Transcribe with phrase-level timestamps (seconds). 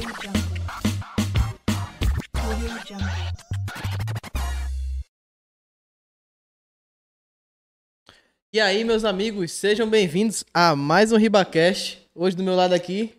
[0.00, 0.40] Audio Jungle.
[2.34, 4.30] Audio Jungle.
[8.52, 11.98] E aí, meus amigos, sejam bem-vindos a mais um RibaCast.
[12.14, 13.14] Hoje do meu lado aqui,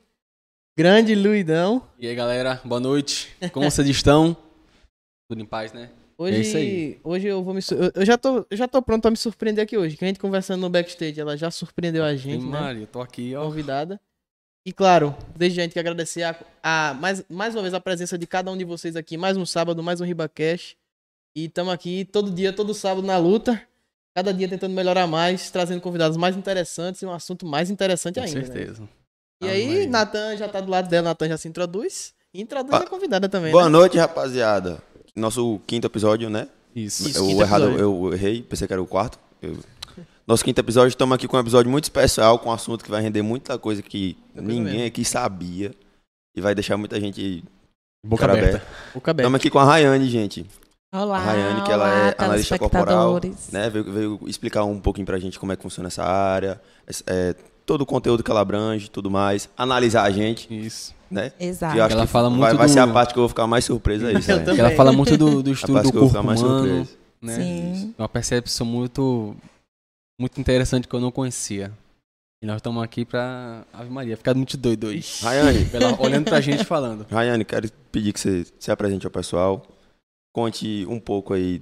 [0.78, 1.88] grande Luidão.
[1.98, 3.30] E aí, galera, boa noite.
[3.54, 4.36] Como vocês estão?
[5.30, 5.90] Tudo em paz, né?
[6.18, 7.00] Hoje, É isso aí.
[7.04, 9.64] hoje eu vou me sur- eu- já tô, eu já tô pronto pra me surpreender
[9.64, 9.96] aqui hoje.
[9.98, 12.60] Que a gente conversando no backstage, ela já surpreendeu a gente, né?
[12.60, 13.46] Maria, eu tô aqui, ó.
[13.46, 14.00] Convidada.
[14.66, 17.80] E claro, desde já a gente quer agradecer a, a- mais, mais uma vez a
[17.80, 20.78] presença de cada um de vocês aqui, mais um sábado, mais um RibaCast.
[21.36, 23.60] E estamos aqui todo dia, todo sábado na luta.
[24.14, 28.22] Cada dia tentando melhorar mais, trazendo convidados mais interessantes e um assunto mais interessante Com
[28.26, 28.40] ainda.
[28.40, 28.46] né?
[28.46, 28.84] certeza.
[29.42, 29.88] E Ah, aí, Maria.
[29.88, 32.14] Natan já tá do lado dela, Natan já se introduz.
[32.34, 33.52] E introduz Ah, a convidada também.
[33.52, 33.70] Boa né?
[33.70, 34.82] noite, rapaziada.
[35.16, 36.48] Nosso quinto episódio, né?
[36.76, 37.08] Isso.
[37.10, 37.18] Isso.
[37.20, 37.84] eu quinto errado, episódio.
[38.08, 39.18] eu errei, pensei que era o quarto.
[39.42, 39.58] Eu-
[40.32, 43.02] Nosso quinto episódio, estamos aqui com um episódio muito especial, com um assunto que vai
[43.02, 44.88] render muita coisa que coisa ninguém mesmo.
[44.88, 45.74] aqui sabia.
[46.34, 47.44] E vai deixar muita gente
[48.08, 48.66] Boca cara aberta.
[48.94, 49.24] Boca aberta.
[49.28, 50.46] Estamos aqui com a Rayane, gente.
[50.96, 53.20] Olá, A Rayane, que ela olá, é analista corporal,
[53.52, 53.70] né?
[53.70, 56.62] Veio, veio explicar um pouquinho pra gente como é que funciona essa área,
[57.08, 57.36] é,
[57.66, 60.96] todo o conteúdo que ela abrange, tudo mais, analisar a gente, Isso.
[61.12, 61.34] né?
[61.38, 61.74] Exato.
[61.74, 63.24] Que eu acho Ela que fala vai, muito vai do- ser a parte que eu
[63.24, 64.46] vou ficar mais surpresa aí, Eu Rayane.
[64.46, 64.60] também.
[64.62, 66.42] Ela fala muito do, do A estudo parte do que eu vou corpo ficar mais
[66.42, 66.88] humano,
[67.22, 67.36] né?
[67.36, 67.94] Sim.
[68.00, 69.36] Uma percepção muito,
[70.22, 71.72] muito interessante que eu não conhecia.
[72.44, 75.24] E nós estamos aqui pra Ave Maria, ficar muito doido hoje.
[75.24, 77.06] Rayane, Ela olhando pra gente falando.
[77.10, 79.66] Rayane, quero pedir que você se apresente ao pessoal.
[80.34, 81.62] Conte um pouco aí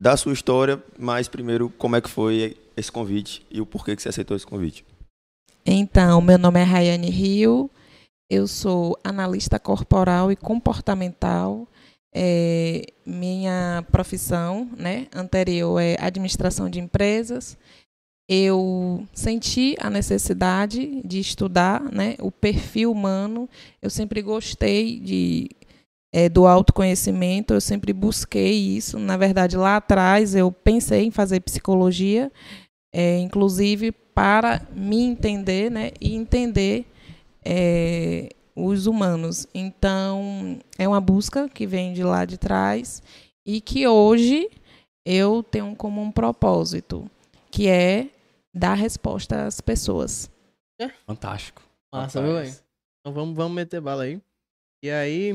[0.00, 4.02] da sua história, mas primeiro como é que foi esse convite e o porquê que
[4.02, 4.84] você aceitou esse convite.
[5.66, 7.70] Então, meu nome é Rayane Rio,
[8.30, 11.66] eu sou analista corporal e comportamental.
[12.16, 17.58] É, minha profissão né, anterior é administração de empresas.
[18.28, 23.48] Eu senti a necessidade de estudar né, o perfil humano.
[23.82, 25.50] Eu sempre gostei de,
[26.12, 28.98] é, do autoconhecimento, eu sempre busquei isso.
[28.98, 32.30] Na verdade, lá atrás eu pensei em fazer psicologia,
[32.94, 36.86] é, inclusive para me entender né, e entender
[37.44, 39.46] é, os humanos.
[39.54, 43.02] Então, é uma busca que vem de lá de trás
[43.44, 44.50] e que hoje
[45.04, 47.10] eu tenho como um propósito,
[47.50, 48.08] que é
[48.54, 50.30] dar resposta às pessoas.
[51.06, 51.62] Fantástico.
[51.92, 52.50] Massa, viu, velho?
[53.00, 54.20] Então vamos, vamos meter bala aí.
[54.82, 55.30] E aí,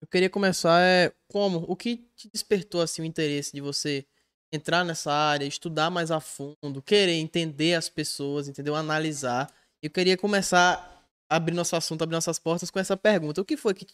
[0.00, 4.06] eu queria começar é como, o que te despertou assim o interesse de você
[4.52, 8.74] entrar nessa área, estudar mais a fundo, querer entender as pessoas, entendeu?
[8.74, 9.52] Analisar.
[9.82, 10.97] Eu queria começar
[11.28, 13.40] abrir nosso assunto, abrir nossas portas com essa pergunta.
[13.40, 13.86] O que foi que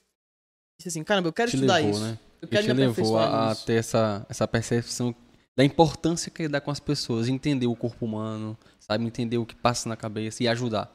[0.78, 2.00] disse assim, caramba, eu quero Te estudar levou, isso.
[2.00, 2.19] né?
[2.40, 5.14] Eu quero te me levou a, a ter essa, essa percepção
[5.56, 9.04] da importância que é dar com as pessoas, entender o corpo humano, sabe?
[9.04, 10.92] Entender o que passa na cabeça e ajudar.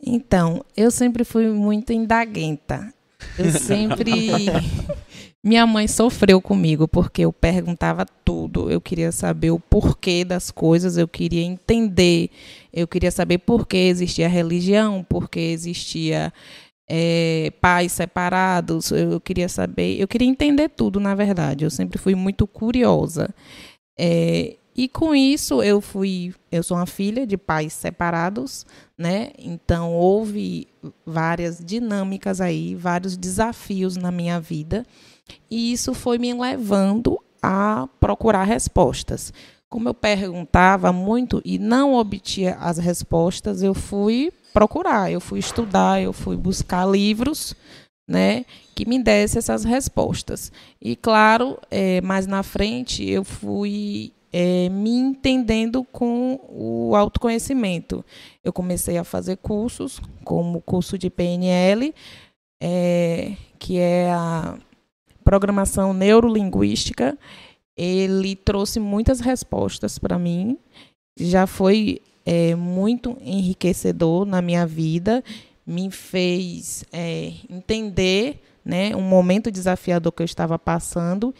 [0.00, 2.92] Então, eu sempre fui muito indaguenta.
[3.36, 4.46] Eu sempre.
[5.44, 8.70] Minha mãe sofreu comigo porque eu perguntava tudo.
[8.70, 12.30] Eu queria saber o porquê das coisas, eu queria entender.
[12.72, 16.32] Eu queria saber por que existia religião, por que existia
[16.90, 18.90] eh, pais separados.
[18.90, 20.00] Eu queria saber.
[20.00, 21.64] Eu queria entender tudo, na verdade.
[21.64, 23.32] Eu sempre fui muito curiosa.
[23.98, 26.34] Eh, e com isso eu fui.
[26.50, 28.66] Eu sou uma filha de pais separados
[28.98, 29.30] né?
[29.38, 30.66] Então houve
[31.06, 34.84] várias dinâmicas aí, vários desafios na minha vida,
[35.50, 39.32] e isso foi me levando a procurar respostas.
[39.68, 46.00] Como eu perguntava muito e não obtinha as respostas, eu fui procurar, eu fui estudar,
[46.00, 47.54] eu fui buscar livros,
[48.08, 50.50] né, que me dessem essas respostas.
[50.80, 58.02] E claro, eh, mais na frente eu fui eh, me entendendo com o autoconhecimento
[58.48, 61.94] eu comecei a fazer cursos, como o curso de PNL,
[62.62, 64.58] é, que é a
[65.28, 67.18] programação neurolinguística.
[67.76, 70.56] Ele trouxe muitas respostas para mim,
[71.20, 75.22] já foi é, muito enriquecedor na minha vida,
[75.66, 81.34] me fez é, entender né, um momento desafiador que eu estava passando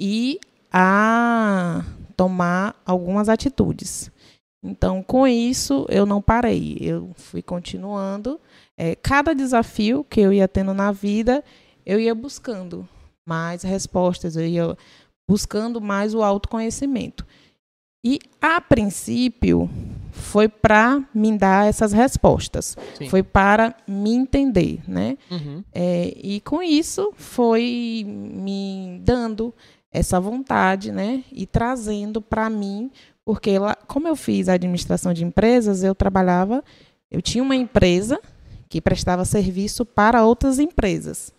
[0.00, 0.40] e
[0.72, 1.84] a
[2.16, 4.10] tomar algumas atitudes.
[4.62, 6.78] Então, com isso, eu não parei.
[6.80, 8.40] Eu fui continuando.
[8.74, 11.44] É, cada desafio que eu ia tendo na vida,
[11.84, 12.88] eu ia buscando
[13.26, 14.76] mais respostas, eu ia
[15.28, 17.26] buscando mais o autoconhecimento.
[18.04, 19.70] E, a princípio,
[20.12, 22.76] foi para me dar essas respostas.
[22.98, 23.08] Sim.
[23.08, 25.16] Foi para me entender, né?
[25.30, 25.64] Uhum.
[25.72, 29.54] É, e com isso foi me dando
[29.90, 31.24] essa vontade, né?
[31.32, 32.90] E trazendo para mim,
[33.24, 36.62] porque lá, como eu fiz a administração de empresas, eu trabalhava,
[37.10, 38.20] eu tinha uma empresa
[38.68, 41.32] que prestava serviço para outras empresas.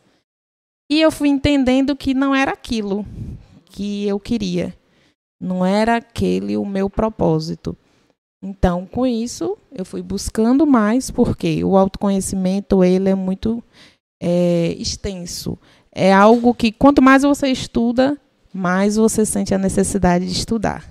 [0.89, 3.05] E eu fui entendendo que não era aquilo
[3.65, 4.75] que eu queria.
[5.39, 7.75] Não era aquele o meu propósito.
[8.41, 13.63] Então, com isso, eu fui buscando mais, porque o autoconhecimento ele é muito
[14.21, 15.57] é, extenso.
[15.91, 18.19] É algo que quanto mais você estuda,
[18.53, 20.89] mais você sente a necessidade de estudar.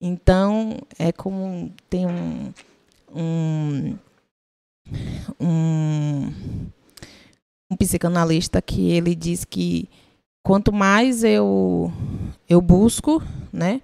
[0.00, 2.52] Então, é como tem um,
[3.14, 3.98] um,
[5.40, 6.32] um,
[7.70, 9.88] um psicanalista que ele diz que
[10.44, 11.92] quanto mais eu,
[12.48, 13.80] eu busco, né,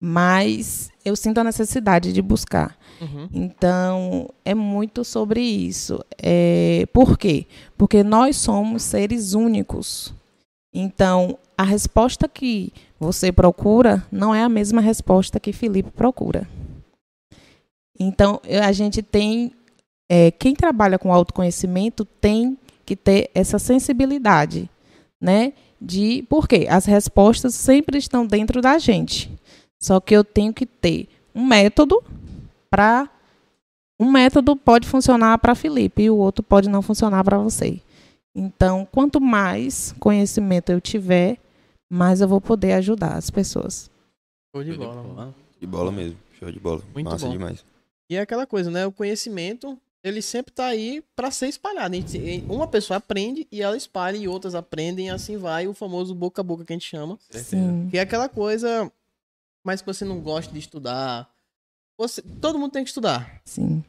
[0.00, 2.76] mais eu sinto a necessidade de buscar.
[3.00, 3.28] Uhum.
[3.32, 6.04] Então, é muito sobre isso.
[6.20, 7.46] É, por quê?
[7.76, 10.14] Porque nós somos seres únicos.
[10.72, 16.48] Então, a resposta que você procura não é a mesma resposta que Felipe procura.
[17.98, 19.52] Então, a gente tem.
[20.10, 22.56] É, quem trabalha com autoconhecimento tem
[22.88, 24.70] que ter essa sensibilidade,
[25.20, 25.52] né?
[25.80, 26.66] De por quê?
[26.70, 29.30] As respostas sempre estão dentro da gente.
[29.78, 32.02] Só que eu tenho que ter um método
[32.70, 33.08] para
[34.00, 37.80] um método pode funcionar para Felipe e o outro pode não funcionar para você.
[38.34, 41.38] Então, quanto mais conhecimento eu tiver,
[41.90, 43.90] mais eu vou poder ajudar as pessoas.
[44.54, 45.02] Show de bola.
[45.02, 45.34] mano.
[45.60, 46.16] De bola mesmo.
[46.38, 46.82] Show de bola.
[46.94, 47.32] Muito Massa bom.
[47.32, 47.64] demais.
[48.08, 48.86] E é aquela coisa, né?
[48.86, 49.76] O conhecimento,
[50.08, 51.94] ele sempre tá aí para ser espalhado.
[52.48, 56.40] Uma pessoa aprende e ela espalha e outras aprendem e assim vai o famoso boca
[56.40, 57.18] a boca que a gente chama.
[57.30, 57.88] Sim.
[57.90, 58.90] Que é aquela coisa,
[59.64, 61.30] mas que você não gosta de estudar.
[61.96, 63.40] Você, todo mundo tem que estudar.
[63.44, 63.84] Sim.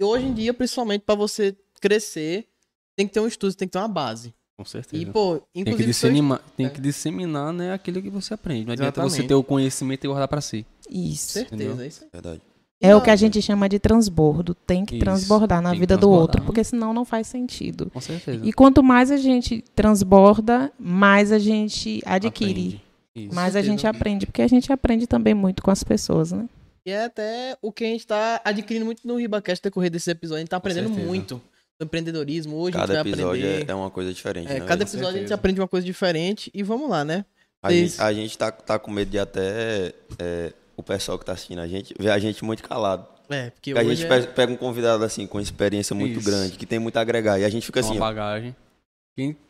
[0.00, 2.48] E hoje em dia, principalmente para você crescer,
[2.96, 4.34] tem que ter um estudo, tem que ter uma base.
[4.56, 5.02] Com certeza.
[5.02, 6.70] E, pô, tem que, disseminar, tem é.
[6.70, 8.66] que disseminar né, aquilo que você aprende.
[8.66, 9.28] Não adianta você Exatamente.
[9.28, 10.66] ter o conhecimento e guardar pra si.
[10.88, 11.32] Isso.
[11.32, 11.84] Certeza, Entendeu?
[11.84, 12.10] é isso aí.
[12.12, 12.42] Verdade.
[12.82, 14.54] É o que a Não, gente chama de transbordo.
[14.54, 16.20] Tem que Isso, transbordar na que vida do transbordar.
[16.22, 17.88] outro, porque senão não faz sentido.
[17.94, 18.44] Com certeza.
[18.44, 22.80] E quanto mais a gente transborda, mais a gente adquire.
[23.14, 23.34] Aprende.
[23.34, 23.70] Mais a certeza.
[23.70, 26.48] gente aprende, porque a gente aprende também muito com as pessoas, né?
[26.84, 30.10] E é até o que a gente tá adquirindo muito no RibaCast no decorrer desse
[30.10, 30.38] episódio.
[30.38, 31.06] A gente tá aprendendo certeza.
[31.06, 31.40] muito
[31.78, 32.56] do empreendedorismo.
[32.56, 33.70] Hoje Cada a gente vai episódio é, aprender.
[33.70, 34.50] é uma coisa diferente.
[34.50, 35.34] É, né, cada episódio a gente certeza.
[35.36, 36.50] aprende uma coisa diferente.
[36.52, 37.24] E vamos lá, né?
[37.62, 41.32] A gente, a gente tá, tá com medo de até é, o pessoal que tá
[41.32, 43.06] assistindo a gente ver a gente muito calado.
[43.30, 46.28] É, porque Porque a gente é- pe- pega um convidado assim, com experiência muito Isso.
[46.28, 47.38] grande, que tem muito a agregar.
[47.38, 48.54] E a gente fica uma assim, ó, bagagem.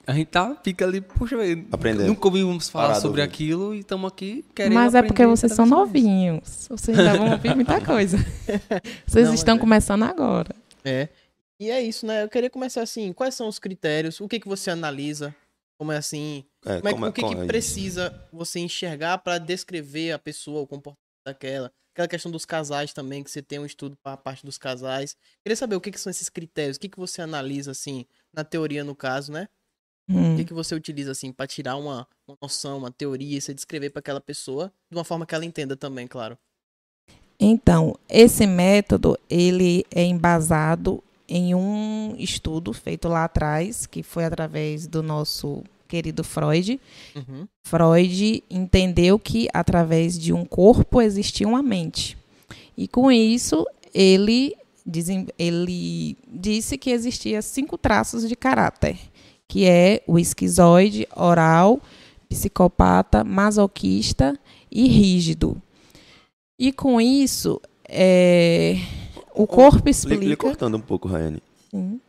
[0.07, 1.37] A gente tá, fica ali, puxa.
[1.71, 2.09] Aprendendo.
[2.09, 3.33] Nunca ouvimos falar Parado sobre ouvindo.
[3.33, 6.67] aquilo e estamos aqui querendo Mas é porque vocês são novinhos.
[6.69, 8.19] Vocês ainda vão ouvir muita coisa.
[9.07, 9.59] Vocês Não, estão é.
[9.61, 10.53] começando agora.
[10.85, 11.09] É.
[11.61, 12.25] E é isso, né?
[12.25, 14.21] Eu queria começar assim, quais são os critérios?
[14.21, 15.33] O que que você analisa?
[15.79, 16.45] Como é assim?
[16.67, 20.11] é, Como é, como é- o que, como que é precisa você enxergar pra descrever
[20.11, 21.73] a pessoa, o comportamento daquela?
[21.93, 25.17] Aquela questão dos casais também, que você tem um estudo para a parte dos casais.
[25.45, 28.45] Queria saber o que, que são esses critérios, o que, que você analisa, assim, na
[28.45, 29.49] teoria, no caso, né?
[30.09, 30.35] Hum.
[30.35, 33.53] O que, que você utiliza, assim, pra tirar uma, uma noção, uma teoria, e você
[33.53, 36.39] descrever pra aquela pessoa de uma forma que ela entenda também, claro.
[37.39, 44.87] Então, esse método, ele é embasado em um estudo feito lá atrás, que foi através
[44.87, 46.81] do nosso querido Freud.
[47.15, 47.47] Uhum.
[47.63, 52.17] Freud entendeu que através de um corpo existia uma mente.
[52.75, 54.57] E com isso, ele,
[55.39, 58.99] ele disse que existia cinco traços de caráter,
[59.47, 61.79] que é o esquizoide, oral,
[62.27, 64.35] psicopata, masoquista
[64.71, 65.61] e rígido.
[66.59, 68.79] E com isso, é,
[69.35, 70.37] o corpo Lhe, lhe explica.
[70.39, 71.43] cortando um pouco, Rayane.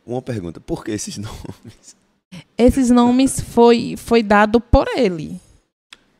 [0.06, 2.03] Uma pergunta, por que esses nomes?
[2.56, 5.40] Esses nomes foi, foi dado por ele.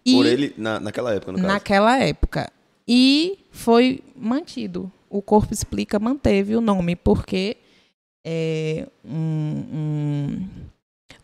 [0.04, 1.48] E Por ele, na, naquela época, no caso.
[1.48, 2.50] naquela época.
[2.86, 4.92] E foi mantido.
[5.08, 7.56] O corpo explica, manteve o nome, porque
[8.26, 10.48] é, um, um,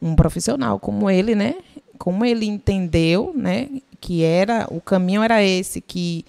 [0.00, 1.56] um profissional como ele, né?
[1.98, 3.68] Como ele entendeu, né?
[4.00, 6.24] Que era o caminho era esse, que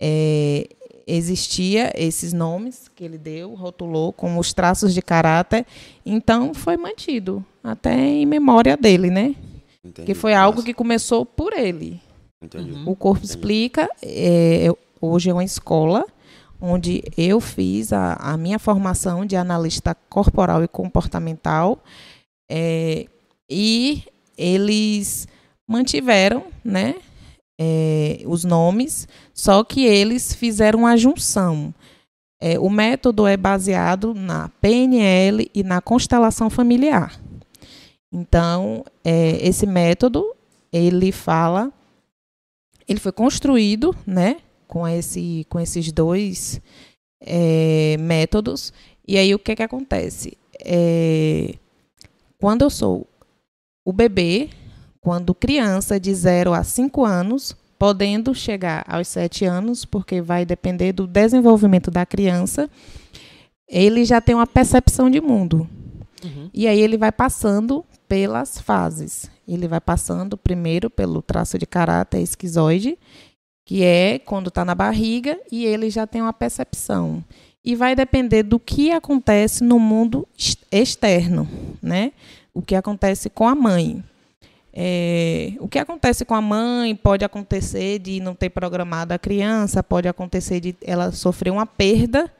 [0.00, 0.66] é,
[1.06, 5.66] existia esses nomes que ele deu, rotulou como os traços de caráter,
[6.04, 9.34] então foi mantido até em memória dele, né?
[9.84, 10.06] Entendi.
[10.06, 12.00] Que foi algo que começou por ele.
[12.42, 12.72] Entendi.
[12.72, 12.90] Uhum.
[12.90, 14.68] O Corpo Explica é,
[15.00, 16.04] hoje é uma escola
[16.60, 21.82] onde eu fiz a, a minha formação de analista corporal e comportamental
[22.50, 23.06] é,
[23.50, 24.04] e
[24.38, 25.26] eles
[25.68, 26.94] mantiveram, né,
[27.62, 31.72] é, os nomes, só que eles fizeram a junção.
[32.40, 37.20] É, o método é baseado na PNL e na constelação familiar.
[38.12, 40.34] Então, é, esse método
[40.72, 41.72] ele fala
[42.88, 46.60] ele foi construído, né, com, esse, com esses dois
[47.20, 48.72] é, métodos.
[49.06, 50.36] E aí o que que acontece?
[50.64, 51.54] é,
[52.38, 53.06] quando eu sou
[53.84, 54.50] o bebê,
[55.02, 60.92] quando criança de 0 a 5 anos, podendo chegar aos 7 anos, porque vai depender
[60.92, 62.70] do desenvolvimento da criança,
[63.68, 65.68] ele já tem uma percepção de mundo.
[66.24, 66.48] Uhum.
[66.54, 69.28] E aí ele vai passando pelas fases.
[69.46, 72.96] Ele vai passando primeiro pelo traço de caráter esquizoide,
[73.66, 77.24] que é quando está na barriga, e ele já tem uma percepção.
[77.64, 81.48] E vai depender do que acontece no mundo ex- externo,
[81.82, 82.12] né?
[82.54, 84.04] O que acontece com a mãe.
[84.74, 89.82] É, o que acontece com a mãe pode acontecer de não ter programado a criança,
[89.82, 92.32] pode acontecer de ela sofrer uma perda,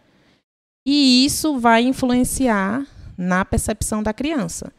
[0.86, 2.86] e isso vai influenciar
[3.16, 4.72] na percepção da criança.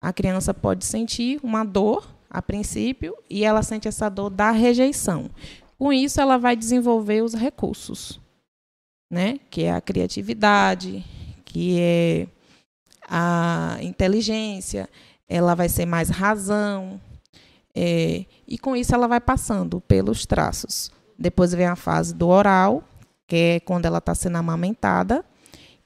[0.00, 5.28] A criança pode sentir uma dor a princípio e ela sente essa dor da rejeição.
[5.76, 8.20] Com isso, ela vai desenvolver os recursos,
[9.10, 9.38] né?
[9.50, 11.04] Que é a criatividade,
[11.44, 12.26] que é
[13.08, 14.88] a inteligência,
[15.30, 17.00] ela vai ser mais razão,
[17.72, 20.90] é, e com isso ela vai passando pelos traços.
[21.16, 22.82] Depois vem a fase do oral,
[23.28, 25.24] que é quando ela está sendo amamentada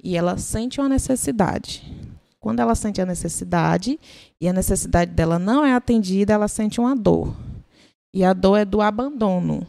[0.02, 1.82] e ela sente uma necessidade.
[2.40, 4.00] Quando ela sente a necessidade
[4.40, 7.36] e a necessidade dela não é atendida, ela sente uma dor.
[8.14, 9.66] E a dor é do abandono,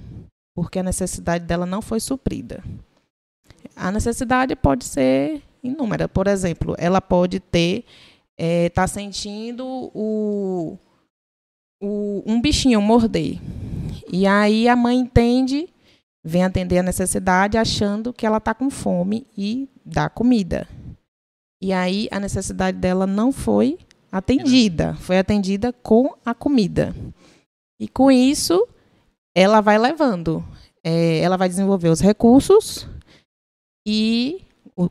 [0.54, 2.64] porque a necessidade dela não foi suprida.
[3.76, 6.08] A necessidade pode ser inúmera.
[6.08, 7.84] Por exemplo, ela pode ter,
[8.38, 10.78] está sentindo o,
[11.82, 13.40] o, um bichinho morder.
[14.12, 15.70] E aí a mãe entende,
[16.24, 20.68] vem atender a necessidade, achando que ela está com fome e dá comida.
[21.62, 23.80] E aí a necessidade dela não foi
[24.12, 26.96] atendida, foi atendida com a comida.
[27.80, 28.68] E com isso,
[29.36, 30.46] ela vai levando,
[30.84, 32.88] é, ela vai desenvolver os recursos
[33.86, 34.42] e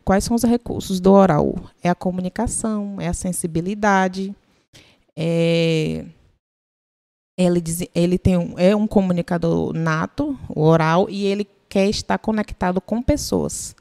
[0.04, 1.54] quais são os recursos do oral?
[1.82, 4.34] É a comunicação, é a sensibilidade,
[5.16, 6.04] é,
[7.36, 12.18] ele, diz- ele tem um, é um comunicador nato, o oral, e ele quer estar
[12.18, 13.74] conectado com pessoas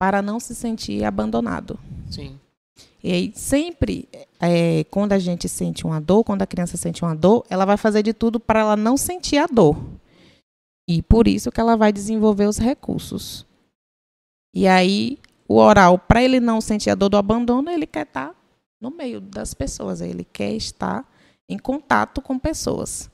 [0.00, 1.78] para não se sentir abandonado.
[2.10, 2.38] Sim.
[3.02, 4.08] E aí, sempre,
[4.40, 7.76] é, quando a gente sente uma dor, quando a criança sente uma dor, ela vai
[7.76, 9.76] fazer de tudo para ela não sentir a dor.
[10.88, 13.46] E por isso que ela vai desenvolver os recursos.
[14.54, 18.34] E aí, o oral, para ele não sentir a dor do abandono, ele quer estar
[18.80, 21.06] no meio das pessoas, ele quer estar
[21.48, 23.10] em contato com pessoas.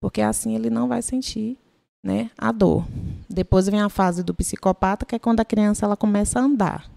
[0.00, 1.56] Porque assim ele não vai sentir
[2.02, 2.84] né, a dor.
[3.28, 6.90] Depois vem a fase do psicopata, que é quando a criança ela começa a andar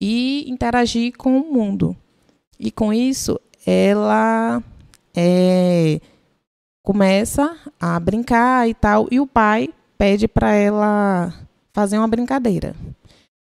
[0.00, 1.96] e interagir com o mundo.
[2.58, 4.62] E com isso, ela
[5.14, 6.00] é,
[6.82, 11.32] começa a brincar e tal, e o pai pede para ela
[11.72, 12.74] fazer uma brincadeira.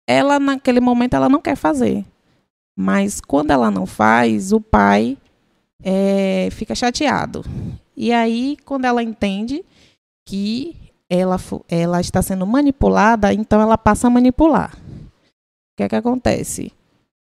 [0.07, 2.05] Ela, naquele momento, ela não quer fazer.
[2.77, 5.17] Mas quando ela não faz, o pai
[5.83, 7.45] é, fica chateado.
[7.97, 9.65] E aí, quando ela entende
[10.26, 10.76] que
[11.09, 11.37] ela,
[11.69, 14.76] ela está sendo manipulada, então ela passa a manipular.
[14.76, 16.73] O que é que acontece?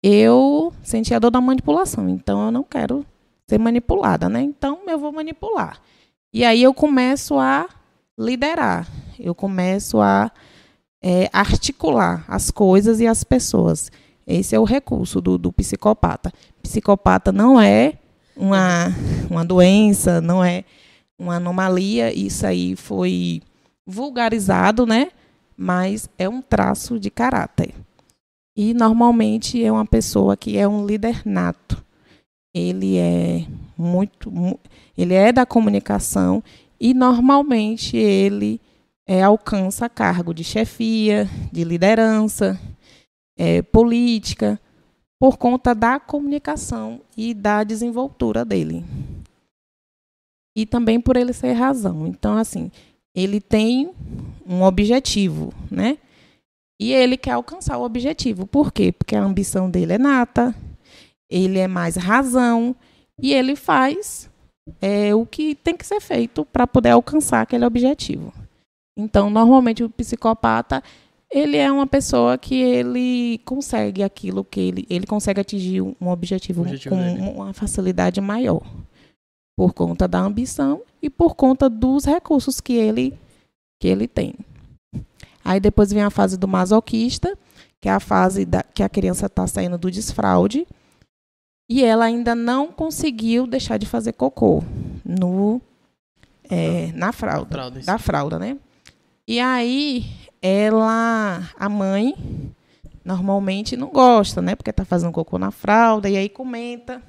[0.02, 3.06] Eu senti a dor da manipulação, então eu não quero
[3.50, 4.41] ser manipulada, né?
[4.41, 5.80] Então eu vou manipular.
[6.34, 7.68] E aí eu começo a
[8.18, 8.88] liderar,
[9.20, 10.32] eu começo a
[11.02, 13.92] é, articular as coisas e as pessoas.
[14.26, 16.32] Esse é o recurso do, do psicopata.
[16.62, 17.94] Psicopata não é
[18.36, 18.88] uma,
[19.30, 20.64] uma doença, não é
[21.18, 23.42] uma anomalia, isso aí foi
[23.86, 25.10] vulgarizado, né?
[25.56, 27.74] Mas é um traço de caráter.
[28.56, 31.84] E normalmente é uma pessoa que é um líder nato.
[32.54, 33.46] Ele é
[33.78, 34.60] muito, mu-
[34.98, 36.44] ele é da comunicação
[36.80, 38.60] e normalmente ele
[39.08, 42.60] é, alcança cargo de chefia, de liderança,
[43.38, 44.60] é, política,
[45.20, 48.84] por conta da comunicação e da desenvoltura dele.
[50.56, 52.06] E também por ele ser razão.
[52.06, 52.70] Então, assim,
[53.15, 53.91] ele tem
[54.46, 55.98] um objetivo, né?
[56.80, 58.46] E ele quer alcançar o objetivo.
[58.46, 58.91] Por quê?
[58.91, 60.54] Porque a ambição dele é nata,
[61.30, 62.76] ele é mais razão
[63.20, 64.30] e ele faz
[64.82, 68.32] é, o que tem que ser feito para poder alcançar aquele objetivo.
[68.98, 70.84] Então, normalmente o psicopata
[71.30, 76.62] ele é uma pessoa que ele consegue aquilo que ele ele consegue atingir um objetivo,
[76.62, 77.22] objetivo com dele.
[77.22, 78.62] uma facilidade maior
[79.58, 83.14] por conta da ambição e por conta dos recursos que ele
[83.80, 84.34] que ele tem.
[85.44, 87.38] Aí depois vem a fase do masoquista,
[87.80, 90.66] que é a fase da, que a criança está saindo do desfraude
[91.70, 94.64] e ela ainda não conseguiu deixar de fazer cocô
[95.04, 95.62] no
[96.50, 98.58] é, na fralda, Fralda, da fralda, né?
[99.28, 100.06] E aí
[100.42, 102.16] ela, a mãe,
[103.04, 104.56] normalmente não gosta, né?
[104.56, 107.02] Porque tá fazendo cocô na fralda, e aí comenta,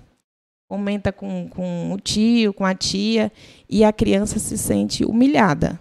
[0.69, 3.31] comenta com, com o tio, com a tia,
[3.71, 5.79] e a criança se sente humilhada.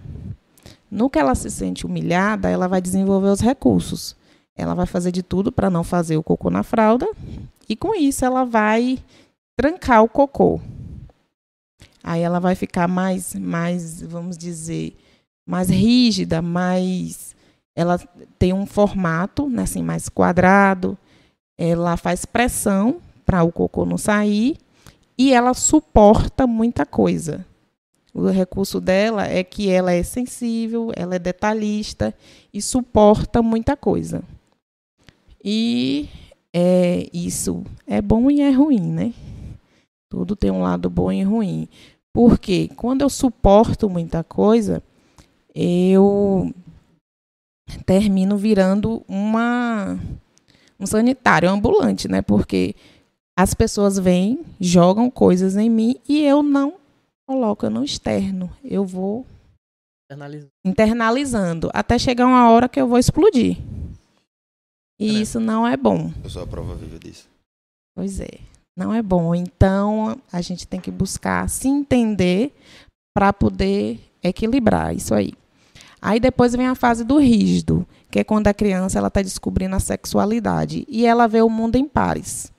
[0.92, 4.16] No que ela se sente humilhada, ela vai desenvolver os recursos.
[4.56, 7.08] Ela vai fazer de tudo para não fazer o cocô na fralda,
[7.68, 9.00] e com isso ela vai
[9.56, 10.62] trancar o cocô.
[12.04, 14.96] Aí ela vai ficar mais, mais, vamos dizer,
[15.48, 17.36] mais rígida, mais
[17.74, 17.98] ela
[18.38, 20.98] tem um formato, né, assim, mais quadrado.
[21.58, 24.58] Ela faz pressão para o cocô não sair
[25.18, 27.46] e ela suporta muita coisa.
[28.14, 32.14] O recurso dela é que ela é sensível, ela é detalhista
[32.52, 34.24] e suporta muita coisa.
[35.44, 36.10] E
[36.52, 39.14] é, isso é bom e é ruim, né?
[40.10, 41.68] Tudo tem um lado bom e ruim.
[42.12, 44.82] Porque quando eu suporto muita coisa,
[45.60, 46.54] eu
[47.86, 49.98] termino virando uma
[50.80, 52.22] um sanitário ambulante, né?
[52.22, 52.76] Porque
[53.36, 56.76] as pessoas vêm, jogam coisas em mim e eu não
[57.28, 58.52] coloco no externo.
[58.64, 59.26] Eu vou
[60.06, 60.52] Internalizando.
[60.64, 63.58] internalizando até chegar uma hora que eu vou explodir.
[65.00, 65.24] E Caramba.
[65.24, 66.12] isso não é bom.
[66.24, 67.28] Eu sou a prova viva disso.
[67.96, 68.40] Pois é,
[68.78, 69.34] não é bom.
[69.34, 72.56] Então a gente tem que buscar se entender
[73.16, 75.34] para poder equilibrar isso aí.
[76.02, 79.76] Aí depois vem a fase do rígido, que é quando a criança ela está descobrindo
[79.76, 82.52] a sexualidade e ela vê o mundo em pares.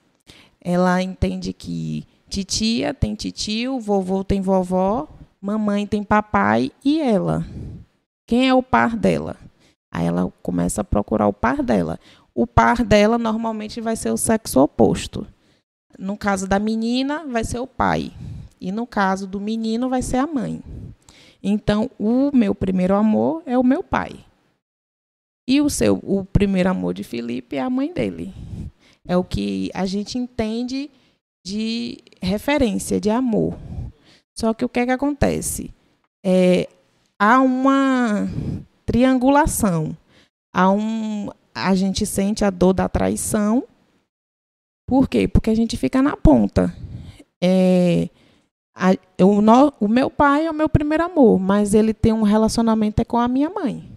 [0.61, 5.09] Ela entende que titia tem titio, vovô tem vovó,
[5.41, 7.47] mamãe tem papai e ela.
[8.27, 9.37] Quem é o par dela?
[9.91, 11.99] Aí ela começa a procurar o par dela.
[12.35, 15.27] O par dela normalmente vai ser o sexo oposto.
[15.99, 18.13] No caso da menina, vai ser o pai.
[18.61, 20.63] E no caso do menino, vai ser a mãe.
[21.43, 24.25] Então, o meu primeiro amor é o meu pai.
[25.49, 28.35] E o seu, o primeiro amor de Felipe é a mãe dele.
[29.07, 30.91] É o que a gente entende
[31.45, 33.57] de referência, de amor.
[34.37, 35.73] Só que o que é que acontece?
[36.23, 36.69] É,
[37.19, 38.29] há uma
[38.85, 39.97] triangulação.
[40.53, 43.65] Há um, a gente sente a dor da traição.
[44.87, 45.27] Por quê?
[45.27, 46.75] Porque a gente fica na ponta.
[47.43, 48.09] É,
[48.79, 52.23] a, o, no, o meu pai é o meu primeiro amor, mas ele tem um
[52.23, 53.91] relacionamento é com a minha mãe.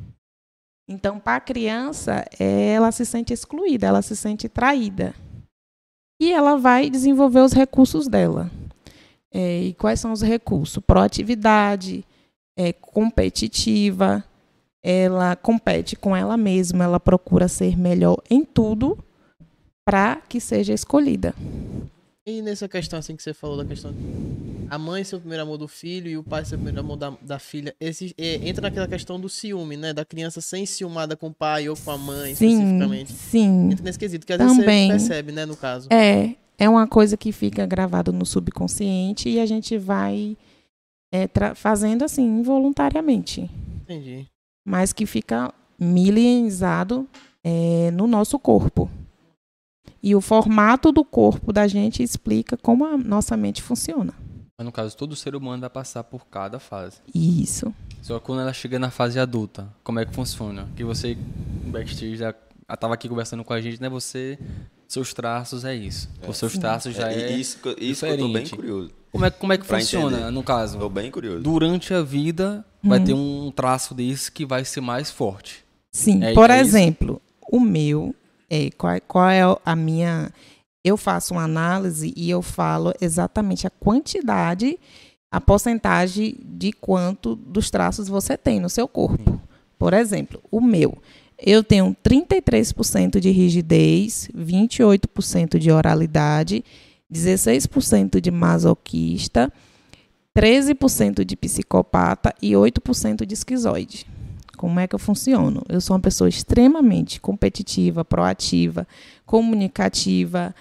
[0.89, 5.13] Então, para a criança, é, ela se sente excluída, ela se sente traída.
[6.19, 8.49] E ela vai desenvolver os recursos dela.
[9.31, 10.83] É, e quais são os recursos?
[10.85, 12.03] Proatividade,
[12.57, 14.23] é, competitiva,
[14.83, 18.97] ela compete com ela mesma, ela procura ser melhor em tudo
[19.85, 21.33] para que seja escolhida.
[22.37, 23.93] E nessa questão assim que você falou da questão
[24.71, 26.95] a mãe ser o primeiro amor do filho e o pai ser o primeiro amor
[26.95, 29.91] da, da filha, esse, é, entra naquela questão do ciúme, né?
[29.91, 33.11] Da criança sem ciumada com o pai ou com a mãe, Sim, especificamente.
[33.11, 33.65] sim.
[33.69, 34.87] Entra nesse quesito, que às vezes Também.
[34.87, 35.89] você percebe, né, no caso.
[35.91, 40.37] É, é uma coisa que fica gravado no subconsciente e a gente vai
[41.13, 43.51] é, fazendo assim, involuntariamente.
[43.81, 44.25] Entendi.
[44.65, 47.05] Mas que fica milenizado
[47.43, 48.89] é, no nosso corpo.
[50.03, 54.13] E o formato do corpo da gente explica como a nossa mente funciona.
[54.57, 56.97] Mas no caso, todo ser humano vai passar por cada fase.
[57.13, 57.73] Isso.
[58.01, 60.67] Só que quando ela chega na fase adulta, como é que funciona?
[60.75, 61.15] Que você,
[61.65, 62.33] backstage, já
[62.71, 63.89] estava aqui conversando com a gente, né?
[63.89, 64.37] Você,
[64.87, 66.09] seus traços é isso.
[66.27, 67.31] Os seus traços já É, é...
[67.37, 68.55] isso, que- isso que eu tô bem diferente.
[68.55, 68.91] curioso.
[69.11, 70.31] Como é, como é que Pra funciona, entender.
[70.31, 70.79] no caso?
[70.79, 71.43] Tô bem curioso.
[71.43, 73.03] Durante a vida, vai Hum.
[73.03, 75.63] ter um traço desse que vai ser mais forte.
[75.91, 76.69] Sim, É- por é isso?
[76.77, 78.15] exemplo, o meu,
[78.51, 80.29] é, qual, qual é a minha.
[80.83, 84.77] Eu faço uma análise e eu falo exatamente a quantidade,
[85.31, 89.39] a porcentagem de quanto dos traços você tem no seu corpo.
[89.79, 90.97] Por exemplo, o meu.
[91.37, 96.63] Eu tenho 33% de rigidez, 28% de oralidade,
[97.11, 99.51] 16% de masoquista,
[100.37, 104.05] 13% de psicopata e 8% de esquizoide.
[104.61, 105.63] Como é que eu funciono?
[105.67, 108.87] Eu sou uma pessoa extremamente competitiva, proativa,
[109.25, 110.53] comunicativa,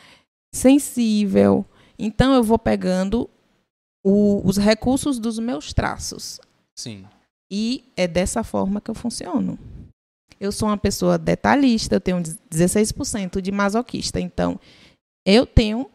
[0.54, 1.66] sensível.
[1.98, 3.28] Então eu vou pegando
[4.02, 6.40] o- os recursos dos meus traços.
[6.78, 7.04] Sim.
[7.52, 9.58] E é dessa forma que eu funciono.
[10.40, 14.18] Eu sou uma pessoa detalhista, eu tenho 16% de masoquista.
[14.18, 14.58] Então,
[15.26, 15.90] eu tenho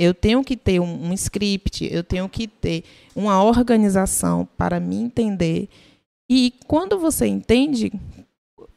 [0.00, 2.84] eu tenho que ter um, um script, eu tenho que ter
[3.16, 5.68] uma organização para me entender.
[6.28, 7.92] E quando você entende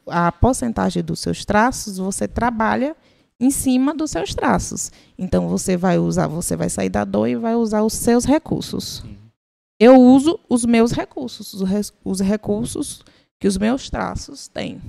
[0.07, 2.95] a porcentagem dos seus traços, você trabalha
[3.39, 4.91] em cima dos seus traços.
[5.17, 9.03] Então você vai usar, você vai sair da dor e vai usar os seus recursos.
[9.79, 11.53] Eu uso os meus recursos,
[12.05, 13.03] os, recursos
[13.39, 14.79] que os meus traços têm.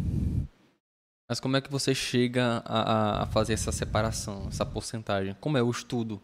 [1.28, 5.34] Mas como é que você chega a, a- fazer essa separação, essa porcentagem?
[5.40, 6.20] Como é o estudo?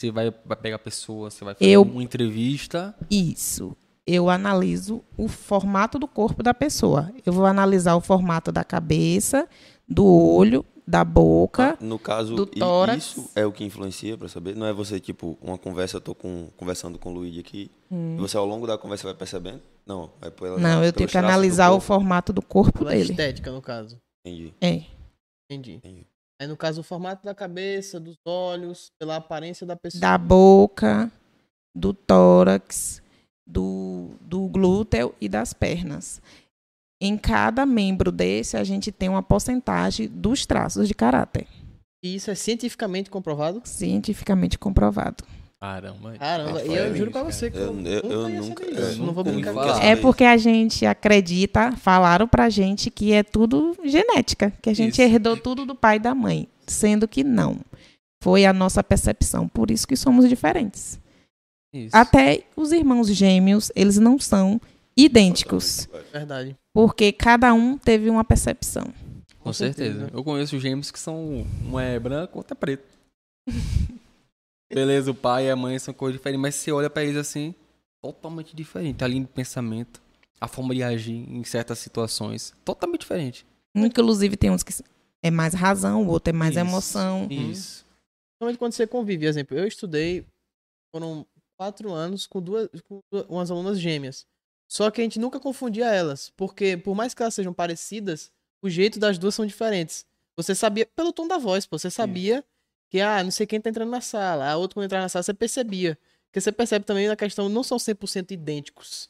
[0.00, 2.94] Você vai, vai pegar a pessoa, você vai fazer Eu- uma entrevista.
[3.10, 3.76] Isso.
[4.06, 7.12] Eu analiso o formato do corpo da pessoa.
[7.24, 9.48] Eu vou analisar o formato da cabeça,
[9.88, 11.76] do olho, da boca.
[11.80, 13.02] No caso, do tórax.
[13.04, 14.54] isso é o que influencia pra saber?
[14.54, 18.16] Não é você, tipo, uma conversa, eu tô com, conversando com o Luigi aqui, e
[18.16, 19.60] você ao longo da conversa vai percebendo?
[19.84, 20.60] Não, é pela, Hum.
[20.60, 23.10] Não, eu tenho que analisar o formato do corpo Pela dele.
[23.10, 23.98] estética, no caso.
[24.24, 24.54] Entendi.
[24.60, 24.82] É.
[25.50, 25.74] Entendi.
[25.74, 26.06] Entendi.
[26.40, 30.00] Aí, no caso, o formato da cabeça, dos olhos, pela aparência da pessoa.
[30.00, 31.10] Da boca,
[31.74, 33.02] do tórax,
[33.46, 36.20] do, do glúteo e das pernas.
[37.00, 41.46] Em cada membro desse, a gente tem uma porcentagem dos traços de caráter,
[42.02, 43.60] E isso é cientificamente comprovado?
[43.64, 45.22] cientificamente comprovado.
[45.60, 46.12] Caramba.
[46.18, 49.02] Caramba, e Rafael, eu juro pra você que Eu- eu- eu nunca- eu isso.
[49.02, 49.82] Não vou brincar falar.
[49.84, 54.92] É porque a gente acredita, falaram pra gente que é tudo genética, que a gente
[54.92, 55.02] Isso.
[55.02, 57.58] herdou tudo do pai e da mãe, sendo que não.
[58.22, 60.98] Foi a nossa percepção, por isso que somos diferentes.
[61.84, 61.96] Isso.
[61.96, 64.60] Até os irmãos gêmeos, eles não são
[64.96, 66.56] idênticos, Verdade.
[66.72, 68.92] porque cada um teve uma percepção.
[69.40, 70.10] Com certeza.
[70.12, 72.84] Eu conheço gêmeos que são um é branco, outro é preto.
[74.72, 77.54] Beleza, o pai e a mãe são coisas diferentes, mas você olha pra eles assim,
[78.02, 79.04] totalmente diferente.
[79.04, 80.02] A linha de pensamento,
[80.40, 83.46] a forma de agir em certas situações, totalmente diferente.
[83.74, 84.72] Inclusive, tem uns que
[85.22, 86.60] é mais razão, o outro é mais Isso.
[86.60, 87.28] emoção.
[87.30, 87.86] Isso.
[88.38, 89.26] Principalmente quando você convive.
[89.26, 90.26] Exemplo, eu estudei,
[90.94, 94.26] foram quatro anos com duas, com duas- umas alunas gêmeas.
[94.68, 98.30] Só que a gente nunca confundia elas, porque por mais que elas sejam parecidas,
[98.62, 100.04] o jeito das duas são diferentes.
[100.36, 102.44] Você sabia, pelo tom da voz, pô, você sabia
[102.90, 105.22] que, ah, não sei quem tá entrando na sala, a outra quando entrar na sala,
[105.22, 105.96] você percebia.
[106.28, 109.08] Porque você percebe também na questão, não são 100% idênticos.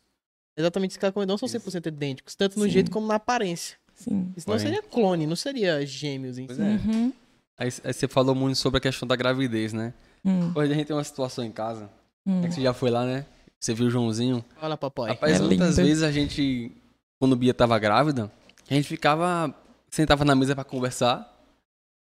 [0.57, 2.71] Exatamente isso que ela comentou, não são 100% idênticos, tanto no Sim.
[2.71, 3.77] jeito como na aparência.
[3.95, 4.33] Sim.
[4.37, 6.63] Isso não seria clone, não seria gêmeos em Pois si.
[6.65, 6.67] é.
[6.67, 7.13] Uhum.
[7.59, 9.93] Aí, aí você falou muito sobre a questão da gravidez, né?
[10.25, 11.91] Hum, Hoje a gente tem uma situação em casa,
[12.27, 12.43] hum.
[12.45, 13.25] é que você já foi lá, né?
[13.61, 14.45] Você viu o Joãozinho.
[14.61, 15.11] Olha, papai.
[15.11, 15.89] Rapaz, É muitas lindo.
[15.89, 16.71] vezes a gente,
[17.19, 18.31] quando Bia tava grávida,
[18.71, 19.55] a gente ficava,
[19.91, 21.33] sentava na mesa pra conversar,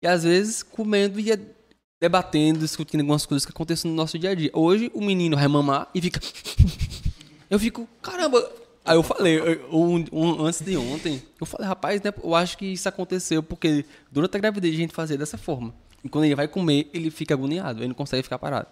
[0.03, 1.55] e às vezes comendo e ia
[2.01, 4.51] debatendo, discutindo algumas coisas que acontecem no nosso dia a dia.
[4.53, 6.19] Hoje o menino vai mamar e fica.
[7.49, 8.51] Eu fico, caramba.
[8.85, 12.57] Aí eu falei, eu- um, um- antes de ontem, eu falei, rapaz, né, eu acho
[12.57, 15.73] que isso aconteceu porque durante a gravidez a gente fazia dessa forma.
[16.03, 18.67] E quando ele vai comer, ele fica agoniado, ele não consegue ficar parado.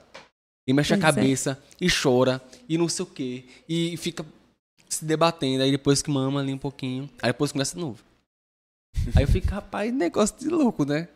[0.68, 1.14] E mexe a Pois é.
[1.14, 4.26] cabeça, e chora, e não sei o quê, e fica
[4.88, 8.04] se debatendo, aí depois que mama ali um pouquinho, aí depois começa de novo.
[9.16, 11.08] Aí eu fico, rapaz, negócio de louco, né?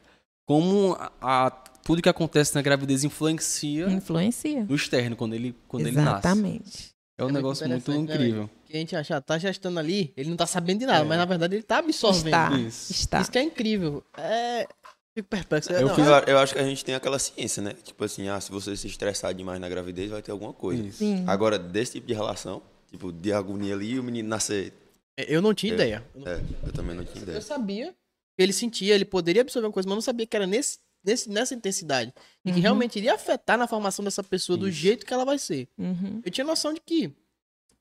[0.47, 1.51] Como a, a-
[1.83, 4.63] tudo que acontece na gravidez influencia Influencia.
[4.63, 6.09] no externo, quando ele, quando ele nasce.
[6.27, 6.89] Exatamente.
[7.17, 8.49] É um É muito negócio muito interessante, né, incrível.
[8.65, 11.07] Que a gente acha, tá gestando ali, ele não tá sabendo de nada, É.
[11.07, 12.25] mas na verdade ele tá absorvendo.
[12.27, 12.51] Está.
[12.57, 12.91] Isso.
[12.91, 13.21] Está.
[13.21, 14.03] Isso que é incrível.
[14.17, 14.67] É.
[15.15, 15.71] Fico perplexo.
[15.71, 17.73] Eu Não, fiz Eu, eu acho que a gente tem aquela ciência, né?
[17.83, 20.83] Tipo assim, ah, se você se estressar demais na gravidez, vai ter alguma coisa.
[21.25, 24.73] Agora, desse tipo de relação, tipo, de agonia ali e o menino nascer.
[25.17, 25.75] Eu não tinha É.
[25.75, 26.05] ideia.
[26.13, 27.41] Eu não- É, eu também não tinha Eu ideia.
[27.41, 27.91] sabia
[28.37, 30.79] que ele sentia, ele poderia absorver uma coisa, mas eu não sabia que era nesse,
[31.01, 32.13] nesse, nessa intensidade.
[32.43, 32.61] E que Uhum.
[32.61, 34.77] realmente iria afetar na formação dessa pessoa do Isso.
[34.77, 35.69] jeito que ela vai ser.
[35.77, 36.21] Uhum.
[36.25, 37.13] Eu tinha noção de que.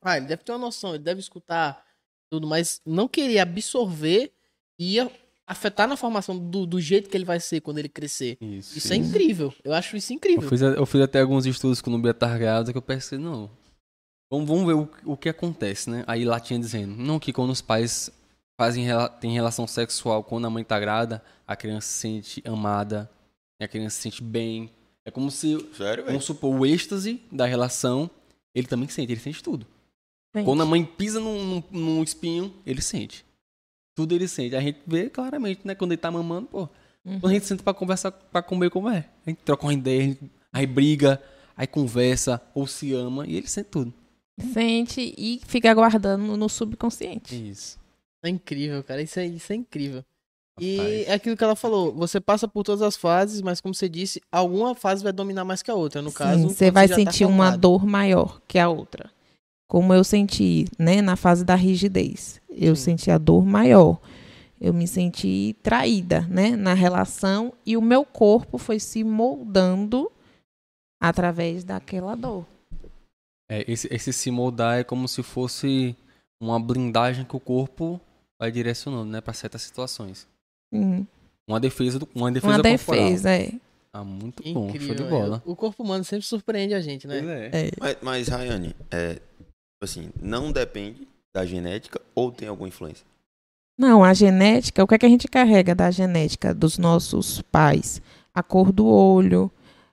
[0.00, 1.84] Ah, ele deve ter uma noção, ele deve escutar
[2.30, 4.30] tudo, mas não queria absorver
[4.78, 5.10] e ia
[5.46, 8.36] afetar na formação do, do jeito que ele vai ser quando ele crescer.
[8.40, 8.78] Isso.
[8.78, 9.52] Isso é incrível.
[9.62, 10.42] Eu acho isso incrível.
[10.42, 13.50] Eu fiz, eu fiz até alguns estudos com o Bia Targada que eu pensei, não.
[14.30, 16.04] Vamos, vamos ver o, o que acontece, né?
[16.06, 18.10] Aí lá tinha dizendo, não, que quando os pais
[18.58, 18.86] fazem
[19.20, 23.10] têm relação sexual quando a mãe tá grávida, a criança se sente amada,
[23.60, 24.70] a criança se sente bem.
[25.04, 28.10] É como se, Sério, vamos supor, o êxtase da relação,
[28.54, 29.66] ele também sente, ele sente tudo.
[30.34, 30.46] Sente.
[30.46, 33.24] Quando a mãe pisa num, num, num espinho, ele sente.
[33.94, 34.56] Tudo ele sente.
[34.56, 35.74] A gente vê claramente, né?
[35.74, 36.68] Quando ele tá mamando, pô.
[37.04, 37.20] Uhum.
[37.20, 39.04] Quando a gente senta pra conversar, pra comer, como é?
[39.26, 40.16] A gente troca uma ideia,
[40.52, 41.22] aí briga,
[41.56, 43.92] aí conversa, ou se ama, e ele sente tudo.
[44.52, 47.50] Sente e fica aguardando no subconsciente.
[47.50, 47.78] Isso.
[48.24, 49.02] É incrível, cara.
[49.02, 50.02] Isso é, isso é incrível.
[50.58, 51.08] E Rapaz.
[51.08, 51.92] é aquilo que ela falou.
[51.94, 55.62] Você passa por todas as fases, mas como você disse, alguma fase vai dominar mais
[55.62, 56.00] que a outra.
[56.00, 57.60] No caso, Sim, você quando vai já tá sentir uma formado.
[57.60, 59.10] dor maior que a outra.
[59.68, 62.40] Como eu senti, né, na fase da rigidez.
[62.50, 62.82] Eu Sim.
[62.82, 63.98] senti a dor maior.
[64.60, 70.10] Eu me senti traída, né, na relação e o meu corpo foi se moldando
[71.00, 72.46] através daquela dor.
[73.50, 75.96] É, esse, esse se moldar é como se fosse
[76.40, 78.00] uma blindagem que o corpo
[78.38, 79.20] vai direcionando, né?
[79.20, 80.26] Pra certas situações.
[80.72, 81.06] Sim.
[81.46, 83.04] Uma defesa, do, uma defesa Uma corporal.
[83.04, 83.52] defesa, é.
[83.92, 84.94] Ah, muito bom, show Incrível.
[84.94, 85.08] de é.
[85.08, 85.42] bola.
[85.44, 87.50] O corpo humano sempre surpreende a gente, né?
[87.52, 87.66] É.
[87.66, 87.70] é.
[87.78, 89.20] Mas, mas Rayane, é,
[89.84, 93.04] assim, não depende da genética ou tem alguma influência?
[93.78, 98.00] Não, a genética, o que é que a gente carrega da genética dos nossos pais?
[98.32, 99.50] A cor do olho,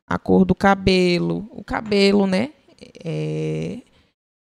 [0.07, 2.51] a cor do cabelo, o cabelo, né?
[3.03, 3.79] É,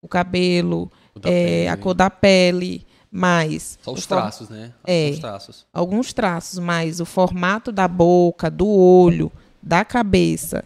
[0.02, 0.92] o cabelo,
[1.24, 4.74] é, a cor da pele, mais Só os traços, né?
[4.86, 5.10] É.
[5.12, 5.66] Os traços.
[5.74, 10.64] alguns traços, mas o formato da boca, do olho, da cabeça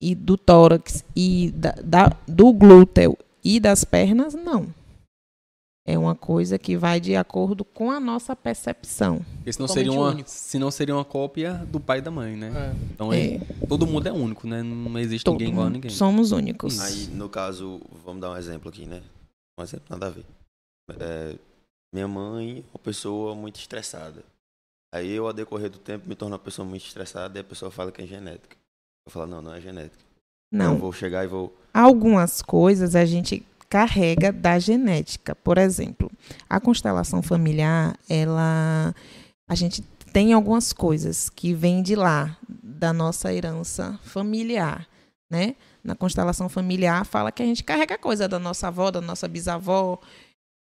[0.00, 4.72] e do tórax e da, da- do glúteo e das pernas, não.
[5.86, 9.24] É uma coisa que vai de acordo com a nossa percepção.
[9.36, 10.30] Porque senão Totalmente seria, uma, único.
[10.30, 12.52] senão seria uma cópia do pai e da mãe, né?
[12.54, 12.92] É.
[12.92, 14.62] Então É, é, todo mundo é único, né?
[14.62, 15.90] Não existe todo ninguém igual a ninguém.
[15.90, 16.78] somos únicos.
[16.80, 19.02] Aí, no caso, vamos dar um exemplo aqui, né?
[19.58, 20.24] Um exemplo nada a ver.
[21.00, 21.34] É,
[21.92, 24.22] minha mãe é uma pessoa muito estressada.
[24.94, 27.70] Aí eu, ao decorrer do tempo, me torno uma pessoa muito estressada e a pessoa
[27.70, 28.56] fala que é genética.
[29.06, 30.02] Eu falo, não, não é genética.
[30.52, 31.56] Eu Não, vou chegar e vou.
[31.72, 35.34] Algumas coisas a gente carrega da genética.
[35.34, 36.10] Por exemplo,
[36.48, 38.94] a constelação familiar, ela
[39.48, 44.88] a gente tem algumas coisas que vêm de lá, da nossa herança familiar,
[45.30, 45.54] né?
[45.82, 49.98] Na constelação familiar fala que a gente carrega coisa da nossa avó, da nossa bisavó,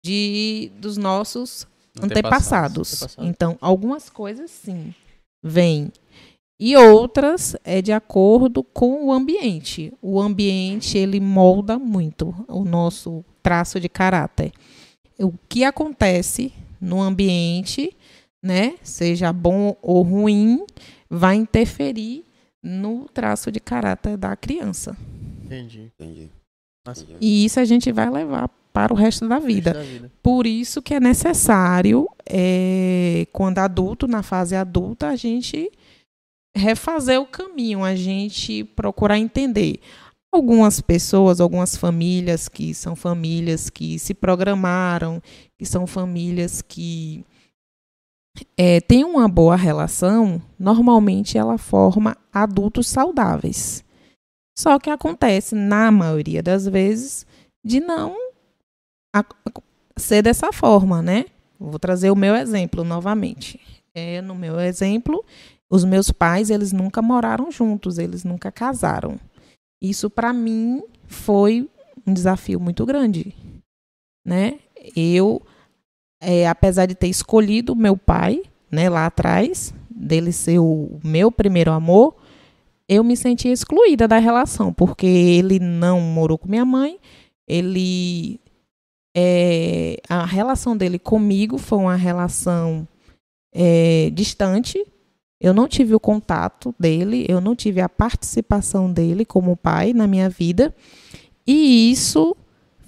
[0.05, 1.67] de dos nossos
[2.01, 3.03] antepassados.
[3.03, 3.17] Antepassados.
[3.19, 4.95] Então, algumas coisas sim
[5.43, 5.93] vêm.
[6.59, 9.93] E outras é de acordo com o ambiente.
[10.01, 14.53] O ambiente ele molda muito o nosso traço de caráter.
[15.19, 17.95] O que acontece no ambiente,
[18.43, 20.65] né, seja bom ou ruim,
[21.11, 22.25] vai interferir
[22.63, 24.97] no traço de caráter da criança.
[25.45, 25.91] Entendi.
[25.99, 26.31] Entendi.
[26.87, 27.05] Nossa.
[27.21, 29.73] E isso a gente vai levar para o resto da vida.
[29.73, 30.11] Da vida.
[30.23, 35.71] Por isso que é necessário, é, quando adulto, na fase adulta, a gente
[36.55, 39.81] refazer o caminho, a gente procurar entender.
[40.33, 45.23] Algumas pessoas, algumas famílias que são famílias que se programaram,
[45.59, 47.25] que são famílias que
[48.57, 53.85] é, têm uma boa relação, normalmente ela forma adultos saudáveis.
[54.59, 57.27] Só que acontece, na maioria das vezes,
[57.65, 58.17] de não
[59.97, 61.27] ser dessa forma, né?
[61.59, 63.61] Vou trazer o meu exemplo novamente.
[63.95, 65.25] É, no meu exemplo,
[65.75, 69.19] os meus pais, eles nunca moraram juntos, eles nunca casaram.
[69.83, 71.69] Isso para mim foi
[72.07, 73.35] um desafio muito grande,
[74.25, 74.61] né?
[74.95, 75.43] Eu,
[76.21, 81.73] é, apesar de ter escolhido meu pai, né, lá atrás, dele ser o meu primeiro
[81.73, 82.15] amor,
[82.89, 87.01] eu me sentia excluída da relação, porque ele não morou com minha mãe,
[87.49, 88.39] ele
[89.17, 92.87] é, a relação dele comigo foi uma relação
[93.53, 94.85] é, distante.
[95.45, 100.07] Eu não tive o contato dele, eu não tive a participação dele como pai na
[100.07, 100.75] minha vida.
[101.47, 102.35] E isso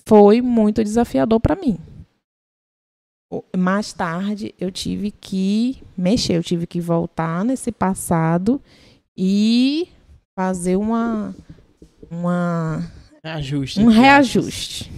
[0.07, 1.77] foi muito desafiador para mim.
[3.55, 8.59] Mais tarde eu tive que mexer, eu tive que voltar nesse passado
[9.15, 9.87] e
[10.35, 11.37] fazer uma,
[12.11, 12.91] uma
[13.23, 13.81] Ajuste.
[13.81, 14.91] um reajuste.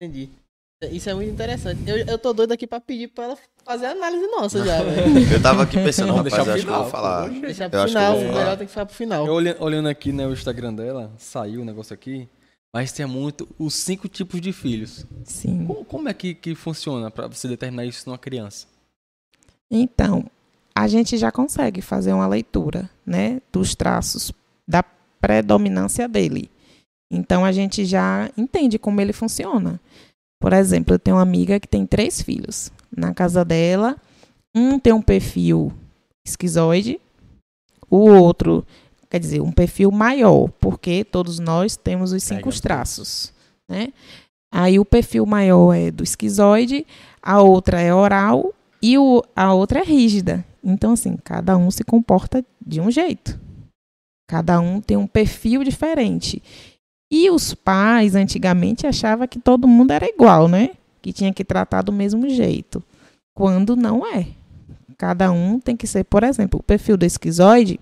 [0.00, 0.28] Entendi.
[0.92, 1.80] Isso é muito interessante.
[1.90, 5.18] Eu, eu tô doido aqui pra pedir pra ela fazer a análise nossa já, velho.
[5.32, 7.28] Eu tava aqui pensando, Vou rapaz, deixar pro eu acho que eu vou final, falar.
[7.28, 8.12] Deixar Eu pro acho que eu final.
[8.14, 8.38] vou falar.
[8.38, 9.26] Melhor tem que ficar pro final.
[9.26, 12.28] Eu olhando, olhando aqui né, o Instagram dela, saiu o negócio aqui,
[12.74, 15.06] mas tem muito os cinco tipos de filhos.
[15.24, 15.64] Sim.
[15.66, 18.66] Como, como é que, que funciona pra você determinar isso numa criança?
[19.70, 20.24] Então,
[20.74, 24.32] a gente já consegue fazer uma leitura, né, dos traços
[24.68, 24.82] da
[25.20, 26.50] predominância dele.
[27.10, 29.80] Então a gente já entende como ele funciona.
[30.40, 32.70] Por exemplo, eu tenho uma amiga que tem três filhos.
[32.96, 33.96] Na casa dela,
[34.54, 35.72] um tem um perfil
[36.26, 37.00] esquizoide,
[37.90, 38.64] o outro,
[39.10, 43.32] quer dizer, um perfil maior, porque todos nós temos os cinco Pegam traços,
[43.68, 43.92] né?
[44.52, 46.86] Aí o perfil maior é do esquizoide,
[47.20, 50.44] a outra é oral e o, a outra é rígida.
[50.62, 53.38] Então, assim, cada um se comporta de um jeito.
[54.28, 56.42] Cada um tem um perfil diferente.
[57.10, 60.70] E os pais, antigamente, achavam que todo mundo era igual, né?
[61.04, 62.82] Que tinha que tratar do mesmo jeito.
[63.34, 64.26] Quando não é.
[64.96, 67.78] Cada um tem que ser, por exemplo, o perfil do esquizoide,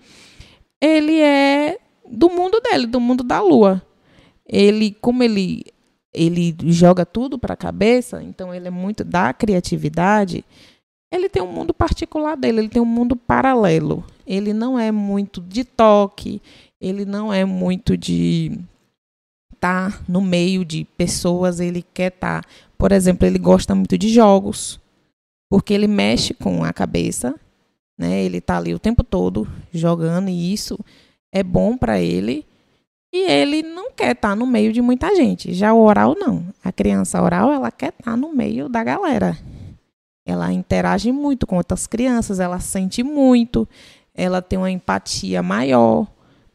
[0.81, 1.79] ele é
[2.11, 3.81] do mundo dele, do mundo da lua.
[4.45, 5.63] Ele, como ele
[6.13, 10.45] ele joga tudo para a cabeça, então ele é muito da criatividade.
[11.13, 14.05] Ele tem um mundo particular dele, ele tem um mundo paralelo.
[14.27, 16.43] Ele não é muito de toque,
[16.81, 18.59] ele não é muito de
[19.63, 22.45] estar no meio de pessoas, ele quer estar.
[22.83, 24.81] Por exemplo, ele gosta muito de jogos,
[25.49, 27.33] porque ele mexe com a cabeça,
[27.97, 28.25] né?
[28.25, 30.77] Ele está ali o tempo todo jogando e isso
[31.33, 32.45] é bom para ele.
[33.15, 35.55] E ele não quer estar no meio de muita gente.
[35.55, 36.45] Já o oral não.
[36.61, 39.39] A criança oral, ela quer estar no meio da galera.
[40.27, 43.69] ela interage muito com outras crianças, ela sente muito,
[44.13, 46.09] ela tem uma empatia maior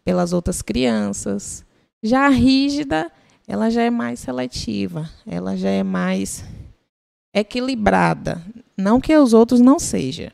[0.03, 1.65] pelas outras crianças.
[2.03, 3.09] Já a rígida,
[3.47, 6.43] ela já é mais seletiva, ela já é mais
[7.33, 8.43] equilibrada.
[8.75, 10.29] Não que os outros não sejam,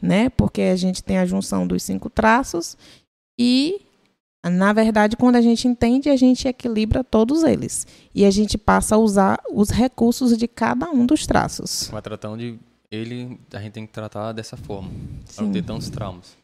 [0.00, 0.28] né?
[0.28, 2.76] Porque a gente tem a junção dos cinco traços
[3.38, 3.80] e,
[4.44, 7.86] na verdade, quando a gente entende, a gente equilibra todos eles.
[8.14, 11.88] E a gente passa a usar os recursos de cada um dos traços.
[11.90, 12.58] Vai tratando de
[12.90, 14.90] ele, a gente tem que tratar dessa forma,
[15.34, 16.36] para não ter tantos traumas.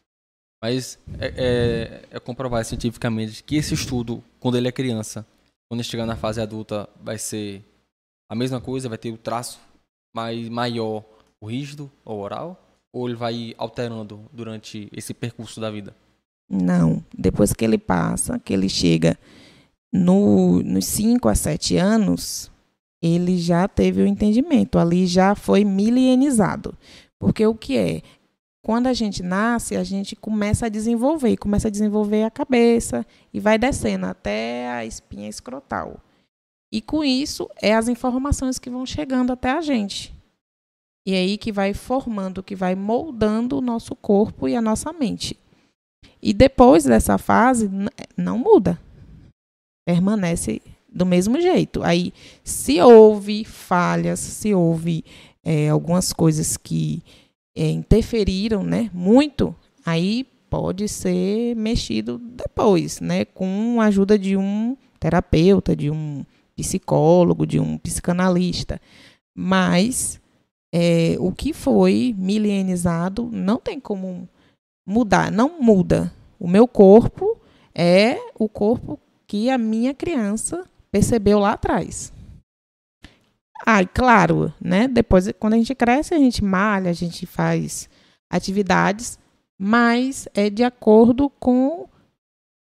[0.61, 5.25] Mas é, é, é comprovado cientificamente que esse estudo, quando ele é criança,
[5.67, 7.63] quando chegar na fase adulta, vai ser
[8.29, 9.59] a mesma coisa, vai ter o traço
[10.15, 11.03] mais maior,
[11.41, 12.61] o rígido ou oral,
[12.93, 15.95] ou ele vai alterando durante esse percurso da vida?
[16.49, 19.17] Não, depois que ele passa, que ele chega
[19.91, 22.51] no, nos 5 a 7 anos,
[23.01, 26.75] ele já teve o entendimento, ali já foi milenizado.
[27.19, 28.01] Porque o que é?
[28.65, 33.39] Quando a gente nasce, a gente começa a desenvolver, começa a desenvolver a cabeça e
[33.39, 35.99] vai descendo até a espinha escrotal.
[36.73, 40.11] E com isso, é as informações que vão chegando até a gente.
[41.05, 44.91] E é aí que vai formando, que vai moldando o nosso corpo e a nossa
[44.91, 45.37] mente.
[46.19, 47.69] E depois dessa fase,
[48.17, 48.81] não muda.
[49.85, 50.59] Permanece
[50.91, 51.83] do mesmo jeito.
[51.83, 52.11] Aí,
[52.43, 55.05] se houve falhas, se houve
[55.43, 57.03] é, algumas coisas que
[57.55, 64.75] é, interferiram né, muito, aí pode ser mexido depois, né, com a ajuda de um
[64.99, 66.25] terapeuta, de um
[66.55, 68.79] psicólogo, de um psicanalista.
[69.35, 70.19] Mas
[70.73, 74.27] é, o que foi milenizado não tem como
[74.85, 76.13] mudar, não muda.
[76.39, 77.37] O meu corpo
[77.73, 82.13] é o corpo que a minha criança percebeu lá atrás.
[83.65, 84.87] Ah, e claro, né?
[84.87, 87.89] Depois, quando a gente cresce, a gente malha, a gente faz
[88.29, 89.17] atividades,
[89.57, 91.89] mas é de acordo com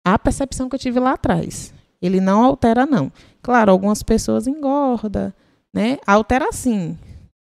[0.05, 1.75] a percepção que eu tive lá atrás.
[2.01, 3.13] Ele não altera, não.
[3.43, 5.33] Claro, algumas pessoas engordam,
[5.75, 5.99] né?
[6.07, 6.99] Altera sim.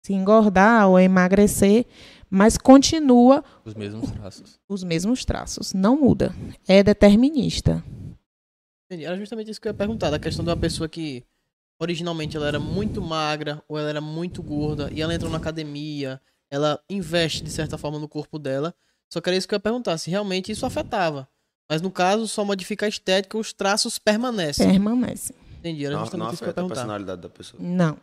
[0.06, 1.86] Se engordar ou emagrecer,
[2.30, 4.60] mas continua os mesmos traços.
[4.68, 6.34] Os mesmos traços, não muda.
[6.68, 7.84] É determinista.
[8.86, 9.06] Entendi.
[9.06, 11.24] Era justamente isso que eu ia perguntar, da questão de uma pessoa que
[11.82, 16.22] originalmente ela era muito magra ou ela era muito gorda e ela entrou na academia,
[16.50, 18.74] ela investe de certa forma no corpo dela.
[19.12, 21.28] Só que era isso que eu ia perguntar, se realmente isso afetava.
[21.68, 24.70] Mas no caso, só modifica a estética, os traços permanecem.
[24.70, 25.36] Permanecem.
[25.58, 26.74] Entendi, era justamente não, isso que eu ia perguntar.
[26.74, 27.62] a personalidade da pessoa.
[27.62, 27.98] Não.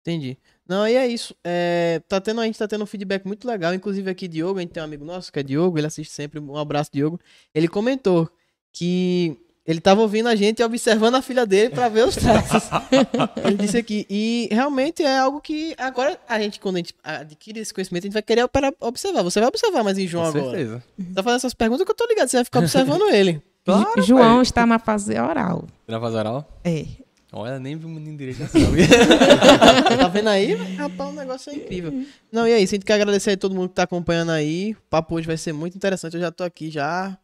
[0.00, 0.38] Entendi.
[0.66, 1.34] Não, e é isso.
[1.42, 3.74] É, tá tendo, a gente tá tendo um feedback muito legal.
[3.74, 6.38] Inclusive aqui, Diogo, a gente tem um amigo nosso que é Diogo, ele assiste sempre.
[6.38, 7.18] Um abraço, Diogo.
[7.52, 8.30] Ele comentou
[8.72, 9.36] que
[9.68, 12.70] ele tava ouvindo a gente e observando a filha dele para ver os traços.
[13.44, 14.06] ele disse aqui.
[14.08, 18.06] E realmente é algo que agora a gente, quando a gente adquire esse conhecimento, a
[18.06, 18.48] gente vai querer
[18.80, 19.22] observar.
[19.22, 20.56] Você vai observar mais em João Com agora.
[20.56, 20.82] certeza.
[21.14, 22.28] Tá fazendo essas perguntas que eu tô ligado.
[22.28, 23.42] Você vai ficar observando ele.
[23.68, 24.42] Claro, João pai.
[24.44, 25.66] está na fase oral.
[25.86, 26.48] Na fase oral?
[26.64, 26.86] É.
[27.30, 28.88] Olha, nem vi o menino direito já sabe.
[29.98, 30.54] tá vendo aí?
[30.76, 31.92] Rapaz, o negócio é incrível.
[32.32, 32.74] Não, e é isso.
[32.74, 34.72] A gente quer agradecer a todo mundo que tá acompanhando aí.
[34.72, 36.14] O papo hoje vai ser muito interessante.
[36.14, 37.18] Eu já tô aqui já.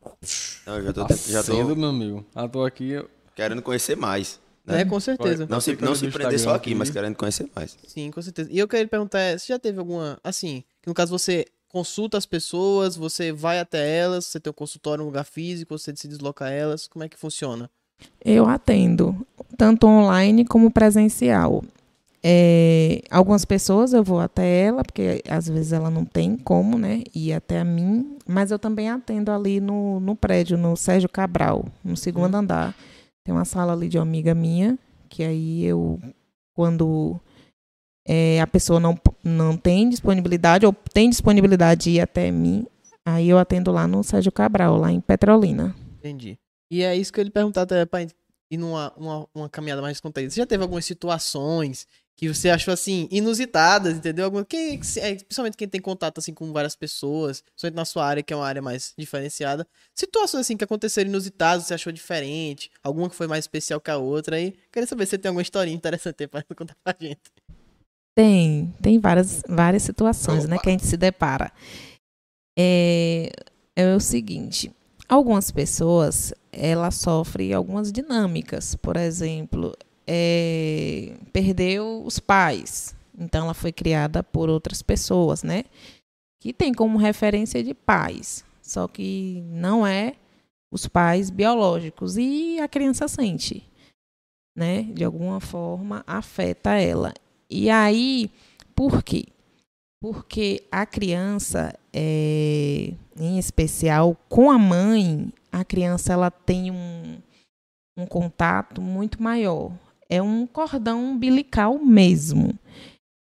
[0.66, 2.26] Não, eu já tô, Tá já tô meu amigo.
[2.34, 2.90] Ah, tô aqui.
[2.90, 4.38] eu- querendo conhecer mais.
[4.64, 4.82] Né?
[4.82, 5.46] É, com certeza.
[5.48, 6.74] Não se, não se prender só aqui, aqui.
[6.74, 7.76] mas querendo conhecer mais.
[7.86, 8.48] Sim, com certeza.
[8.52, 12.16] E eu queria perguntar, é, você já teve alguma, assim, que no caso você consulta
[12.16, 16.06] as pessoas, você vai até elas, você tem um consultório no lugar físico, você se
[16.06, 17.68] desloca a elas, como é que funciona?
[18.24, 19.14] Eu atendo,
[19.56, 21.62] tanto online como presencial.
[22.26, 27.02] É, algumas pessoas eu vou até ela, porque às vezes ela não tem como, né,
[27.14, 31.66] ir até a mim, mas eu também atendo ali no, no prédio, no Sérgio Cabral,
[31.84, 32.74] no segundo andar.
[33.22, 34.78] Tem uma sala ali de uma amiga minha,
[35.10, 36.00] que aí eu,
[36.54, 37.20] quando
[38.08, 42.66] é, a pessoa não, não tem disponibilidade, ou tem disponibilidade de ir até mim,
[43.04, 45.74] aí eu atendo lá no Sérgio Cabral, lá em Petrolina.
[45.98, 46.38] Entendi.
[46.74, 48.10] E é isso que lhe perguntar até pra ir
[48.58, 50.28] numa uma, uma caminhada mais descontraída.
[50.28, 54.24] Você já teve algumas situações que você achou, assim, inusitadas, entendeu?
[54.24, 58.24] Alguma, quem, é, principalmente quem tem contato, assim, com várias pessoas, principalmente na sua área,
[58.24, 59.64] que é uma área mais diferenciada.
[59.94, 63.96] Situações, assim, que aconteceram inusitadas, você achou diferente, alguma que foi mais especial que a
[63.96, 67.20] outra, aí queria saber se você tem alguma historinha interessante aí pra contar pra gente.
[68.16, 71.52] Tem, tem várias, várias situações, né, que a gente se depara.
[72.58, 73.30] É,
[73.76, 74.72] é o seguinte,
[75.08, 79.76] algumas pessoas, ela sofrem algumas dinâmicas, por exemplo,
[80.06, 85.64] é, perdeu os pais, então ela foi criada por outras pessoas, né,
[86.40, 90.14] que tem como referência de pais, só que não é
[90.70, 92.16] os pais biológicos.
[92.16, 93.64] E a criança sente,
[94.56, 97.14] né, de alguma forma afeta ela.
[97.48, 98.30] E aí,
[98.74, 99.26] por quê?
[100.04, 107.16] Porque a criança, é, em especial com a mãe, a criança ela tem um,
[107.96, 109.72] um contato muito maior.
[110.10, 112.52] É um cordão umbilical mesmo.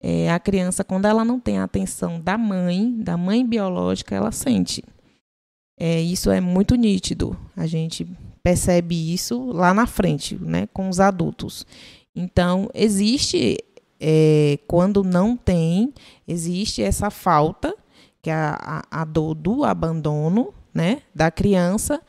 [0.03, 4.31] É, a criança, quando ela não tem a atenção da mãe, da mãe biológica, ela
[4.31, 4.85] sente.
[5.81, 7.35] É, isso é muito nítido.
[7.57, 8.07] A gente
[8.43, 11.65] percebe isso lá na frente, né, com os adultos.
[12.15, 13.57] Então, existe,
[14.01, 15.93] é, quando não tem,
[16.27, 17.75] existe essa falta,
[18.23, 22.01] que é a, a, dor do abandono né, da criança,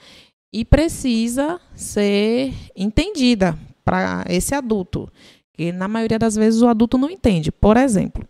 [0.52, 5.10] e precisa ser entendida para esse adulto.
[5.58, 7.52] E na maioria das vezes o adulto não entende.
[7.52, 8.28] Por exemplo,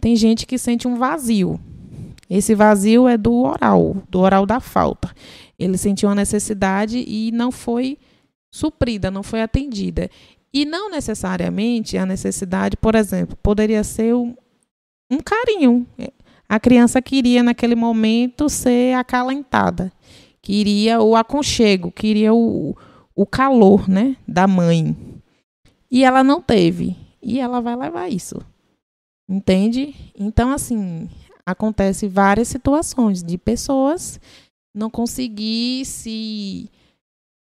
[0.00, 1.60] tem gente que sente um vazio.
[2.28, 5.12] Esse vazio é do oral, do oral da falta.
[5.58, 7.98] Ele sentiu uma necessidade e não foi
[8.52, 10.08] suprida, não foi atendida.
[10.52, 14.34] E não necessariamente a necessidade, por exemplo, poderia ser um,
[15.10, 15.86] um carinho.
[16.48, 19.92] A criança queria, naquele momento, ser acalentada.
[20.42, 22.76] Queria o aconchego, queria o,
[23.14, 24.96] o calor né, da mãe.
[25.90, 26.96] E ela não teve.
[27.22, 28.40] E ela vai levar isso.
[29.28, 29.94] Entende?
[30.18, 31.08] Então, assim,
[31.46, 34.18] acontece várias situações de pessoas
[34.74, 36.68] não conseguir se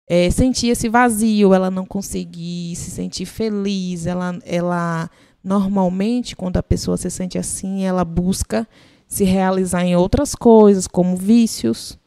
[0.09, 5.07] é, sentir esse vazio, ela não conseguir se sentir feliz, ela, ela
[5.43, 8.67] normalmente quando a pessoa se sente assim, ela busca
[9.07, 11.97] se realizar em outras coisas, como vícios.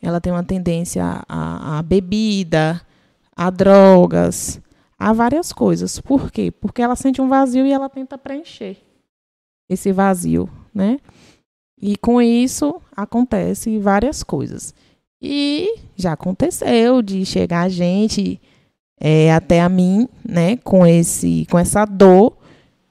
[0.00, 2.80] Ela tem uma tendência à, à bebida,
[3.36, 4.60] a drogas,
[4.98, 6.00] a várias coisas.
[6.00, 6.50] Por quê?
[6.50, 8.78] Porque ela sente um vazio e ela tenta preencher
[9.68, 10.98] esse vazio, né?
[11.80, 14.74] E com isso acontece várias coisas.
[15.22, 18.40] E já aconteceu de chegar a gente
[19.00, 22.36] é, até a mim, né, com esse, com essa dor,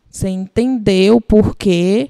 [0.09, 2.09] sem entender o porquê.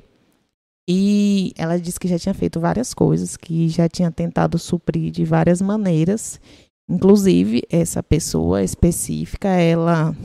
[0.87, 5.25] E ela disse que já tinha feito várias coisas, que já tinha tentado suprir de
[5.25, 6.39] várias maneiras.
[6.87, 10.15] Inclusive, essa pessoa específica, ela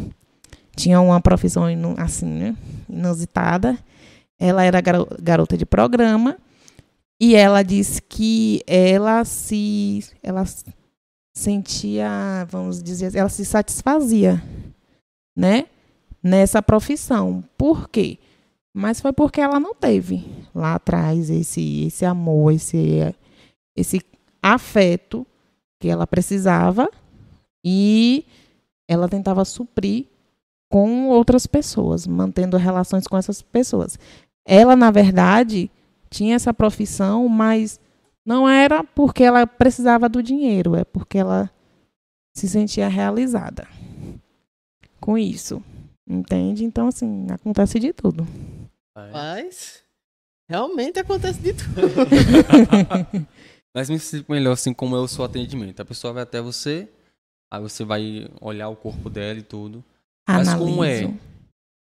[0.75, 1.65] tinha uma profissão
[1.97, 3.79] assim, né, inusitada.
[4.39, 4.83] Ela era
[5.23, 6.37] garota de programa
[7.21, 10.45] e ela disse que ela se ela
[11.35, 14.43] sentia, vamos dizer, ela se satisfazia,
[15.37, 15.67] né?
[16.23, 17.45] Nessa profissão.
[17.57, 18.19] Por quê?
[18.75, 23.15] Mas foi porque ela não teve lá atrás esse esse amor, esse
[23.77, 24.01] esse
[24.43, 25.27] afeto
[25.81, 26.91] que ela precisava
[27.65, 28.25] e
[28.89, 30.07] ela tentava suprir
[30.71, 33.99] com outras pessoas, mantendo relações com essas pessoas.
[34.47, 35.71] Ela, na verdade,
[36.17, 37.79] tinha essa profissão, mas
[38.25, 41.51] não era porque ela precisava do dinheiro, é porque ela
[42.35, 43.69] se sentia realizada
[44.99, 45.63] com isso.
[46.09, 46.65] Entende?
[46.65, 48.27] Então, assim, acontece de tudo.
[49.13, 49.83] Mas
[50.49, 51.77] realmente acontece de tudo.
[53.75, 55.81] Mas me explica melhor assim como é o seu atendimento.
[55.81, 56.89] A pessoa vai até você,
[57.53, 59.85] aí você vai olhar o corpo dela e tudo.
[60.27, 60.71] Mas Analiso.
[60.71, 61.05] como é?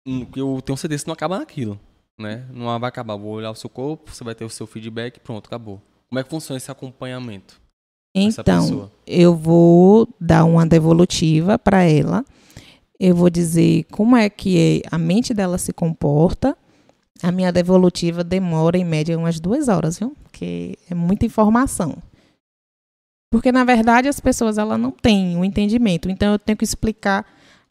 [0.07, 1.81] Hum, Eu tenho certeza que não acaba naquilo
[2.21, 2.47] né?
[2.53, 3.16] Não vai acabar.
[3.16, 5.81] Vou olhar o seu corpo, você vai ter o seu feedback, pronto, acabou.
[6.09, 7.61] Como é que funciona esse acompanhamento?
[8.14, 12.25] Então, eu vou dar uma devolutiva para ela.
[12.99, 16.57] Eu vou dizer como é que a mente dela se comporta.
[17.23, 20.16] A minha devolutiva demora em média umas duas horas, viu?
[20.25, 21.97] Porque é muita informação.
[23.31, 26.11] Porque na verdade as pessoas ela não têm o entendimento.
[26.11, 27.25] Então eu tenho que explicar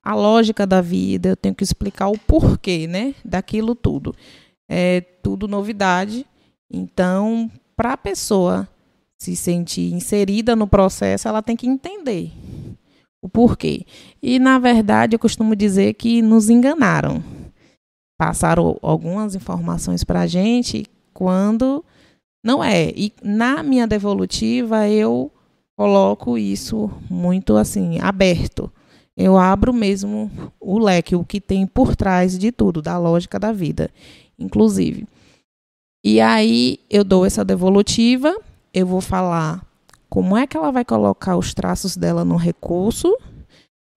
[0.04, 4.16] a lógica da vida, eu tenho que explicar o porquê, né, daquilo tudo.
[4.70, 6.26] É tudo novidade.
[6.72, 8.68] Então, para a pessoa
[9.18, 12.32] se sentir inserida no processo, ela tem que entender
[13.22, 13.86] o porquê.
[14.22, 17.24] E, na verdade, eu costumo dizer que nos enganaram.
[18.18, 21.84] Passaram algumas informações para a gente quando
[22.44, 22.92] não é.
[22.96, 25.32] E na minha devolutiva, eu
[25.78, 28.72] coloco isso muito assim, aberto.
[29.22, 33.52] Eu abro mesmo o leque, o que tem por trás de tudo, da lógica da
[33.52, 33.92] vida,
[34.40, 35.06] inclusive.
[36.02, 38.34] E aí eu dou essa devolutiva,
[38.74, 39.62] eu vou falar
[40.10, 43.14] como é que ela vai colocar os traços dela no recurso.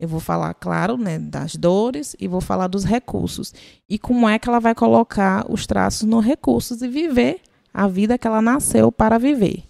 [0.00, 3.54] Eu vou falar, claro, né, das dores e vou falar dos recursos.
[3.88, 7.40] E como é que ela vai colocar os traços no recursos e viver
[7.72, 9.62] a vida que ela nasceu para viver.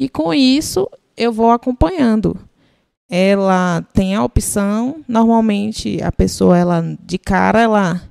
[0.00, 2.47] E com isso, eu vou acompanhando.
[3.10, 8.02] Ela tem a opção, normalmente a pessoa ela de cara ela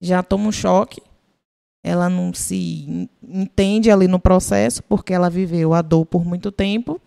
[0.00, 1.02] já toma um choque,
[1.84, 7.00] ela não se entende ali no processo porque ela viveu a dor por muito tempo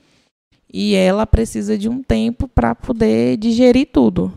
[0.72, 4.32] e ela precisa de um tempo para poder digerir tudo.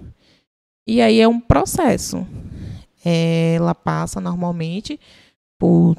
[0.87, 2.27] E aí é um processo.
[3.05, 4.99] Ela passa normalmente
[5.59, 5.97] por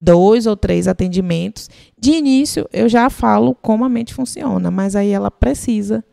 [0.00, 1.70] dois ou três atendimentos.
[1.98, 6.04] De início, eu já falo como a mente funciona, mas aí ela precisa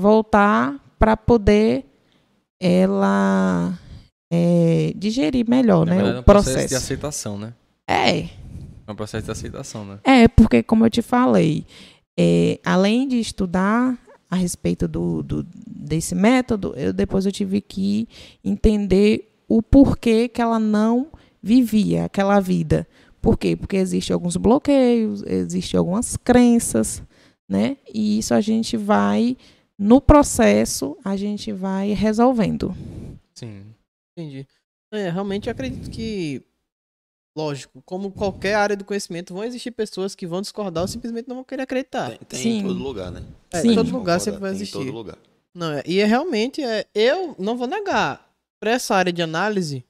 [0.00, 1.84] voltar para poder
[2.60, 3.78] ela
[4.32, 5.96] é, digerir melhor, Na né?
[5.96, 6.84] verdade, é o um processo de processo.
[6.84, 7.54] aceitação, né?
[7.88, 9.98] É, É um processo de aceitação, né?
[10.04, 11.64] é, porque como eu te falei,
[12.18, 13.98] é, além de estudar
[14.30, 18.08] a respeito do, do- desse método, eu, depois eu tive que
[18.44, 21.08] entender o porquê que ela não
[21.42, 22.86] vivia aquela vida.
[23.20, 23.56] Por quê?
[23.56, 27.02] Porque existem alguns bloqueios, existem algumas crenças,
[27.48, 27.76] né?
[27.92, 29.36] E isso a gente vai,
[29.82, 32.76] no processo, a gente vai resolvendo.
[33.34, 33.64] Sim.
[34.12, 34.46] Entendi.
[34.92, 36.42] É, realmente eu acredito que,
[37.34, 41.36] lógico, como qualquer área do conhecimento, vão existir pessoas que vão discordar ou simplesmente não
[41.36, 42.10] vão querer acreditar.
[42.10, 42.58] Tem, tem Sim.
[42.58, 43.24] em todo lugar, né?
[43.50, 43.70] É, Sim.
[43.70, 44.76] em todo lugar Concorda, sempre vai existir.
[44.76, 45.16] Em todo lugar.
[45.54, 49.82] Não, é, e é realmente, é, eu não vou negar, para essa área de análise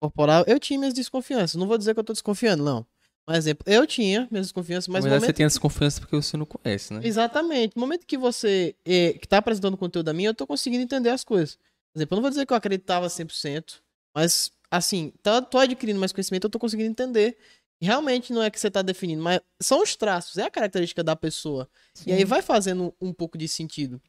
[0.00, 1.56] corporal, eu tinha minhas desconfianças.
[1.56, 2.86] Não vou dizer que eu tô desconfiando, não.
[3.28, 5.36] Um exemplo, eu tinha minhas desconfianças, mas Mas no você momento...
[5.36, 7.00] tem essa confiança porque você não conhece, né?
[7.04, 7.76] Exatamente.
[7.76, 11.10] No momento que você eh, que tá apresentando conteúdo a mim, eu tô conseguindo entender
[11.10, 11.56] as coisas.
[11.92, 13.80] Por exemplo, eu não vou dizer que eu acreditava 100%,
[14.14, 17.36] mas, assim, tá, tô adquirindo mais conhecimento, eu tô conseguindo entender.
[17.80, 21.16] Realmente não é que você tá definindo, mas são os traços, é a característica da
[21.16, 21.68] pessoa.
[22.06, 24.00] E aí vai fazendo um pouco de sentido.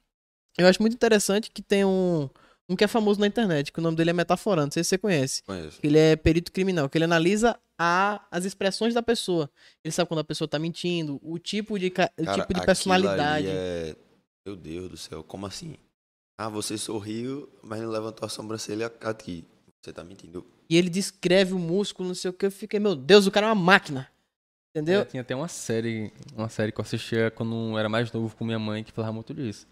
[0.58, 2.30] Eu acho muito interessante que tem um,
[2.70, 4.90] um que é famoso na internet, que o nome dele é Metaforando, não sei se
[4.90, 5.44] você conhece.
[5.44, 5.80] Conheço.
[5.84, 9.50] Ele é perito criminal, que ele analisa a, as expressões da pessoa.
[9.84, 12.66] Ele sabe quando a pessoa tá mentindo, o tipo de, ca- o Cara, tipo de
[12.66, 13.48] personalidade.
[13.48, 13.96] ali é-
[14.48, 15.76] Meu Deus do céu, como assim?
[16.40, 19.46] Ah, você sorriu, mas não levantou a sobrancelha aqui.
[19.82, 20.46] Você tá mentindo.
[20.70, 22.46] E ele descreve o músculo, não sei o que.
[22.46, 24.10] Eu fiquei, meu Deus, o cara é uma máquina.
[24.76, 25.02] Entendeu?
[25.02, 28.36] É, tinha até uma série, uma série que eu assistia quando eu era mais novo
[28.36, 29.68] com minha mãe que falava muito disso.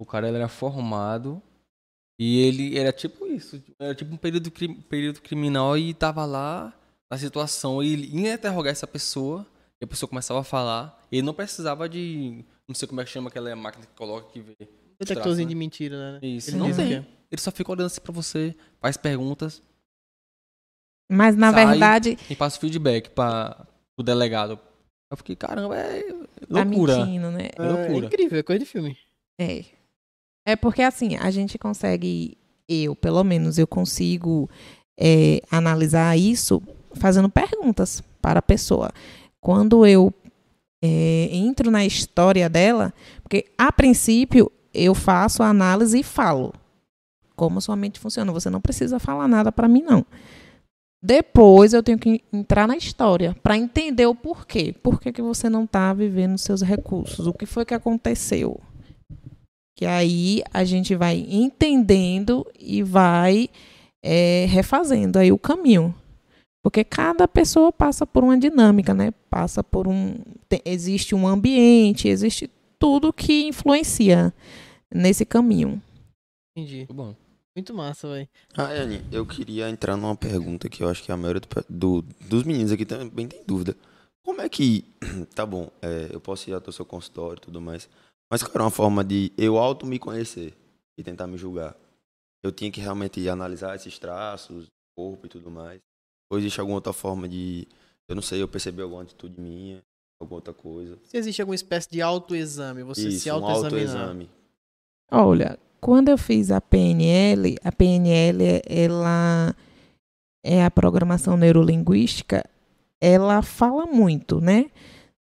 [0.00, 1.42] O cara ele era formado
[2.18, 6.72] e ele era tipo isso, era tipo um período, período criminal e tava lá
[7.10, 9.46] na situação e ele ia interrogar essa pessoa
[9.80, 11.02] e a pessoa começava a falar.
[11.10, 14.40] Ele não precisava de, não sei como é que chama aquela máquina que coloca que
[14.40, 14.56] vê.
[14.98, 15.50] Detectorzinho né?
[15.50, 16.20] de mentira, né?
[16.22, 16.92] Isso, Ele não tem.
[16.92, 19.60] Ele só fica olhando assim pra você, faz perguntas
[21.10, 21.66] Mas na Sai.
[21.66, 24.58] verdade, e passa o feedback para o delegado.
[25.10, 26.98] Eu fiquei, caramba, é tá loucura.
[26.98, 27.50] mentindo, né?
[27.56, 28.06] É loucura.
[28.06, 28.96] É incrível, é coisa de filme.
[29.38, 29.64] É.
[30.46, 32.36] É porque assim, a gente consegue,
[32.68, 34.48] eu, pelo menos, eu consigo
[34.98, 36.62] é, analisar isso
[36.94, 38.90] fazendo perguntas para a pessoa.
[39.40, 40.12] Quando eu
[40.82, 42.92] é, entro na história dela,
[43.22, 46.52] porque a princípio eu faço a análise e falo
[47.36, 48.32] como sua mente funciona.
[48.32, 50.04] Você não precisa falar nada para mim, não.
[51.02, 54.74] Depois eu tenho que entrar na história para entender o porquê.
[54.82, 57.26] Por que, que você não está vivendo seus recursos?
[57.26, 58.58] O que foi que aconteceu?
[59.76, 63.48] Que aí a gente vai entendendo e vai
[64.04, 65.94] é, refazendo aí o caminho.
[66.62, 69.12] Porque cada pessoa passa por uma dinâmica, né?
[69.28, 70.14] Passa por um.
[70.48, 72.48] tem- existe um ambiente, existe
[72.78, 74.32] tudo que influencia
[74.92, 75.82] nesse caminho.
[76.56, 76.78] Entendi.
[76.78, 77.14] Muito bom.
[77.56, 78.28] Muito massa, velho.
[78.56, 82.02] Ah, Anne, eu queria entrar numa pergunta que eu acho que a maioria do do-
[82.28, 83.76] dos meninos aqui também tem dúvida.
[84.24, 84.84] Como é que.
[85.34, 87.88] Tá bom, é, eu posso ir até o seu consultório e tudo mais.
[88.30, 90.54] Mas era uma forma de eu auto me conhecer
[90.98, 91.76] e tentar me julgar?
[92.42, 94.66] Eu tinha que realmente analisar esses traços,
[94.96, 95.80] corpo e tudo mais.
[96.30, 97.66] Ou existe alguma outra forma de.
[98.08, 99.82] Eu não sei, eu percebi alguma atitude minha,
[100.20, 100.98] alguma outra coisa.
[101.04, 103.96] Se existe alguma espécie de autoexame, você se Isso, um autoexaminar.
[103.96, 104.30] autoexame.
[105.10, 109.54] Olha, quando eu fiz a PNL, a PNL, ela
[110.44, 112.44] é a programação neurolinguística,
[113.00, 114.70] ela fala muito, né?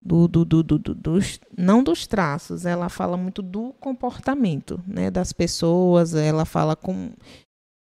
[0.08, 5.10] Do, do, do, do, do- dos, não dos traços, ela fala muito do comportamento né,
[5.10, 7.10] das pessoas, ela fala com,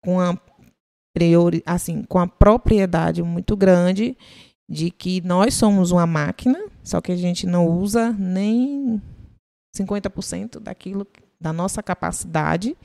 [0.05, 0.39] com, a
[1.13, 4.17] priori, assim, com a propriedade muito grande
[4.71, 9.03] de que nós somos uma máquina, só que a gente não usa nem
[9.77, 11.05] 50% daquilo
[11.41, 12.77] da nossa capacidade.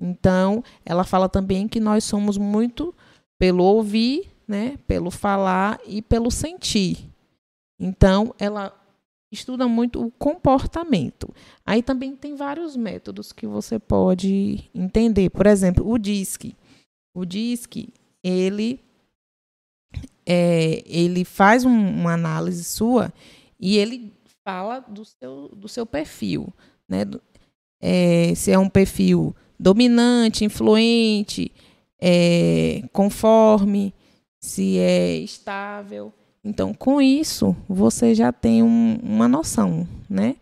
[0.00, 2.94] Então, ela fala também que nós somos muito
[3.38, 7.11] pelo ouvir, né, pelo falar e pelo sentir.
[7.82, 8.72] Então, ela
[9.30, 11.34] estuda muito o comportamento.
[11.66, 15.30] Aí também tem vários métodos que você pode entender.
[15.30, 16.54] Por exemplo, o DISC.
[17.14, 17.88] O DISC,
[18.22, 18.80] ele
[20.24, 23.12] é, ele faz um- uma análise sua
[23.58, 24.12] e ele
[24.44, 26.52] fala do seu, do seu perfil,
[26.88, 27.02] né?
[27.80, 31.50] É, se é um perfil dominante, influente,
[32.00, 33.92] é, conforme,
[34.40, 36.12] se é estável.
[36.44, 40.36] Então, com isso, você já tem um- uma noção, né?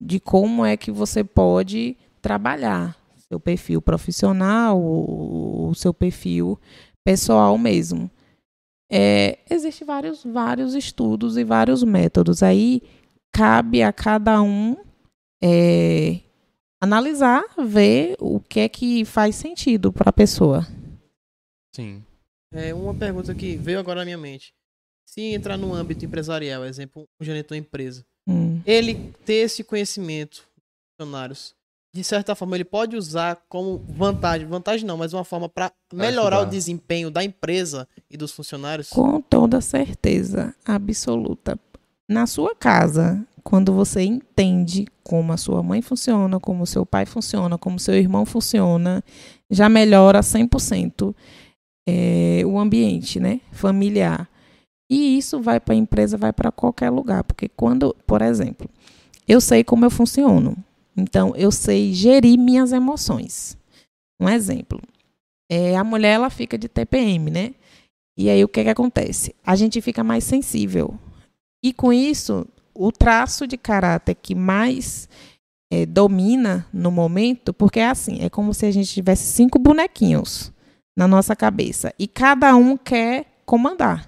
[0.00, 2.96] De como é que você pode trabalhar
[3.28, 6.58] seu perfil profissional, o, seu perfil
[7.04, 8.10] pessoal mesmo.
[8.90, 12.42] É, Existem vários, vários estudos e vários métodos.
[12.42, 12.82] Aí
[13.32, 14.76] cabe a cada um
[15.42, 16.20] é,
[16.80, 20.66] analisar, ver o que é que faz sentido para a pessoa.
[21.74, 22.02] Sim.
[22.52, 24.52] É uma pergunta que veio agora na minha mente.
[25.08, 28.60] Se entrar no âmbito empresarial, exemplo, um gerente de uma empresa, Hum.
[28.66, 31.54] ele ter esse conhecimento dos funcionários,
[31.94, 36.40] de certa forma, ele pode usar como vantagem, vantagem não, mas uma forma para melhorar
[36.40, 38.90] o desempenho da empresa e dos funcionários?
[38.90, 41.58] Com toda certeza absoluta.
[42.06, 47.06] Na sua casa, quando você entende como a sua mãe funciona, como o seu pai
[47.06, 49.02] funciona, como o seu irmão funciona,
[49.50, 51.14] já melhora 100%
[51.88, 54.28] é, o ambiente né, familiar.
[54.90, 57.24] E isso vai para a empresa, vai para qualquer lugar.
[57.24, 58.68] Porque quando, por exemplo,
[59.26, 60.56] eu sei como eu funciono.
[60.96, 63.56] Então, eu sei gerir minhas emoções.
[64.20, 64.80] Um exemplo.
[65.50, 67.54] É, a mulher, ela fica de TPM, né?
[68.16, 69.34] E aí, o que, que acontece?
[69.46, 70.98] A gente fica mais sensível.
[71.62, 75.08] E com isso, o traço de caráter que mais
[75.70, 80.52] eh, domina no momento, porque é assim, é como se a gente tivesse cinco bonequinhos
[80.96, 81.92] na nossa cabeça.
[81.98, 84.07] E cada um quer comandar.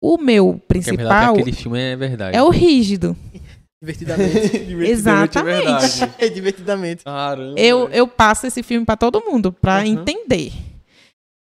[0.00, 2.36] O meu é principal que aquele filme é verdade.
[2.36, 3.16] é o rígido.
[3.80, 4.56] Divertidamente.
[4.90, 5.62] Exatamente.
[5.62, 6.14] É verdade.
[6.18, 7.04] é divertidamente.
[7.04, 7.58] Caramba.
[7.60, 9.86] Eu, eu passo esse filme para todo mundo, para Uhum.
[9.86, 10.52] entender.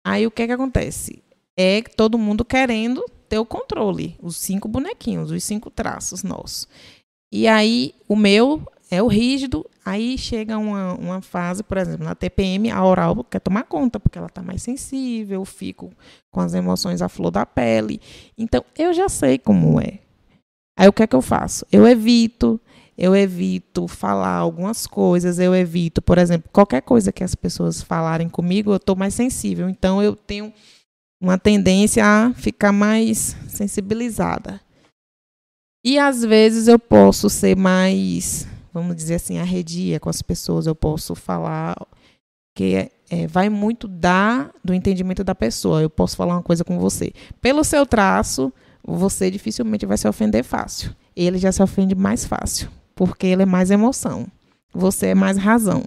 [0.06, 1.22] Aí o que que acontece?
[1.58, 6.66] É todo mundo querendo ter o controle, os cinco bonequinhos, os cinco traços nossos.
[7.32, 12.14] E aí o meu é o rígido, aí chega uma, uma fase, por exemplo, na
[12.14, 15.90] TPM, a oral quer tomar conta, porque ela está mais sensível, fico
[16.30, 18.00] com as emoções à flor da pele.
[18.36, 19.98] Então, eu já sei como é.
[20.76, 21.66] Aí o que é que eu faço?
[21.70, 22.60] Eu evito,
[22.96, 28.28] eu evito falar algumas coisas, eu evito, por exemplo, qualquer coisa que as pessoas falarem
[28.28, 29.68] comigo, eu estou mais sensível.
[29.68, 30.52] Então eu tenho
[31.20, 34.60] uma tendência a ficar mais sensibilizada.
[35.84, 40.74] E às vezes eu posso ser mais, vamos dizer assim, arredia com as pessoas, eu
[40.74, 41.76] posso falar
[42.54, 45.82] que é, vai muito da, do entendimento da pessoa.
[45.82, 47.12] Eu posso falar uma coisa com você.
[47.40, 48.52] Pelo seu traço,
[48.84, 50.94] você dificilmente vai se ofender fácil.
[51.14, 54.26] Ele já se ofende mais fácil, porque ele é mais emoção.
[54.74, 55.84] Você é mais razão.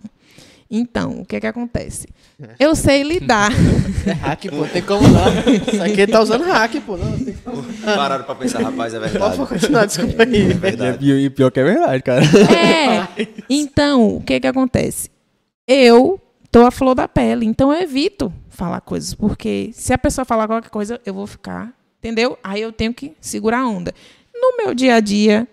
[0.78, 2.06] Então, o que que acontece?
[2.60, 3.52] Eu sei lidar.
[4.06, 4.68] É hack, pô.
[4.68, 5.28] Tem como não.
[5.74, 6.96] Isso aqui ele tá usando hack, pô.
[6.96, 7.64] Não, tem como.
[7.84, 9.38] Pararam pra pensar, rapaz, é verdade.
[9.38, 10.52] Pode continuar, desculpa aí.
[10.52, 11.12] É verdade.
[11.12, 12.24] E pior que é verdade, cara.
[12.24, 13.28] É.
[13.50, 15.10] Então, o que que acontece?
[15.68, 16.22] Eu
[16.52, 20.46] tô a flor da pele, então eu evito falar coisas, porque se a pessoa falar
[20.46, 22.38] qualquer coisa, eu vou ficar, entendeu?
[22.44, 23.92] Aí eu tenho que segurar a onda.
[24.36, 25.48] No meu dia a dia,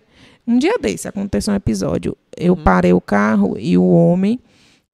[0.47, 4.39] um dia desse aconteceu um episódio, eu parei o carro e o homem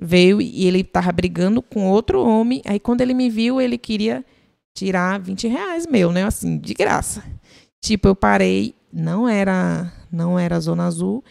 [0.01, 4.24] veio e ele tava brigando com outro homem, aí quando ele me viu, ele queria
[4.74, 7.24] tirar 20 reais meu, né, assim, de graça.
[7.82, 11.24] Tipo, eu parei, não era, não era Zona Azul,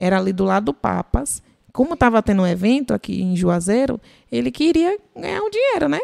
[0.00, 1.42] era ali do lado do Papas.
[1.72, 4.00] Como estava tendo um evento aqui em Juazeiro,
[4.30, 6.00] ele queria ganhar um dinheiro, né?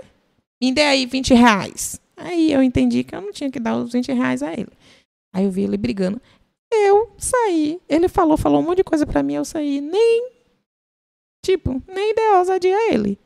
[0.61, 2.01] Me dê aí 20 reais.
[2.17, 4.73] Aí eu entendi que eu não tinha que dar os 20 reais a ele.
[5.33, 6.21] Aí eu vi ele brigando.
[6.73, 7.81] Eu saí.
[7.89, 9.81] Ele falou, falou um monte de coisa pra mim, eu saí.
[9.81, 10.29] Nem,
[11.45, 13.19] tipo, nem dei ousadia a ele.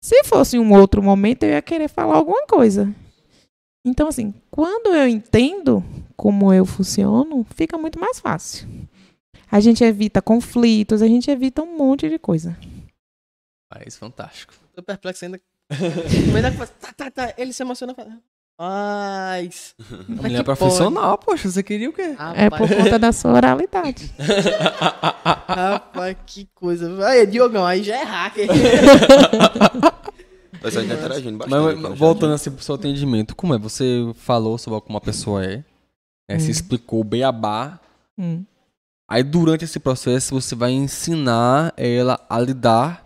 [0.00, 2.94] Se fosse um outro momento, eu ia querer falar alguma coisa.
[3.84, 5.82] Então, assim, quando eu entendo
[6.16, 8.68] como eu funciono, fica muito mais fácil.
[9.50, 12.56] A gente evita conflitos, a gente evita um monte de coisa.
[13.72, 14.54] Mas fantástico.
[14.74, 15.40] Tô perplexo ainda.
[16.26, 17.34] Conversa, tá, tá, tá.
[17.36, 17.94] Ele se emociona.
[18.58, 19.74] Mas.
[20.18, 22.16] A mulher é profissional, poxa, você queria o quê?
[22.34, 24.12] É por conta da sua oralidade.
[25.48, 27.06] Rapaz, que coisa.
[27.06, 28.48] Aí, Diogão, aí já é hacker.
[30.60, 31.50] Tá interagindo bastante.
[31.62, 33.58] Mas aqui no voltando assim pro seu atendimento, como é?
[33.58, 35.62] Você falou sobre como a pessoa é,
[36.28, 36.50] né, se Hum.
[36.50, 37.78] explicou o beabá.
[38.18, 38.44] Hum.
[39.08, 43.04] Aí durante esse processo você vai ensinar ela a lidar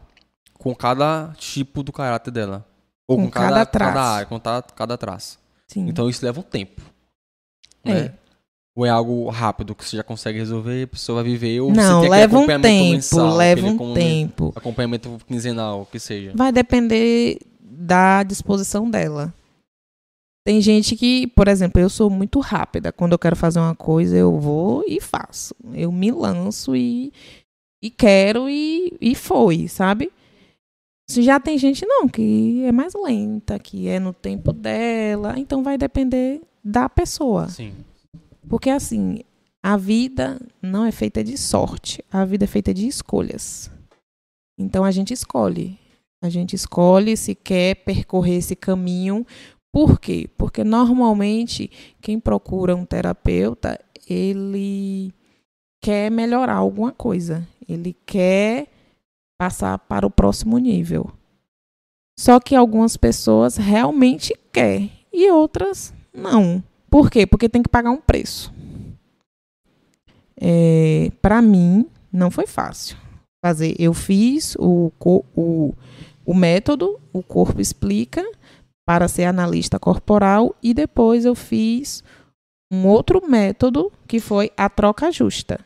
[0.55, 2.65] com cada tipo do caráter dela.
[3.07, 3.99] Ou com, Com cada, cada cada, traço.
[3.99, 5.39] área, com cada, cada traço.
[5.73, 5.89] Sim.
[5.89, 6.83] Então isso leva um tempo.
[7.85, 7.95] É.
[7.95, 8.15] Né?
[8.75, 12.01] Ou é algo rápido que você já consegue resolver, a pessoa vai viver, ou Não,
[12.01, 14.53] você quer leva um tempo, mensal, leva um acompanhamento- tempo.
[14.57, 16.33] Acompanhamento quinzenal, o que seja.
[16.35, 19.33] Vai depender da disposição dela.
[20.45, 22.91] Tem gente que, por exemplo, eu sou muito rápida.
[22.91, 25.55] Quando eu quero fazer uma coisa, eu vou e faço.
[25.73, 27.13] Eu me lanço e,
[27.83, 30.11] e quero e, e foi, sabe?
[31.09, 35.35] Se já tem gente não, que é mais lenta, que é no tempo dela.
[35.39, 37.49] Então vai depender da pessoa.
[37.49, 37.75] Sim.
[38.49, 39.21] Porque assim,
[39.63, 43.71] a vida não é feita de sorte, a vida é feita de escolhas.
[44.59, 45.79] Então a gente escolhe.
[46.23, 49.27] A gente escolhe se quer percorrer esse caminho
[49.73, 50.29] Por quê?
[50.37, 51.71] Porque normalmente
[52.03, 55.15] quem procura um terapeuta, ele
[55.81, 57.49] quer melhorar alguma coisa.
[57.67, 58.67] Ele quer
[59.43, 61.11] passar para o próximo nível.
[62.17, 66.63] Só que algumas pessoas realmente quer e outras não.
[66.89, 67.27] Por quê?
[67.27, 68.55] Porque tem que pagar um preço.
[70.41, 72.97] É, para mim, não foi fácil
[73.45, 73.75] fazer.
[73.81, 75.75] Eu fiz o, o,
[76.25, 78.25] o método, o corpo explica,
[78.87, 82.05] para ser analista corporal, e depois eu fiz
[82.73, 85.59] um outro método que foi a troca justa.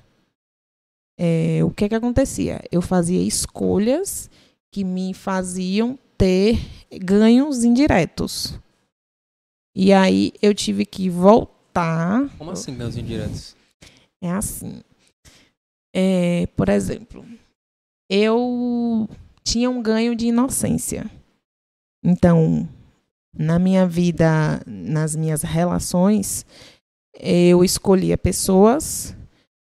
[1.19, 2.63] É, o que, que acontecia?
[2.71, 4.31] Eu fazia escolhas
[4.71, 6.59] que me faziam ter
[7.03, 8.59] ganhos indiretos.
[9.75, 12.29] E aí eu tive que voltar.
[12.39, 13.57] Como assim, ganhos indiretos?
[14.23, 14.83] É assim.
[15.95, 17.25] É, por exemplo,
[18.11, 19.09] eu
[19.43, 21.11] tinha um ganho de inocência.
[22.05, 22.69] Então,
[23.33, 26.45] na minha vida, nas minhas relações,
[27.19, 29.17] eu escolhia pessoas,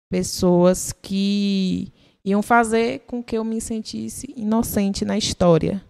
[0.10, 1.92] pessoas que
[2.24, 5.84] iam fazer com que eu me sentisse inocente na história,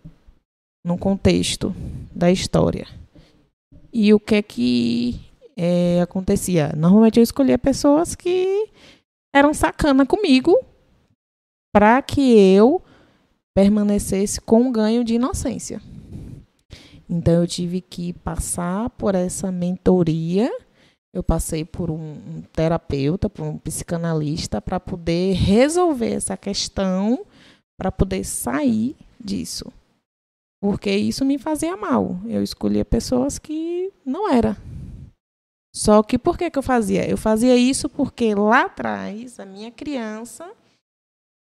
[0.86, 1.74] no contexto
[2.14, 2.88] da história.
[3.94, 5.22] E o que é que
[5.56, 6.74] é, acontecia?
[6.76, 8.70] Normalmente eu escolhia pessoas que
[9.34, 10.58] eram sacana comigo
[11.74, 12.82] para que eu
[13.56, 15.82] permanecesse com um ganho de inocência.
[17.10, 20.52] Então eu tive que passar por essa mentoria.
[21.16, 27.26] Eu passei por um, terapeuta, por um psicanalista, para poder resolver essa questão,
[27.78, 29.72] para poder sair disso.
[30.62, 32.20] Porque isso me fazia mal.
[32.26, 34.58] Eu escolhia pessoas que não era.
[35.74, 37.10] Só que por que, que eu fazia?
[37.10, 40.52] Eu fazia isso porque lá atrás, a minha criança,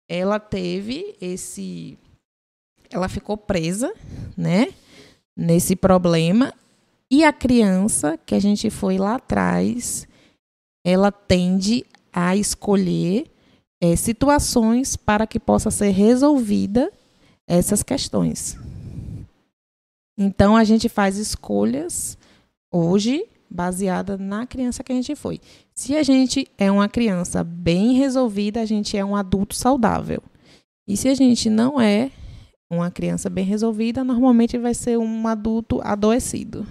[0.10, 1.98] ela teve esse.
[2.90, 3.94] Ela ficou presa,
[4.38, 4.74] né?
[5.38, 6.52] nesse problema.
[7.10, 10.08] E a criança, que a gente foi lá atrás,
[10.86, 13.32] ela tende a escolher
[13.82, 16.92] é, situações para que possa ser resolvida
[17.48, 18.58] essas questões.
[20.18, 22.18] Então a gente faz escolhas
[22.74, 25.40] hoje baseada na criança que a gente foi.
[25.74, 30.22] Se a gente é uma criança bem resolvida, a gente é um adulto saudável.
[30.88, 32.12] E se a gente não é,
[32.70, 36.66] uma criança bem resolvida normalmente vai ser um adulto adoecido.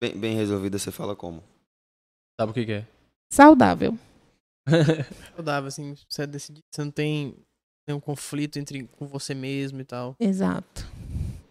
[0.00, 1.42] Bem, bem resolvida você fala como?
[2.40, 2.86] Sabe o que, que é?
[3.32, 3.98] Saudável.
[5.34, 7.34] Saudável, assim, você é decidido, você não tem
[7.86, 10.14] nenhum conflito entre com você mesmo e tal.
[10.20, 10.86] Exato.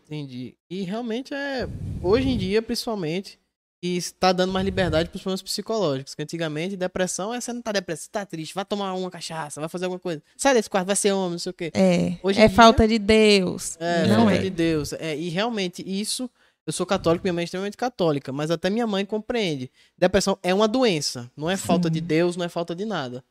[0.05, 0.55] Entendi.
[0.69, 1.67] E realmente é,
[2.01, 3.37] hoje em dia, principalmente,
[3.83, 6.15] e está dando mais liberdade para os problemas psicológicos.
[6.15, 9.59] Que antigamente, depressão é você não tá depressa, você tá triste, vai tomar uma cachaça,
[9.59, 10.21] vai fazer alguma coisa.
[10.35, 11.71] Sai desse quarto, vai ser homem, não sei o quê.
[11.73, 12.17] É.
[12.23, 13.77] Hoje é dia, falta de Deus.
[13.79, 14.39] É, não falta é.
[14.39, 14.93] de Deus.
[14.93, 16.29] É, e realmente, isso.
[16.67, 19.71] Eu sou católico, minha mãe é extremamente católica, mas até minha mãe compreende.
[19.97, 21.63] Depressão é uma doença, não é Sim.
[21.63, 23.23] falta de Deus, não é falta de nada.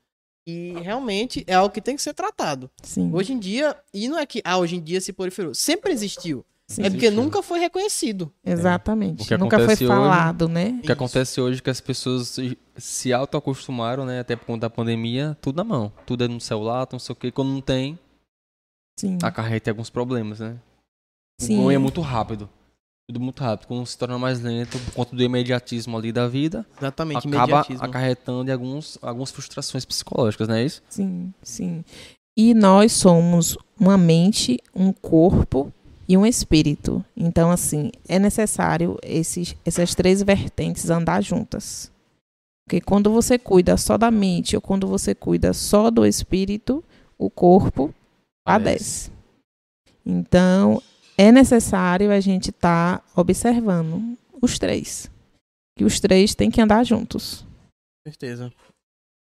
[0.47, 2.71] E realmente é algo que tem que ser tratado.
[2.83, 3.11] Sim.
[3.13, 6.47] Hoje em dia, e não é que ah, hoje em dia se proliferou, sempre existiu.
[6.67, 8.33] Sim, é porque nunca foi reconhecido.
[8.45, 9.33] Exatamente.
[9.33, 9.37] É.
[9.37, 10.79] Nunca foi hoje, falado, né?
[10.83, 12.39] O que acontece hoje é que as pessoas
[12.77, 14.19] se auto-acostumaram, né?
[14.19, 15.93] Até por conta da pandemia, tudo na mão.
[16.07, 17.31] Tudo é no celular, não sei o quê.
[17.31, 17.99] Quando não tem,
[18.99, 19.19] Sim.
[19.23, 20.59] acarreta alguns problemas, né?
[21.39, 21.63] Sim.
[21.63, 22.49] O é muito rápido.
[23.09, 23.69] Tudo muito rápido.
[23.69, 28.51] Quando se torna mais lento, por conta do imediatismo ali da vida, Exatamente, acaba acarretando
[28.51, 30.83] em alguns, algumas frustrações psicológicas, não é isso?
[30.89, 31.85] Sim, sim.
[32.37, 35.73] E nós somos uma mente, um corpo
[36.09, 37.05] e um espírito.
[37.17, 41.93] Então, assim, é necessário esses, essas três vertentes andar juntas.
[42.67, 46.83] Porque quando você cuida só da mente ou quando você cuida só do espírito,
[47.17, 47.95] o corpo
[48.45, 49.13] padece.
[50.05, 50.83] Então,
[51.17, 55.11] é necessário a gente estar tá observando os três.
[55.77, 57.45] Que os três têm que andar juntos.
[58.07, 58.53] Certeza.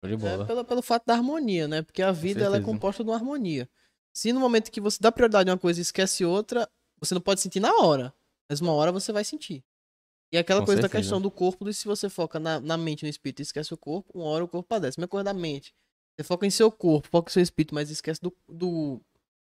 [0.05, 0.43] De bola.
[0.43, 1.81] É pelo, pelo fato da harmonia, né?
[1.81, 3.69] Porque a vida ela é composta de uma harmonia.
[4.15, 6.69] Se no momento que você dá prioridade a uma coisa e esquece outra,
[6.99, 8.13] você não pode sentir na hora.
[8.49, 9.63] Mas uma hora você vai sentir.
[10.31, 10.93] E aquela Com coisa certeza.
[10.93, 13.77] da questão do corpo, se você foca na, na mente, no espírito e esquece o
[13.77, 14.99] corpo, uma hora o corpo padece.
[14.99, 15.73] Mesma coisa da mente.
[16.15, 19.01] Você foca em seu corpo, foca em seu espírito, mas esquece do, do,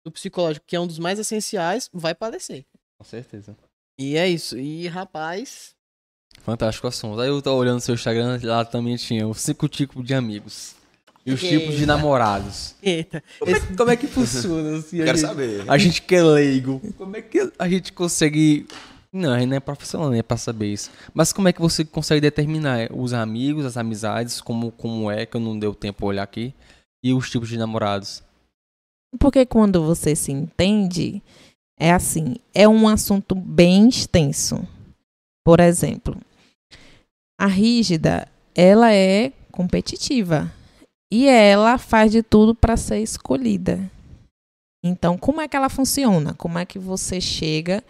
[0.07, 2.65] do psicológico, que é um dos mais essenciais, vai padecer.
[2.97, 3.55] Com certeza.
[3.99, 4.57] E é isso.
[4.57, 5.75] E, rapaz.
[6.41, 7.19] Fantástico assunto.
[7.19, 10.75] Aí eu tô olhando seu Instagram, lá também tinha os cinco tipos de amigos.
[11.25, 11.59] E os Eita.
[11.59, 12.73] tipos de namorados.
[12.81, 13.21] Eita.
[13.37, 14.77] Como, é, como é que funciona?
[14.77, 15.63] Assim, Quero a gente, saber.
[15.69, 16.81] A gente que é leigo.
[16.97, 18.65] Como é que a gente consegue.
[19.11, 20.89] Não, a gente não é profissional, nem é pra saber isso.
[21.13, 25.35] Mas como é que você consegue determinar os amigos, as amizades, como, como é, que
[25.35, 26.53] eu não deu tempo pra olhar aqui,
[27.03, 28.23] e os tipos de namorados?
[29.19, 31.21] Porque quando você se entende,
[31.79, 34.67] é assim, é um assunto bem extenso.
[35.45, 36.19] Por exemplo,
[37.39, 40.51] a rígida, ela é competitiva
[41.11, 43.89] e ela faz de tudo para ser escolhida.
[44.83, 46.33] Então, como é que ela funciona?
[46.33, 47.83] Como é que você chega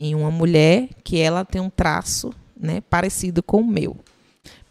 [0.00, 3.96] em uma mulher que ela tem um traço, né, parecido com o meu?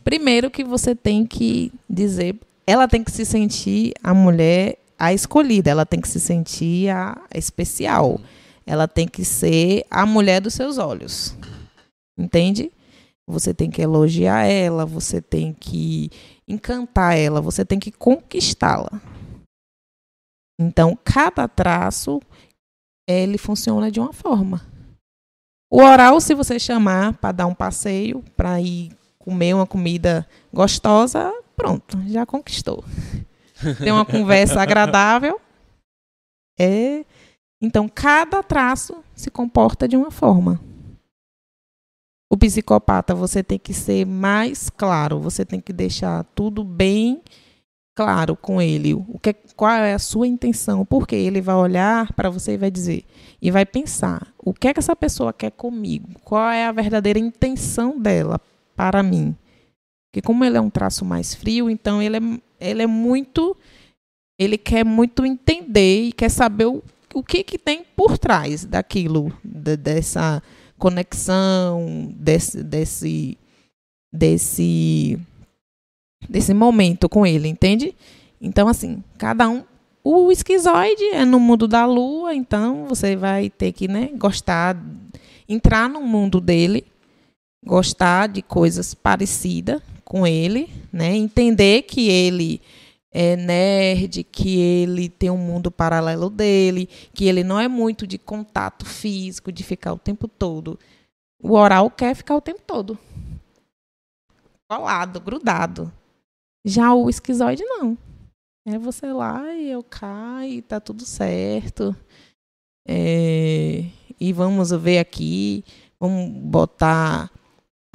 [0.04, 5.70] Primeiro que você tem que dizer, ela tem que se sentir a mulher a escolhida,
[5.70, 8.20] ela tem que se sentir a especial.
[8.66, 11.36] Ela tem que ser a mulher dos seus olhos.
[12.18, 12.72] Entende?
[13.28, 16.10] Você tem que elogiar ela, você tem que
[16.48, 19.02] encantar ela, você tem que conquistá-la.
[20.60, 22.20] Então, cada traço
[23.08, 24.66] ele funciona de uma forma.
[25.70, 31.34] O oral, se você chamar para dar um passeio, para ir comer uma comida gostosa,
[31.56, 32.84] pronto, já conquistou.
[33.84, 35.39] Tem uma conversa agradável.
[36.60, 37.05] É.
[37.62, 40.60] Então, cada traço se comporta de uma forma.
[42.30, 47.22] O psicopata, você tem que ser mais claro, você tem que deixar tudo bem
[47.95, 48.93] claro com ele.
[48.93, 50.86] O que, qual é a sua intenção?
[50.86, 53.05] Porque ele vai olhar para você e vai dizer
[53.41, 56.10] e vai pensar: o que é que essa pessoa quer comigo?
[56.24, 58.39] Qual é a verdadeira intenção dela
[58.76, 59.36] para mim?
[60.08, 62.22] Porque como ele é um traço mais frio, então ele é,
[62.60, 63.55] ele é muito
[64.39, 66.84] ele quer muito entender e quer saber o,
[67.14, 70.41] o que que tem por trás daquilo, de, dessa
[70.78, 73.38] conexão, desse desse
[74.14, 75.20] desse
[76.30, 77.95] desse momento com ele, entende?
[78.39, 79.64] Então, assim, cada um.
[80.03, 84.78] O esquizoide é no mundo da lua, então você vai ter que né, gostar,
[85.49, 86.86] entrar no mundo dele,
[87.66, 91.14] gostar de coisas parecidas com ele, né?
[91.18, 92.62] Entender que ele
[93.12, 98.18] é nerd, que ele tem um mundo paralelo dele, que ele não é muito de
[98.18, 100.80] contato físico, de ficar o tempo todo.
[101.43, 102.97] O oral quer ficar o tempo todo.
[104.70, 105.91] Colado, grudado.
[106.66, 107.97] Já o esquizoide não.
[108.66, 111.93] É você lá e eu caio, tá tudo certo.
[112.88, 113.84] É,
[114.18, 115.66] e vamos ver aqui,
[115.99, 117.30] vamos botar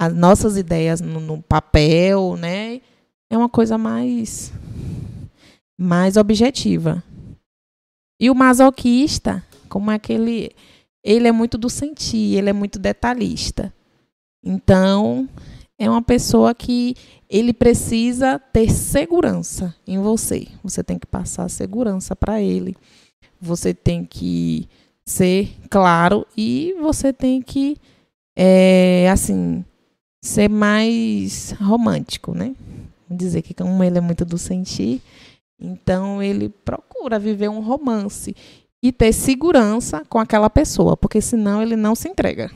[0.05, 2.81] as nossas ideias no, no, papel, né?
[3.29, 4.51] É uma coisa mais
[5.77, 7.03] mais objetiva.
[8.19, 10.51] E o masoquista, como é que ele
[11.03, 13.73] ele é muito do sentir, ele é muito detalhista.
[14.41, 15.27] Então,
[15.77, 16.95] é uma pessoa que
[17.29, 20.47] ele precisa ter segurança em você.
[20.63, 22.75] Você tem que passar segurança para ele.
[23.41, 24.69] Você tem que
[25.05, 27.75] ser claro e você tem que,
[28.35, 29.65] é, assim,
[30.23, 32.55] ser mais romântico, né?
[33.09, 35.01] Dizer que como ele é muito do sentir,
[35.59, 38.33] então ele procura viver um romance
[38.81, 42.49] e ter segurança com aquela pessoa, porque senão ele não se entrega.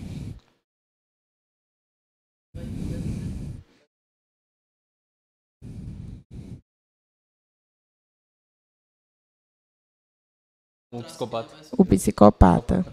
[10.89, 11.53] Um psicopata.
[11.78, 12.86] O psicopata.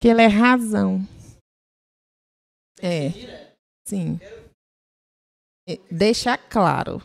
[0.00, 1.06] Que ele é razão.
[2.80, 3.51] É.
[3.86, 4.18] Sim.
[5.90, 7.00] Deixar claro.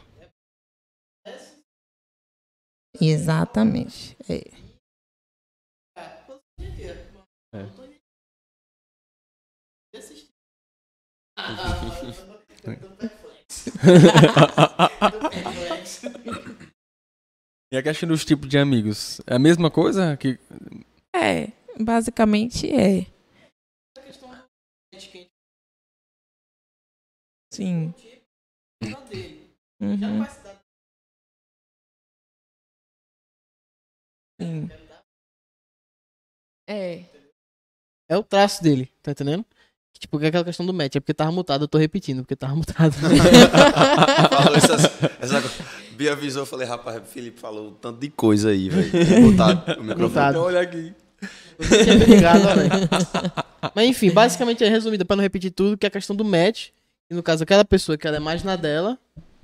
[3.00, 4.18] Exatamente.
[4.30, 4.68] É.
[17.70, 19.20] E a questão dos tipos de amigos?
[19.28, 20.16] É a mesma coisa?
[20.16, 20.40] Que...
[21.14, 23.06] É, basicamente é.
[27.58, 27.92] Sim.
[29.82, 30.26] Uhum.
[34.40, 34.70] Sim.
[36.70, 37.04] É.
[38.08, 39.44] É o traço dele, tá entendendo?
[39.98, 42.36] Tipo, que é aquela questão do match, é porque tava mutado, eu tô repetindo, porque
[42.36, 42.94] tava mutado.
[44.30, 44.84] Falou essas,
[45.20, 45.42] essa.
[45.94, 49.32] Bia avisou, eu falei, rapaz, Felipe falou um tanto de coisa aí, velho.
[49.32, 50.02] Botar o microfone.
[50.04, 50.34] Mutado.
[50.36, 50.94] Então, olha aqui.
[51.60, 53.72] Ó, velho.
[53.74, 56.70] Mas enfim, basicamente é resumido, pra não repetir tudo, que é a questão do match.
[57.10, 58.98] E no caso, aquela pessoa que ela é mais na dela,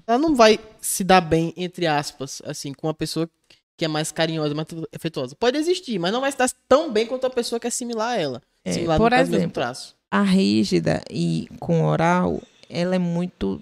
[0.06, 3.30] ela não vai se dar bem, entre aspas, assim, com uma pessoa
[3.78, 5.36] que é mais carinhosa, mais afetuosa.
[5.36, 8.18] Pode existir, mas não vai estar tão bem quanto a pessoa que é similar a
[8.20, 8.42] ela.
[8.66, 9.96] É, Similar por exemplo, traço.
[10.12, 13.62] a rígida e com oral, ela é muito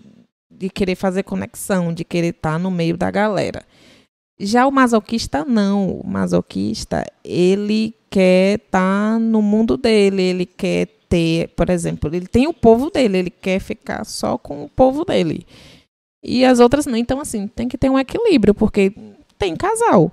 [0.49, 3.63] de querer fazer conexão, de querer estar no meio da galera.
[4.39, 11.49] Já o masoquista não, o masoquista, ele quer estar no mundo dele, ele quer ter,
[11.49, 15.45] por exemplo, ele tem o povo dele, ele quer ficar só com o povo dele.
[16.23, 18.93] E as outras não, então assim, tem que ter um equilíbrio, porque
[19.37, 20.09] tem casal.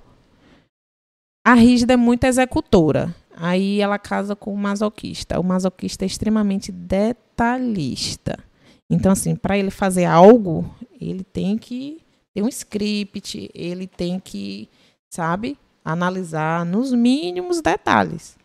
[1.47, 3.15] A rígida é muito executora.
[3.33, 5.39] Aí ela casa com o masoquista.
[5.39, 8.37] O masoquista é extremamente detalhista.
[8.91, 10.69] Então, assim, para ele fazer algo,
[10.99, 12.01] ele tem que
[12.33, 14.67] ter um script, ele tem que,
[15.09, 18.38] sabe, analisar nos mínimos detalhes.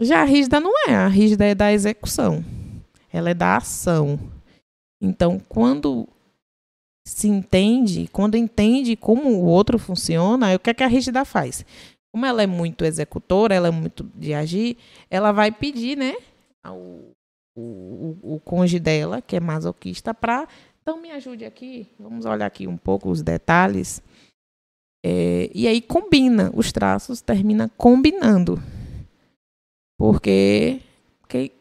[0.00, 2.44] Já a rígida não é, a rígida é da execução.
[3.12, 4.18] Ela é da ação.
[5.00, 6.08] Então, quando
[7.06, 11.64] se entende, quando entende como o outro funciona, o que, é que a rígida faz?
[12.12, 14.76] Como ela é muito executora, ela é muito de agir,
[15.10, 16.14] ela vai pedir, né,
[16.62, 16.78] ao,
[17.56, 20.48] o, o, o cônjuge dela, que é masoquista, para
[20.82, 24.02] então me ajude aqui, vamos olhar aqui um pouco os detalhes.
[25.04, 28.60] É, e aí combina, os traços termina combinando.
[30.00, 30.80] Porque,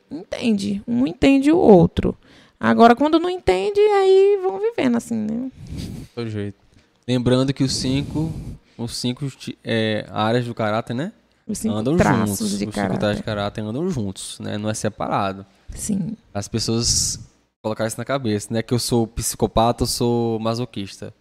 [0.10, 2.18] entende, um entende o outro.
[2.58, 5.52] Agora, quando não entende, aí vão vivendo assim, né?
[6.16, 6.58] Todo jeito.
[7.06, 8.32] Lembrando que os cinco,
[8.78, 9.28] os cinco
[9.62, 11.12] é, áreas do caráter, né?
[11.46, 12.58] Os cinco andam traços juntos.
[12.60, 12.92] de os caráter.
[12.92, 14.58] cinco traços de caráter andam juntos, né?
[14.58, 15.46] Não é separado.
[15.76, 16.16] Sim.
[16.34, 17.20] As pessoas
[17.62, 18.62] colocar isso na cabeça, né?
[18.62, 21.14] Que eu sou psicopata, eu sou masoquista.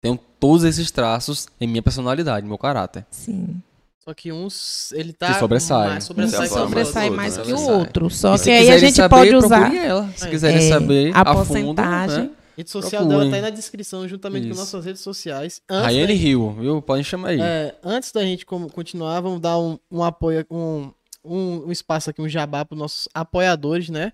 [0.00, 3.04] Tenho todos esses traços em minha personalidade, meu caráter.
[3.10, 3.60] Sim.
[4.04, 5.88] Só que uns, ele tá Que sobressai.
[5.90, 7.66] mais sobressai, Essa a forma sobressai do mais outro, que né?
[7.68, 8.10] o outro.
[8.10, 10.12] Só se que aí a gente saber, pode usar ela.
[10.16, 10.30] Se É.
[10.30, 12.18] quiserem É, saber a a, fundo, porcentagem.
[12.24, 12.30] né?
[12.56, 13.18] rede social Procurem.
[13.20, 14.60] dela tá aí na descrição, juntamente com Isso.
[14.60, 15.62] nossas redes sociais.
[15.70, 16.82] Rayane Rio, viu?
[16.82, 17.40] Podem chamar aí.
[17.40, 20.90] é, antes da gente com- continuar, vamos dar um, um apoio, um,
[21.24, 24.12] um, um espaço aqui, um jabá para nossos apoiadores, né?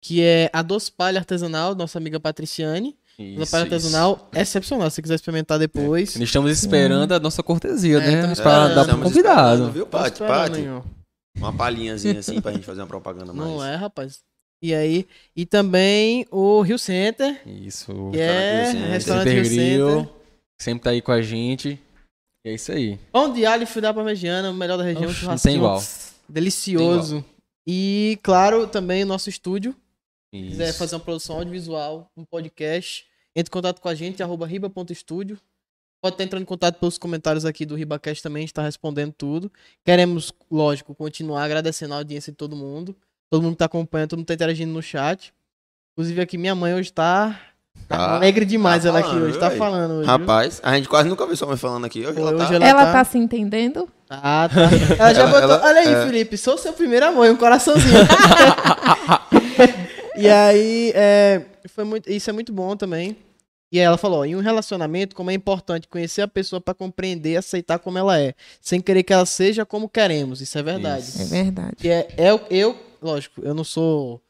[0.00, 2.96] Que é a Doce Palha Artesanal, nossa amiga Patriciane.
[3.18, 6.14] Isso, Doce Palha Artesanal é excepcional, se você quiser experimentar depois.
[6.16, 8.14] Nós Estamos esperando a nossa cortesia, É, né?
[8.14, 9.70] estamos Pra dar pro convidado.
[9.70, 10.82] Viu, aí, ó.
[11.38, 13.50] Uma palhinhazinha assim pra gente fazer uma propaganda mais.
[13.50, 14.20] Não é, rapaz.
[14.62, 18.10] E aí, e também o Rio Center, Isso.
[18.12, 18.90] que é Rio Center.
[18.90, 19.64] restaurante Center Rio Center.
[19.66, 20.10] Grill,
[20.60, 21.80] sempre tá aí com a gente.
[22.44, 22.98] E é isso aí.
[23.12, 25.82] Pão de alho e filé parmegiana, o melhor da região, Oxe, não tem igual.
[26.28, 27.24] delicioso.
[27.66, 29.74] E, claro, também o nosso estúdio.
[30.32, 30.50] Se Isso.
[30.50, 33.04] quiser fazer uma produção audiovisual, um podcast,
[33.34, 35.38] entre em contato com a gente, arroba riba.estúdio.
[36.02, 39.12] Pode estar entrando em contato pelos comentários aqui do RibaCast também, a gente está respondendo
[39.16, 39.50] tudo.
[39.84, 42.94] Queremos, lógico, continuar agradecendo a audiência de todo mundo.
[43.30, 45.32] Todo mundo que tá acompanhando, todo mundo tá interagindo no chat.
[45.92, 47.40] Inclusive aqui minha mãe hoje tá,
[47.88, 49.58] tá Tá- alegre demais tá ela aqui falando, hoje, viu, tá aí?
[49.58, 50.00] falando hoje.
[50.08, 50.18] viu?
[50.18, 52.00] Rapaz, a gente quase nunca viu sua mãe falando aqui.
[52.06, 52.54] Hoje Pô, ela hoje tá...
[52.54, 53.88] ela- Ela tá- tá se entendendo?
[54.08, 54.60] Ah, tá.
[54.98, 55.42] Ela já Ela- botou.
[55.56, 56.06] ela- Olha aí, é.
[56.06, 57.96] Felipe, sou seu primeiro amor, um coraçãozinho.
[60.16, 63.16] e aí, é, foi muito, isso é muito bom também.
[63.72, 67.32] E aí ela falou: em um relacionamento, como é importante conhecer a pessoa pra compreender
[67.32, 70.40] e aceitar como ela é, sem querer que ela seja como queremos.
[70.40, 71.04] Isso é verdade.
[71.08, 71.22] Isso.
[71.22, 71.76] É verdade.
[71.76, 74.22] Que é, é o- eu, lógico, eu não sou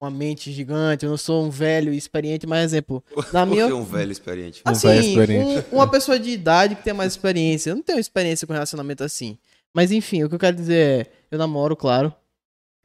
[0.00, 3.82] uma mente gigante, eu não sou um velho experiente, mas exemplo, na Por minha um
[3.84, 4.62] velho experiente?
[4.64, 5.66] Um Assim, velho experiente.
[5.72, 7.70] um- uma pessoa de idade que tem mais experiência.
[7.70, 9.36] Eu não tenho experiência com relacionamento assim.
[9.74, 12.14] Mas enfim, o que eu quero dizer é, eu namoro, claro.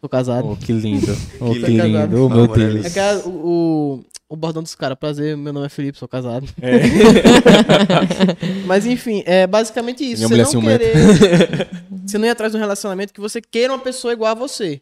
[0.03, 0.49] Tô casado.
[0.49, 1.15] Oh, que lindo.
[1.39, 1.87] Oh, Que que, lindo.
[1.87, 2.25] lindo.
[2.25, 2.85] Oh, meu é Deus.
[2.87, 6.45] É que o, o, o bordão dos caras, prazer, meu nome é Felipe, sou casado.
[6.61, 6.81] É.
[8.67, 10.27] Mas enfim, é basicamente isso.
[10.27, 10.83] Minha Você não ciumenta.
[10.83, 11.69] querer.
[12.05, 14.81] você não ir atrás de um relacionamento que você queira uma pessoa igual a você.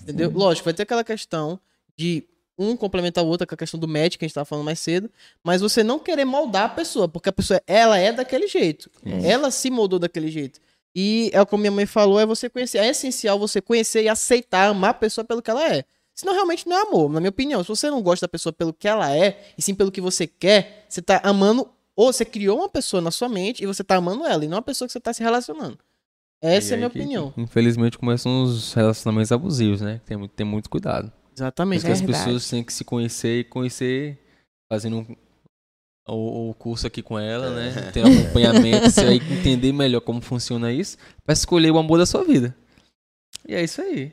[0.00, 0.30] Entendeu?
[0.30, 0.36] Sim.
[0.36, 1.58] Lógico, vai ter aquela questão
[1.96, 2.22] de
[2.56, 4.78] um complementar o outro, com a questão do match que a gente tava falando mais
[4.78, 5.10] cedo,
[5.42, 8.88] mas você não querer moldar a pessoa, porque a pessoa, ela é daquele jeito.
[9.04, 9.30] É.
[9.32, 10.60] Ela se moldou daquele jeito.
[10.94, 14.68] E é como minha mãe falou, é você conhecer, é essencial você conhecer e aceitar,
[14.68, 15.84] amar a pessoa pelo que ela é.
[16.14, 17.62] Senão realmente não é amor, na minha opinião.
[17.64, 20.26] Se você não gosta da pessoa pelo que ela é, e sim pelo que você
[20.26, 23.96] quer, você tá amando, ou você criou uma pessoa na sua mente e você tá
[23.96, 25.76] amando ela, e não a pessoa que você tá se relacionando.
[26.40, 27.34] Essa é a minha que- opinião.
[27.36, 30.00] Infelizmente começam os relacionamentos abusivos, né?
[30.06, 31.10] Tem, muito- tem muito cuidado.
[31.36, 31.78] Exatamente.
[31.78, 34.16] isso que as pessoas têm que se conhecer e conhecer
[34.70, 35.16] fazendo um-
[36.08, 37.90] o, o curso aqui com ela, né?
[37.92, 42.06] Ter um acompanhamento, você vai entender melhor como funciona isso, pra escolher o amor da
[42.06, 42.54] sua vida.
[43.48, 44.12] E é isso aí.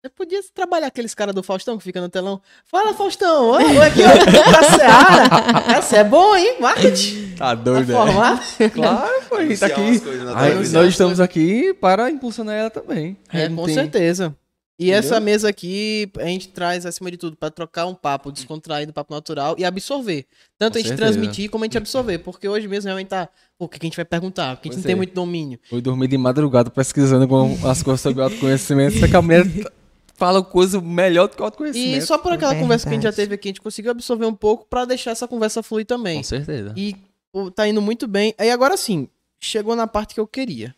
[0.00, 2.40] Você podia trabalhar aqueles caras do Faustão que fica no telão.
[2.64, 3.48] Fala, Faustão!
[3.48, 5.74] Ó, ó, aqui, ó, da Seara.
[5.76, 6.56] Essa é bom, hein?
[6.60, 7.34] Marketing.
[7.36, 8.40] Tá Tá doido, formado.
[8.72, 10.00] Claro, pô, gente tá aqui.
[10.36, 13.16] Aí, nós estamos aqui para impulsionar ela também.
[13.32, 14.36] É, com tem- certeza.
[14.78, 14.98] E Entendeu?
[15.00, 19.12] essa mesa aqui, a gente traz, acima de tudo, pra trocar um papo descontraído, papo
[19.12, 20.24] natural e absorver.
[20.56, 21.12] Tanto Com a gente certeza.
[21.12, 22.18] transmitir como a gente absorver.
[22.18, 23.28] Porque hoje mesmo realmente tá.
[23.58, 24.54] Pô, o que a gente vai perguntar?
[24.54, 24.96] Porque a gente Pois não tem é.
[24.96, 25.58] muito domínio.
[25.68, 28.98] Fui dormir de madrugada pesquisando com as coisas sobre autoconhecimento.
[29.00, 29.66] Só que a mulher t-
[30.14, 31.98] fala coisa melhor do que o autoconhecimento.
[31.98, 34.26] E só por aquela conversa que a gente já teve aqui, a gente conseguiu absorver
[34.26, 36.18] um pouco pra deixar essa conversa fluir também.
[36.18, 36.72] Com certeza.
[36.76, 36.94] E
[37.32, 38.32] pô, tá indo muito bem.
[38.38, 39.08] Aí agora sim,
[39.40, 40.72] chegou na parte que eu queria.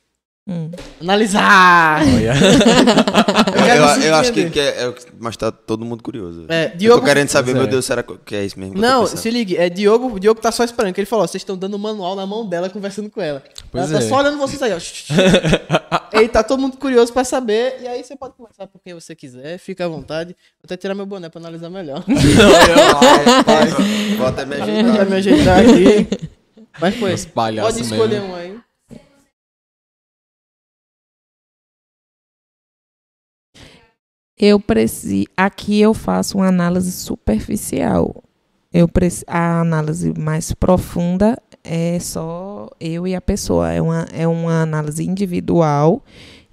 [0.49, 0.71] Hum.
[1.01, 2.03] Analisar!
[2.03, 2.33] Olha.
[3.71, 6.47] Eu Eu, eu acho que, que é, é- Mas tá todo mundo curioso.
[6.49, 7.01] É, Eu Diogo.
[7.01, 7.67] tô querendo saber, meu é.
[7.67, 8.75] Deus, será que é isso mesmo?
[8.77, 11.41] eu Não, se ligue, é Diogo, o Diogo tá só esperando, que ele falou, vocês
[11.43, 13.43] estão dando o manual na mão dela, conversando com ela.
[13.71, 14.09] Pois ela tá é.
[14.09, 14.79] só olhando vocês aí, ó.
[16.21, 19.15] e tá todo mundo curioso pra saber, e aí você pode começar por quem você
[19.15, 20.31] quiser, fica à vontade.
[20.31, 22.03] Vou até tirar meu boné pra analisar melhor.
[22.89, 23.75] Rapaz,
[24.17, 25.07] Vou até me ajeitar.
[25.07, 26.09] me ajeitar aqui.
[26.81, 28.33] Mas foi, pode escolher mesmo.
[28.33, 28.50] um aí.
[34.41, 35.27] Eu preciso.
[35.37, 38.23] Aqui eu faço uma análise superficial.
[38.73, 43.71] Eu preci- a análise mais profunda é só eu e a pessoa.
[43.73, 46.03] É uma, é uma análise individual.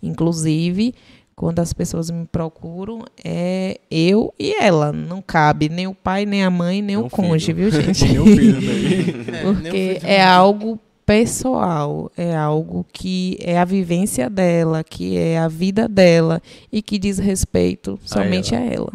[0.01, 0.93] Inclusive,
[1.35, 4.91] quando as pessoas me procuram, é eu e ela.
[4.91, 8.05] Não cabe nem o pai, nem a mãe, nem Nem o o cônjuge, viu, gente?
[8.11, 9.37] Meu filho também.
[9.37, 15.17] É, nem Porque o é algo pessoal, é algo que é a vivência dela, que
[15.17, 18.91] é a vida dela e que diz respeito somente a ela.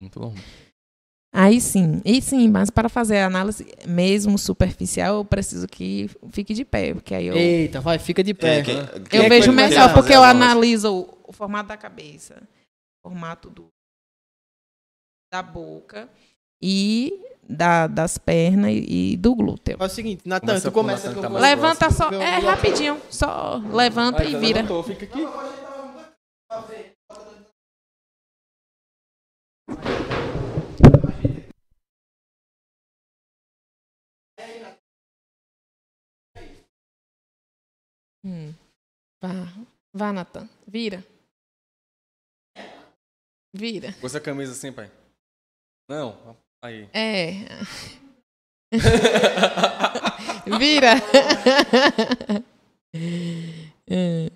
[0.00, 0.32] Muito bom.
[1.34, 6.54] Aí sim, e sim, mas para fazer a análise mesmo superficial, eu preciso que fique
[6.54, 8.60] de pé, porque aí eu, Eita, vai, fica de pé.
[8.60, 10.52] É, eu quem é vejo que vai melhor, porque a eu análise?
[10.52, 12.40] analiso o, o formato da cabeça,
[13.04, 13.66] o formato do,
[15.30, 16.08] da boca
[16.62, 17.12] e
[17.48, 19.78] da, das pernas e, e do glúteo.
[19.78, 23.56] Faz o seguinte, Natan, Começa tu com começa eu tá Levanta só, é rapidinho, só
[23.72, 24.64] levanta e vira.
[24.84, 25.26] fica aqui.
[38.24, 38.52] Hum.
[39.22, 39.30] Vá,
[39.94, 40.46] vá, Natan.
[40.66, 41.02] Vira.
[43.54, 43.94] Vira.
[43.94, 44.90] Com essa camisa assim, pai.
[45.88, 46.88] Não, aí.
[46.92, 47.46] É.
[50.58, 50.94] Vira.
[53.90, 54.30] É.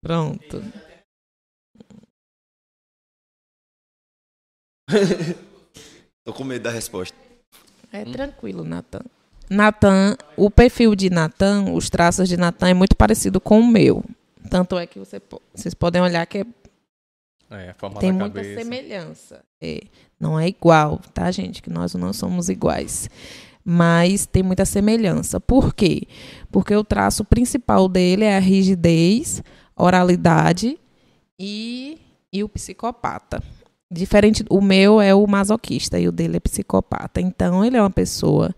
[0.00, 0.62] Pronto.
[6.24, 7.16] Tô com medo da resposta.
[7.92, 9.02] É tranquilo, Natan.
[9.50, 14.04] Natan, o perfil de Natan, os traços de Natan é muito parecido com o meu.
[14.50, 15.20] Tanto é que você
[15.54, 16.46] vocês podem olhar que é
[17.50, 18.62] É, tem muita cabeça.
[18.62, 19.44] semelhança.
[19.60, 19.80] É,
[20.20, 21.62] não é igual, tá, gente?
[21.62, 23.08] Que nós não somos iguais.
[23.64, 25.40] Mas tem muita semelhança.
[25.40, 26.02] Por quê?
[26.50, 29.42] Porque o traço principal dele é a rigidez,
[29.76, 30.78] oralidade
[31.38, 31.98] e,
[32.32, 33.42] e o psicopata.
[33.90, 37.20] Diferente, o meu é o masoquista e o dele é psicopata.
[37.20, 38.54] Então, ele é uma pessoa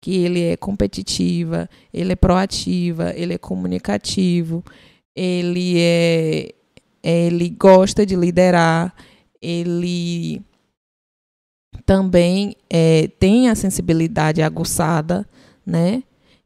[0.00, 4.64] que ele é competitiva, ele é proativa, ele é comunicativo,
[5.14, 6.52] ele é
[7.02, 8.94] ele gosta de liderar,
[9.40, 10.42] ele
[11.84, 15.26] também é, tem a sensibilidade aguçada,
[15.66, 16.02] né?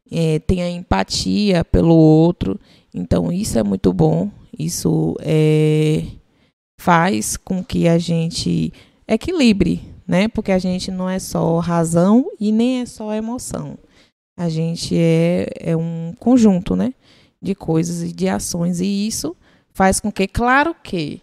[0.09, 2.59] É, tem a empatia pelo outro.
[2.93, 4.31] Então, isso é muito bom.
[4.57, 6.03] Isso é,
[6.79, 8.73] faz com que a gente
[9.07, 10.27] equilibre, né?
[10.27, 13.77] Porque a gente não é só razão e nem é só emoção.
[14.37, 16.93] A gente é, é um conjunto, né?
[17.41, 18.79] De coisas e de ações.
[18.79, 19.35] E isso
[19.77, 21.21] faz com que, claro que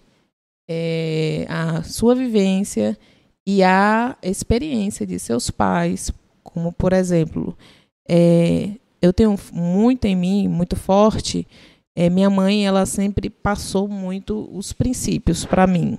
[0.70, 2.96] é, a sua vivência
[3.44, 6.12] e a experiência de seus pais,
[6.44, 7.58] como por exemplo,
[8.08, 8.70] é,
[9.02, 11.48] eu tenho muito em mim, muito forte,
[11.96, 15.98] é, minha mãe, ela sempre passou muito os princípios para mim.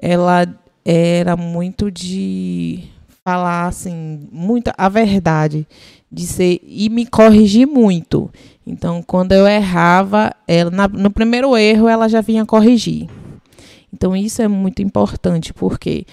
[0.00, 0.46] Ela
[0.84, 2.84] era muito de
[3.24, 5.66] falar assim, muita a verdade,
[6.10, 8.30] de ser e me corrigir muito.
[8.70, 13.08] Então, quando eu errava, ela, na- no primeiro erro ela já vinha corrigir.
[13.92, 16.06] Então, isso é muito importante, porque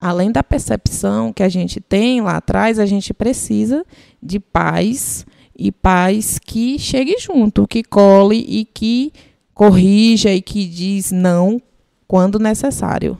[0.00, 3.84] além da percepção que a gente tem lá atrás, a gente precisa
[4.22, 5.26] de pais
[5.58, 9.12] e pais que cheguem junto, que cole e que
[9.52, 11.60] corrija e que diz não
[12.06, 13.18] quando necessário.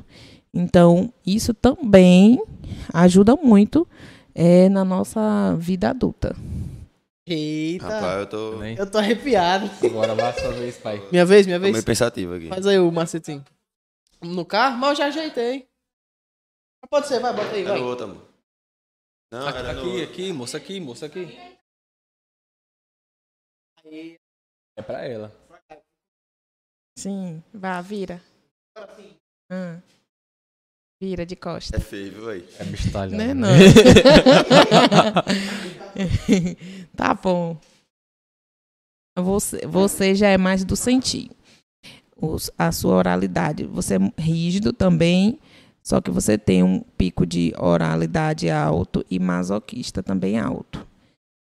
[0.53, 2.41] Então, isso também
[2.93, 3.87] ajuda muito
[4.35, 6.37] é, na nossa vida adulta.
[7.27, 8.77] Eita, Rapaz, eu tô, Nem.
[8.77, 9.71] eu tô arrepiado.
[9.87, 10.99] Agora vai sua vez, pai.
[11.11, 11.73] Minha vez, minha tô vez.
[11.73, 12.49] meio pensativo aqui.
[12.49, 13.43] Faz aí o macetinho.
[14.23, 14.77] No carro?
[14.77, 15.67] Mas eu já ajeitei.
[16.91, 17.81] Pode ser, vai, bota aí, Era vai.
[17.81, 18.29] no outro, amor.
[19.33, 20.03] Não, Aqui, aqui, outro.
[20.05, 21.27] aqui, moça aqui, moça aqui.
[24.77, 25.33] É pra ela.
[26.99, 28.23] Sim, vá, vira.
[29.51, 29.81] Hum.
[31.03, 31.83] Vira de É costas.
[31.83, 32.49] feio, viu aí?
[32.59, 33.17] É bestalhada.
[33.17, 33.49] Né, não?
[36.97, 37.57] tá bom.
[39.17, 41.31] Você, você já é mais do sentir.
[42.17, 43.65] Os- a sua oralidade.
[43.65, 45.39] Você é rígido também,
[45.83, 50.87] só que você tem um pico de oralidade alto e masoquista também alto.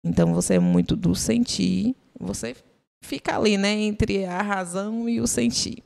[0.04, 1.94] Então você é muito do sentir.
[2.18, 2.56] Você
[3.04, 5.82] fica ali, né, entre a razão e o sentir.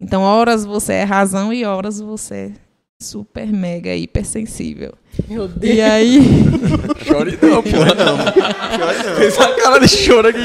[0.00, 2.54] Então, horas você é razão e horas você
[3.00, 4.92] super mega hipersensível.
[5.28, 5.76] Meu Deus.
[5.76, 6.18] E aí,
[7.06, 9.14] Chore não, pô.
[9.16, 10.40] Fez a cara de choro aqui.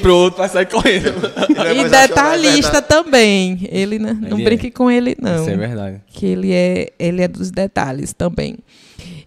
[0.00, 1.12] Pronto, vai sair correndo.
[1.74, 3.68] e detalhista também.
[3.70, 4.44] Ele né, não Ele é.
[4.46, 5.42] brinque com ele não.
[5.42, 6.00] Isso é verdade.
[6.06, 8.56] que ele é, ele é dos detalhes também.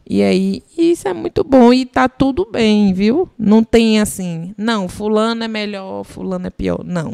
[0.09, 3.29] E aí, isso é muito bom e tá tudo bem, viu?
[3.37, 6.83] Não tem assim, não, fulano é melhor, fulano é pior.
[6.83, 7.13] Não.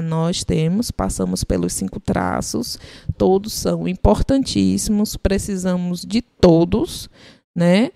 [0.00, 2.78] Nós temos, passamos pelos cinco traços,
[3.16, 7.08] todos são importantíssimos, precisamos de todos,
[7.56, 7.90] né?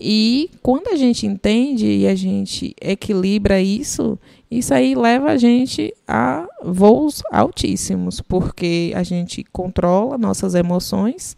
[0.00, 4.18] E quando a gente entende e a gente equilibra isso,
[4.50, 11.36] isso aí leva a gente a voos altíssimos, porque a gente controla nossas emoções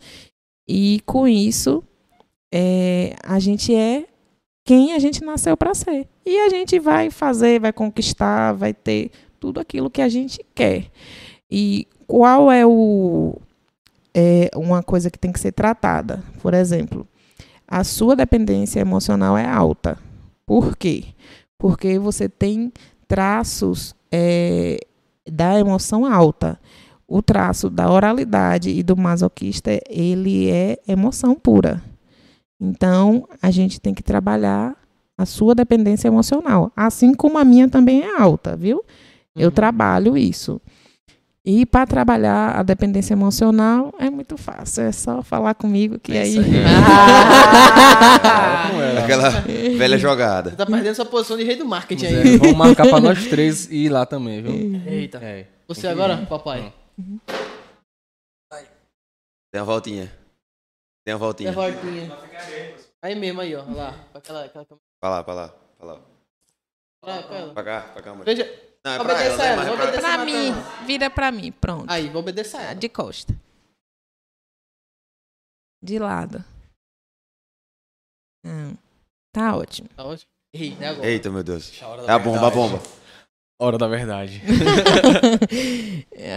[0.69, 1.83] e com isso
[2.53, 4.07] é, a gente é
[4.65, 6.07] quem a gente nasceu para ser.
[6.25, 9.11] E a gente vai fazer, vai conquistar, vai ter
[9.41, 10.87] tudo aquilo que a gente quer.
[11.51, 13.37] E qual é o
[14.13, 16.23] é uma coisa que tem que ser tratada?
[16.43, 17.07] Por exemplo,
[17.67, 19.99] a sua dependência emocional é alta.
[20.45, 21.05] Por quê?
[21.57, 22.73] Porque você tem
[23.09, 24.79] traços é,
[25.31, 26.59] da emoção alta.
[27.07, 31.83] O traço da oralidade e do masoquista, ele é emoção pura.
[32.61, 34.77] Então, a gente tem que trabalhar
[35.17, 36.73] a sua dependência emocional.
[36.75, 38.85] Assim como a minha também é alta, viu?
[39.37, 39.55] Eu Uhum.
[39.55, 40.61] trabalho isso.
[41.45, 44.83] E para trabalhar a dependência emocional é muito fácil.
[44.83, 46.37] É só falar comigo que É aí.
[46.39, 46.45] aí.
[48.25, 49.03] Ah!
[49.05, 49.31] Aquela
[49.79, 50.51] velha jogada.
[50.51, 52.35] Você tá perdendo sua posição de rei do marketing Pois aí.
[52.35, 54.53] é, vamos marcar pra nós três e ir lá também, viu?
[54.87, 55.19] Eita.
[55.19, 55.47] É.
[55.67, 56.73] Você agora, papai?
[59.53, 60.13] Tem uma voltinha.
[61.05, 61.51] Tem uma Tem voltinha.
[61.51, 62.19] a voltinha.
[63.03, 63.63] Aí mesmo, aí, ó.
[63.65, 63.93] Olha lá.
[64.13, 64.67] Pra aquela, aquela.
[65.01, 65.49] Pra lá, pra lá.
[65.79, 66.01] Pra lá.
[67.03, 67.47] Pra- pra.
[67.55, 68.25] Pra cá, pra cá, mano.
[68.25, 68.47] Veja.
[68.85, 69.69] Não, é pra Obedeça ela, né?
[69.71, 70.01] ela, é pra-.
[70.01, 70.87] Pra mim, matéria.
[70.87, 71.53] vira pra mim.
[71.53, 71.91] Pronto.
[71.91, 72.75] Aí, vou obedecer a ela.
[72.75, 73.35] De costa.
[75.83, 76.45] De lado.
[78.45, 78.75] Hum,
[79.33, 79.89] Tá ótimo.
[79.97, 80.31] Tá ótimo.
[80.55, 81.07] Errei, né, agora?
[81.09, 81.73] Eita, meu Deus.
[82.07, 82.83] É a bomba, a bomba.
[83.61, 84.41] Hora da verdade.
[86.13, 86.37] É,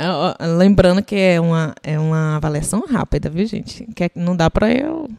[0.57, 3.86] Lembrando que é uma, é uma avaliação rápida, viu, gente?
[3.94, 5.10] Que é- não dá pra eu.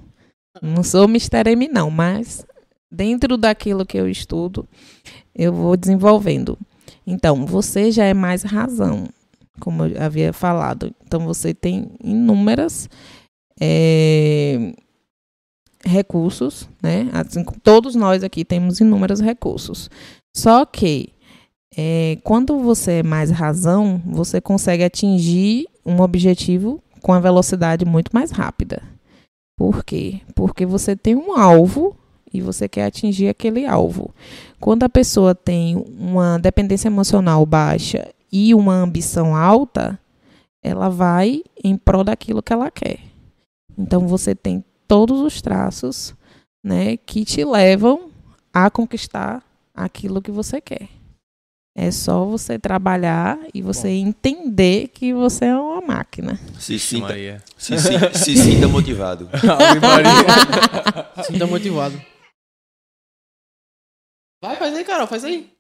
[0.63, 1.51] Não sou Mr.
[1.51, 2.47] M, não, mas
[2.91, 4.67] dentro daquilo que eu estudo,
[5.35, 6.57] eu vou desenvolvendo.
[7.07, 9.09] Então, você já é mais razão,
[9.61, 10.95] como eu havia falado.
[11.07, 12.89] Então, você tem inúmeras
[13.61, 14.73] é,
[15.85, 17.09] recursos, né?
[17.13, 19.91] Assim, todos nós aqui temos inúmeros recursos.
[20.37, 21.11] Só que
[21.77, 28.11] é, quando você é mais razão, você consegue atingir um objetivo com a velocidade muito
[28.13, 28.83] mais rápida.
[29.57, 30.21] Por quê?
[30.35, 31.97] Porque você tem um alvo
[32.35, 34.13] e você quer atingir aquele alvo.
[34.59, 39.99] Quando a pessoa tem uma dependência emocional baixa e uma ambição alta,
[40.61, 42.99] ela vai em prol daquilo que ela quer.
[43.79, 46.13] Então você tem todos os traços,
[46.63, 48.11] né, que te levam
[48.53, 49.43] a conquistar
[49.73, 50.89] aquilo que você quer.
[51.77, 56.39] É só você trabalhar e você entender que você é uma máquina.
[56.59, 57.15] Se sinta,
[57.59, 59.29] se, sinta, se sinta motivado.
[59.35, 61.25] Ave Maria.
[61.25, 62.01] Sinta motivado.
[64.45, 65.51] Vai, faz aí, Carol, faz aí.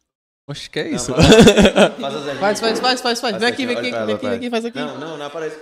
[0.48, 1.14] Oxe, que é Não, isso?
[1.14, 3.36] faz, faz, as Faz, faz, faz, faz, faz.
[3.38, 4.78] Vem aqui, vem aqui, vem aqui, vem aqui, faz aqui.
[4.78, 5.56] Não, não, não aparece.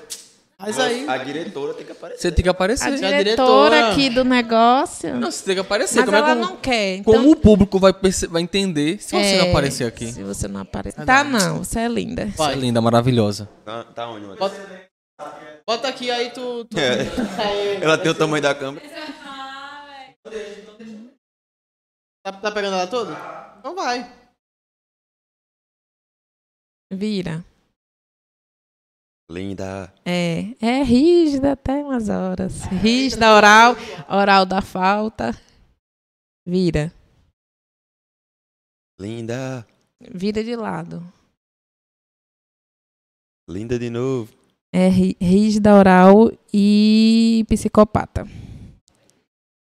[0.59, 1.09] Faz aí.
[1.09, 2.21] A diretora tem que aparecer.
[2.21, 2.85] Você tem que aparecer.
[2.85, 3.91] A a diretora, diretora.
[3.93, 5.15] aqui do negócio.
[5.17, 5.97] Não, você tem que aparecer.
[6.01, 6.97] mas como, ela é como, não quer.
[6.97, 10.13] Então, como o público vai, perce- vai entender se você não é, aparecer aqui?
[10.13, 11.05] Se você não aparecer.
[11.05, 11.59] Tá, não.
[11.65, 12.33] Você é linda.
[12.37, 13.49] Você é linda, maravilhosa.
[13.65, 14.39] Tá, tá onde, mano?
[14.39, 14.57] Bota,
[15.67, 16.65] bota aqui, aí tu...
[16.65, 16.79] tu...
[16.79, 16.99] É.
[17.43, 18.85] Aí, Ela tem o tamanho da câmera.
[22.23, 23.13] Tá, tá pegando ela toda?
[23.59, 24.01] Então vai.
[26.93, 27.45] Vira.
[29.31, 29.93] Linda.
[30.05, 32.63] É, é rígida até umas horas.
[32.83, 33.75] Rígida, oral,
[34.09, 35.31] oral da falta.
[36.47, 36.93] Vira.
[39.01, 39.67] Linda.
[40.01, 41.01] Vira de lado.
[43.49, 44.33] Linda de novo.
[44.75, 48.25] É rí- rígida, oral e psicopata.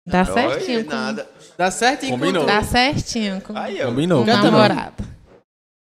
[0.07, 1.29] Dá certinho com, nada.
[1.57, 2.45] Dá certo e Combinou.
[2.45, 3.87] Dá certinho com, Aí, ó.
[3.87, 4.19] Combinou.
[4.21, 4.51] com Canta não.
[4.51, 5.03] namorado.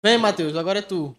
[0.05, 1.15] Vem, Matheus, agora é tu.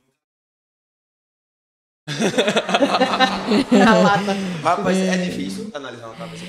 [4.64, 6.46] Rapaz, é difícil analisar uma cabeça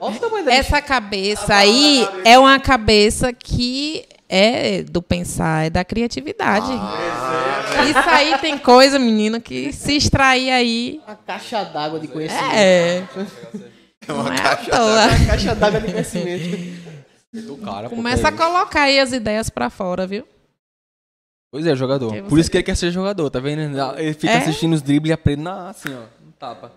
[0.00, 0.50] Olha o tamanho.
[0.50, 6.66] Essa cabeça aí é uma cabeça que é do pensar, é da criatividade.
[7.88, 11.00] Isso aí tem coisa, menina, que se extrair aí.
[11.06, 12.54] Uma caixa d'água de conhecimento.
[12.54, 13.04] É.
[14.08, 15.06] É uma Não é caixa toa.
[15.06, 16.82] Uma caixa d'água de conhecimento.
[17.46, 20.26] Do cara, Começa a que colocar aí as ideias pra fora, viu?
[21.50, 22.10] Pois é, jogador.
[22.28, 23.60] Por isso que ele quer ser jogador, tá vendo?
[23.98, 24.38] Ele fica É?
[24.38, 26.72] assistindo os dribles e aprende na, assim, ó, no tapa.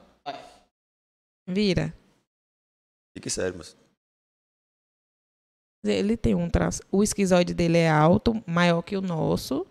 [1.47, 1.93] Vira.
[3.17, 3.75] Fique sério, mas.
[5.85, 6.81] Ele tem um traço.
[6.91, 9.65] O esquizoide dele é alto, maior que o nosso.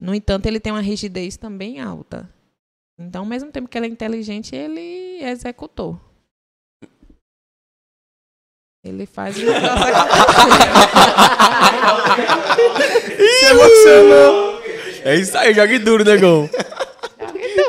[0.00, 2.32] No entanto, ele tem uma rigidez também alta.
[2.98, 6.00] Então, ao mesmo tempo que ele é inteligente, ele executou.
[8.84, 9.78] Ele faz o negócio
[13.16, 14.58] Se emocionou!
[15.04, 16.48] É isso aí, jogue duro, negão.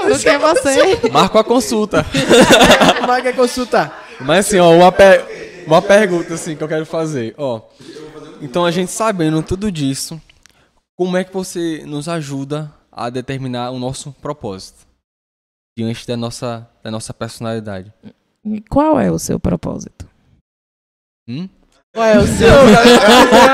[0.01, 0.09] acontecer.
[0.09, 1.09] Do que você.
[1.09, 2.05] Marca a consulta.
[3.05, 4.07] Vai quer consultar.
[4.19, 7.61] Mas assim, ó, uma, pe- uma pergunta assim que eu quero fazer, ó.
[8.41, 10.19] Então a gente sabendo tudo disso,
[10.97, 14.85] como é que você nos ajuda a determinar o nosso propósito
[15.77, 17.93] diante da nossa da nossa personalidade?
[18.45, 20.08] E qual é o seu propósito?
[21.29, 21.47] Hum?
[21.95, 22.49] Ué, o seu.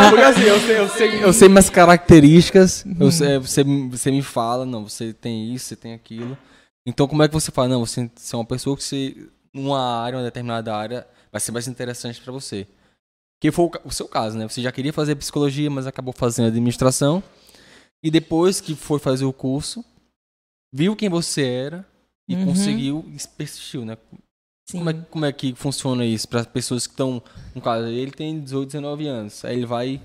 [0.10, 4.22] Porque assim, eu sei, eu sei, eu sei minhas características, eu sei- você, você me
[4.22, 6.38] fala, não, você tem isso, você tem aquilo.
[6.88, 9.80] Então como é que você fala, não, você, você é uma pessoa que você, numa
[10.02, 12.68] área, uma determinada área, vai ser mais interessante pra você.
[13.42, 14.48] Que foi o, o seu caso, né?
[14.48, 17.22] Você já queria fazer psicologia, mas acabou fazendo administração.
[18.04, 19.84] E depois que foi fazer o curso,
[20.74, 21.86] viu quem você era
[22.30, 22.46] e Uhum.
[22.46, 23.98] conseguiu e persistiu, né?
[24.66, 24.80] Sim.
[24.80, 27.22] Como é, como é que funciona isso para pessoas que estão,
[27.54, 30.02] no caso, ele tem 18, 19 anos, aí ele vai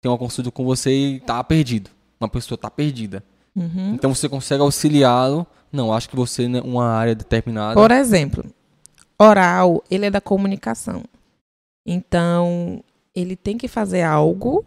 [0.00, 1.90] ter uma consulta com você e tá perdido.
[2.20, 3.24] Uma pessoa tá perdida.
[3.54, 3.94] Uhum.
[3.94, 5.46] Então você consegue auxiliá-lo.
[5.72, 7.74] Não, acho que você né, uma área determinada.
[7.74, 8.44] Por exemplo,
[9.18, 11.02] oral, ele é da comunicação.
[11.84, 12.82] Então,
[13.14, 14.64] ele tem que fazer algo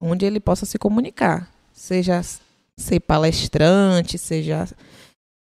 [0.00, 1.50] onde ele possa se comunicar.
[1.72, 2.20] Seja
[2.76, 4.68] ser palestrante, seja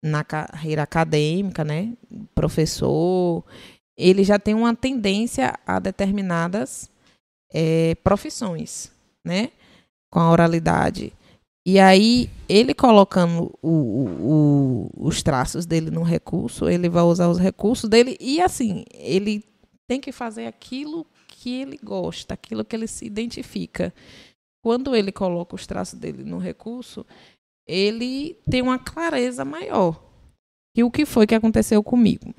[0.03, 1.93] na carreira acadêmica, né?
[2.35, 3.43] Professor.
[3.97, 6.89] Ele já tem uma tendência a determinadas
[7.53, 8.91] eh, profissões,
[9.25, 9.51] né?
[10.11, 11.13] Com a oralidade.
[11.65, 17.29] E aí, ele colocando o- o- o- os traços dele no recurso, ele vai usar
[17.29, 19.43] os recursos dele e assim, ele
[19.87, 23.93] tem que fazer aquilo que ele gosta, aquilo que ele se identifica.
[24.63, 27.05] Quando ele coloca os traços dele no recurso,
[27.67, 30.01] ele tem uma clareza maior.
[30.75, 32.33] E o que foi que aconteceu comigo?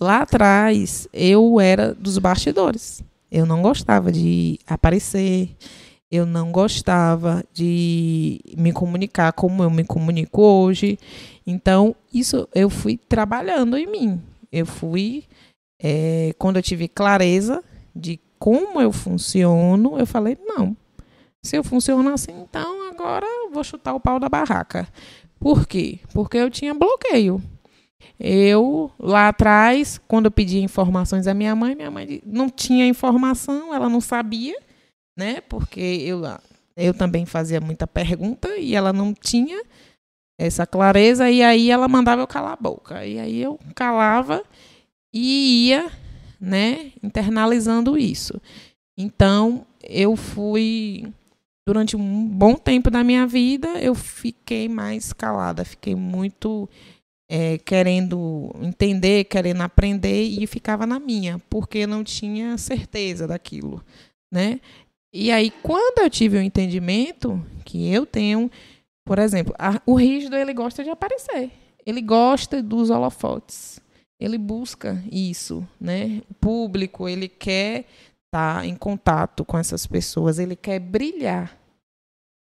[0.00, 3.02] Lá atrás, eu era dos bastidores.
[3.30, 5.50] Eu não gostava de aparecer,
[6.10, 10.98] eu não gostava de me comunicar como eu me comunico hoje.
[11.46, 14.22] Então, isso eu fui trabalhando em mim.
[14.50, 15.24] Eu fui,
[15.82, 17.62] eh, quando eu tive clareza
[17.94, 20.76] de como eu funciono, eu falei: não,
[21.42, 24.88] se eu funciono assim, então agora vou chutar o pau da barraca.
[25.38, 26.00] Por quê?
[26.12, 27.42] Porque eu tinha bloqueio.
[28.18, 33.72] Eu, lá atrás, quando eu pedia informações à minha mãe, minha mãe não tinha informação,
[33.72, 34.56] ela não sabia
[35.18, 35.40] né?
[35.40, 36.22] Porque eu,
[36.76, 39.60] eu também fazia muita pergunta e ela não tinha
[40.40, 43.04] essa clareza, e aí ela mandava eu calar a boca.
[43.04, 44.44] E aí eu calava
[45.12, 45.90] e ia,
[46.40, 48.40] né, internalizando isso.
[48.96, 51.12] Então, eu fui
[51.68, 56.66] durante um bom tempo da minha vida, eu fiquei mais calada, fiquei muito
[57.30, 63.84] é, querendo entender, querendo aprender e ficava na minha, porque não tinha certeza daquilo,
[64.32, 64.60] né?
[65.12, 68.50] E aí, quando eu tive o entendimento que eu tenho,
[69.06, 71.50] por exemplo, a- o rígido ele gosta de aparecer,
[71.84, 73.78] ele gosta dos holofotes,
[74.18, 76.22] ele busca isso, né?
[76.30, 77.84] O público, ele quer
[78.24, 81.57] estar em contato com essas pessoas, ele quer brilhar.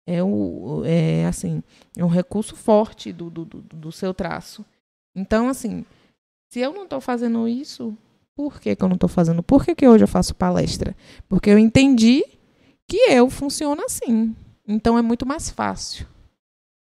[0.07, 1.63] É, o, é assim,
[1.97, 4.65] é um recurso forte do, do, do, do seu traço.
[5.15, 5.85] Então, assim,
[6.51, 7.97] se eu não estou fazendo isso,
[8.35, 9.43] por que, que eu não estou fazendo?
[9.43, 10.97] Por que, que hoje eu faço palestra?
[11.29, 12.25] Porque eu entendi
[12.89, 14.35] que eu funciono assim.
[14.67, 16.07] Então é muito mais fácil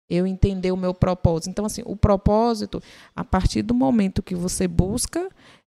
[0.09, 1.49] eu entender o meu propósito.
[1.49, 2.81] Então, assim, o propósito,
[3.15, 5.29] a partir do momento que você busca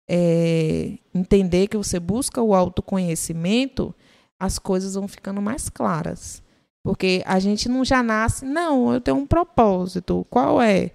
[0.10, 3.94] é, entender, que você busca o autoconhecimento,
[4.40, 6.42] as coisas vão ficando mais claras.
[6.90, 10.26] Porque a gente não já nasce, não, eu tenho um propósito.
[10.28, 10.90] Qual é?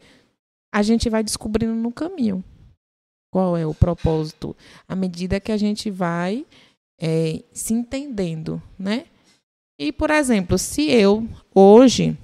[0.75, 2.43] A gente vai descobrindo no caminho.
[3.33, 4.57] Qual é o propósito?
[4.89, 6.45] À medida que a gente vai
[7.01, 9.05] é, se entendendo, né?
[9.79, 12.19] E, por exemplo, se eu hoje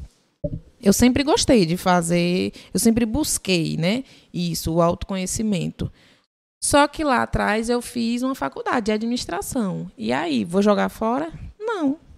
[0.83, 4.03] eu sempre gostei de fazer, eu sempre busquei, né?
[4.35, 5.93] Isso, o autoconhecimento.
[6.61, 9.89] Só que lá atrás eu fiz uma faculdade de administração.
[9.97, 11.33] E aí, vou jogar fora?
[11.57, 12.10] Não.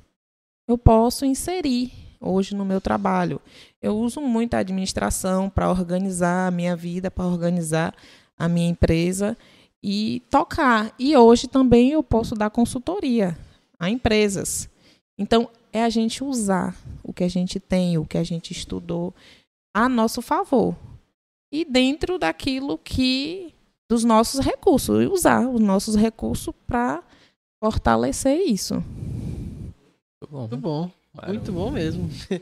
[0.68, 3.40] Eu posso inserir hoje no meu trabalho.
[3.80, 7.94] Eu uso muito a administração para organizar a minha vida, para organizar
[8.38, 9.36] a minha empresa
[9.82, 10.94] e tocar.
[10.98, 13.36] E hoje também eu posso dar consultoria
[13.78, 14.68] a empresas.
[15.18, 19.12] Então, é a gente usar o que a gente tem, o que a gente estudou
[19.74, 20.76] a nosso favor.
[21.52, 23.52] E dentro daquilo que
[23.90, 27.02] dos nossos recursos, e usar os nossos recursos para
[27.62, 28.82] fortalecer isso.
[30.40, 30.80] Muito bom.
[30.82, 30.90] Muito bom.
[31.14, 31.32] Claro.
[31.34, 32.10] Muito bom mesmo.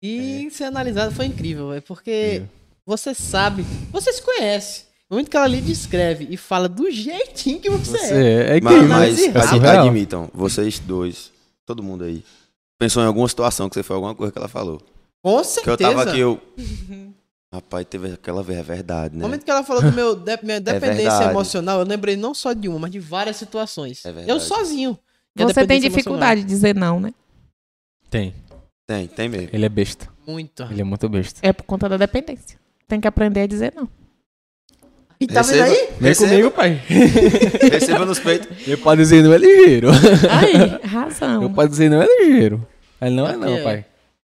[0.00, 2.44] E ser analisado foi incrível, é porque
[2.86, 4.84] você sabe, você se conhece.
[5.10, 8.18] No momento que ela ali descreve e fala do jeitinho que você, Você é.
[8.54, 8.88] é, é Mas, incrível.
[8.88, 9.86] mas É ad- surreal.
[9.86, 11.32] admitam, vocês dois,
[11.66, 12.22] todo mundo aí,
[12.78, 14.80] pensou em alguma situação que você foi alguma coisa que ela falou.
[15.20, 15.72] Com Que certeza.
[15.72, 16.40] eu tava aqui, eu.
[17.52, 19.24] Rapaz, teve aquela ver- é verdade, No né?
[19.26, 21.30] momento que ela falou do meu de- minha dependência verdade.
[21.30, 24.04] emocional, eu lembrei não só de uma, mas de várias situações.
[24.04, 24.30] É verdade.
[24.30, 24.96] eu sozinho.
[25.38, 27.12] Minha Você tem dificuldade de dizer não, né?
[28.10, 28.34] Tem.
[28.86, 29.50] Tem, tem mesmo.
[29.52, 30.08] Ele é besta.
[30.26, 30.62] Muito.
[30.64, 31.40] Ele é muito besta.
[31.42, 32.58] É por conta da dependência.
[32.86, 33.88] Tem que aprender a dizer não.
[35.20, 35.88] E tá vendo aí?
[35.98, 36.30] Vem Receba.
[36.30, 36.80] comigo, pai.
[37.72, 38.66] Receba nos peitos.
[38.66, 39.88] Meu pai dizer não é ligeiro.
[39.90, 41.40] Aí, razão.
[41.40, 42.66] Meu pai dizer não é ligeiro.
[43.00, 43.40] Ele não é Ok.
[43.40, 43.84] não, pai.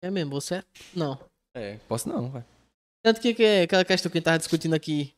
[0.01, 0.63] É mesmo, você é.
[0.93, 1.17] Não.
[1.55, 2.43] É, posso não, pai.
[3.01, 5.13] Tanto que, que aquela questão que a gente tava discutindo aqui,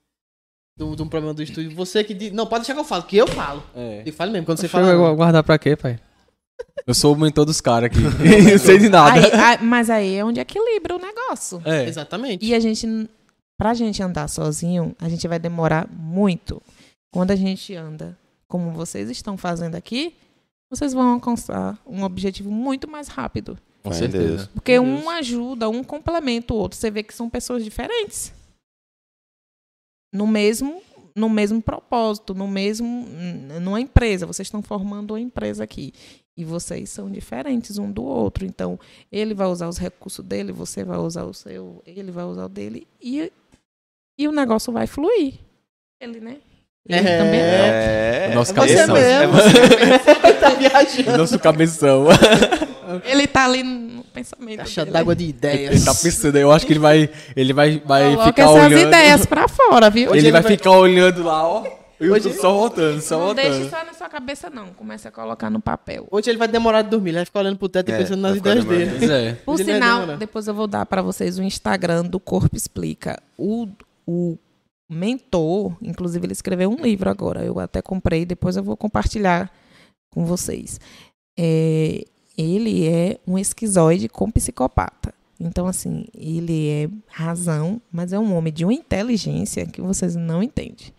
[0.78, 2.34] de um problema do estúdio, você que diz.
[2.34, 3.64] Não, pode deixar que eu falo, que eu falo.
[3.74, 4.04] É.
[4.06, 4.94] E fale mesmo, quando você Você fala.
[4.96, 5.98] vai guardar pra quê, pai?
[6.86, 8.00] Eu sou o mentor dos caras aqui.
[8.52, 9.14] não sei de nada.
[9.14, 11.62] Aí- aí- mas aí é onde equilibra o negócio.
[11.64, 11.86] É.
[11.86, 12.46] Exatamente.
[12.46, 13.10] E a gente,
[13.58, 16.62] pra gente andar sozinho, a gente vai demorar muito.
[17.12, 20.14] Quando a gente anda como vocês estão fazendo aqui,
[20.70, 23.58] vocês vão alcançar um objetivo muito mais rápido.
[23.82, 24.50] Com certeza.
[24.54, 26.78] Porque um ajuda, um complementa o outro.
[26.78, 28.34] Você vê que são pessoas diferentes.
[30.16, 30.82] No mesmo,
[31.16, 33.06] no mesmo propósito, no mesmo,
[33.62, 34.26] numa empresa.
[34.26, 35.94] Vocês estão formando uma empresa aqui.
[36.38, 38.46] E vocês são diferentes um do outro.
[38.46, 38.78] Então,
[39.12, 42.50] ele vai usar os recursos dele, você vai usar o seu, ele vai usar o
[42.50, 42.86] dele.
[43.02, 43.32] E,
[44.20, 45.36] e o negócio vai fluir.
[46.02, 46.38] Ele, né?
[46.88, 47.18] Ele É.
[47.18, 48.28] também É.
[48.32, 48.96] O nosso É você cabeção.
[48.96, 49.38] mesmo.
[49.40, 51.12] É você tá viajando.
[51.14, 52.06] O nosso cabeção.
[53.04, 54.58] Ele tá ali no pensamento.
[54.60, 54.94] Caixa dele.
[54.94, 55.72] d'água de ideias.
[55.76, 58.88] Ele tá pensando, eu acho que ele vai, ele vai, vai Coloca ficar essas olhando.
[58.88, 60.10] ideias pra fora, viu?
[60.12, 61.66] Ele, ele vai, vai- ficar olhando lá, ó.
[61.98, 63.50] E Hoje- só voltando, só Não voltando.
[63.52, 64.68] deixe só na sua cabeça, não.
[64.74, 66.06] Comece a colocar no papel.
[66.12, 68.22] Hoje ele vai demorar de dormir, ele vai ficar olhando pro teto e É, pensando
[68.22, 68.92] vai nas ideias dele.
[69.00, 69.34] Pois é.
[69.46, 73.18] Por Ele vai sinal, depois eu vou dar para vocês o Instagram do Corpo Explica.
[73.38, 73.70] O,
[74.06, 74.38] o
[74.92, 77.44] mentor, inclusive, ele escreveu um livro agora.
[77.46, 79.50] Eu até comprei, depois eu vou compartilhar
[80.14, 80.80] com vocês.
[81.40, 82.04] É,
[82.38, 85.14] ele é um esquizoide com psicopata.
[85.40, 90.42] Então, assim, ele é razão, mas é um homem de uma inteligência que vocês não
[90.42, 90.94] entendem.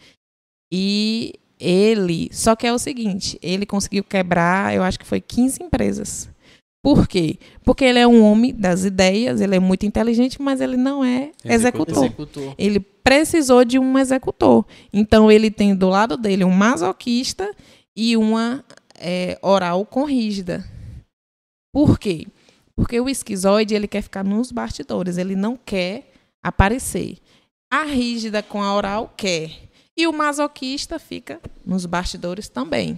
[0.71, 5.63] E ele, só que é o seguinte, ele conseguiu quebrar, eu acho que foi 15
[5.63, 6.29] empresas.
[6.83, 7.39] Por quê?
[7.65, 11.33] Porque ele é um homem das ideias, ele é muito inteligente, mas ele não é
[11.45, 12.05] Executor.
[12.05, 12.05] executor.
[12.05, 12.55] Executor.
[12.57, 14.65] Ele precisou de um executor.
[14.93, 17.51] Então ele tem do lado dele um masoquista
[17.97, 18.65] e uma
[19.01, 20.65] é, oral com rígida.
[21.77, 22.27] Por quê?
[22.74, 26.11] Porque o esquizoide ele quer ficar nos bastidores, ele não quer
[26.43, 27.19] aparecer.
[27.70, 29.51] A rígida com a oral quer.
[29.94, 32.97] E o masoquista fica nos bastidores também.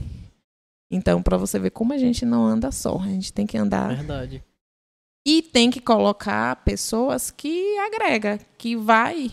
[0.93, 3.97] Então, para você ver como a gente não anda só, a gente tem que andar
[3.97, 4.45] Verdade.
[5.27, 9.33] e tem que colocar pessoas que agrega, que vai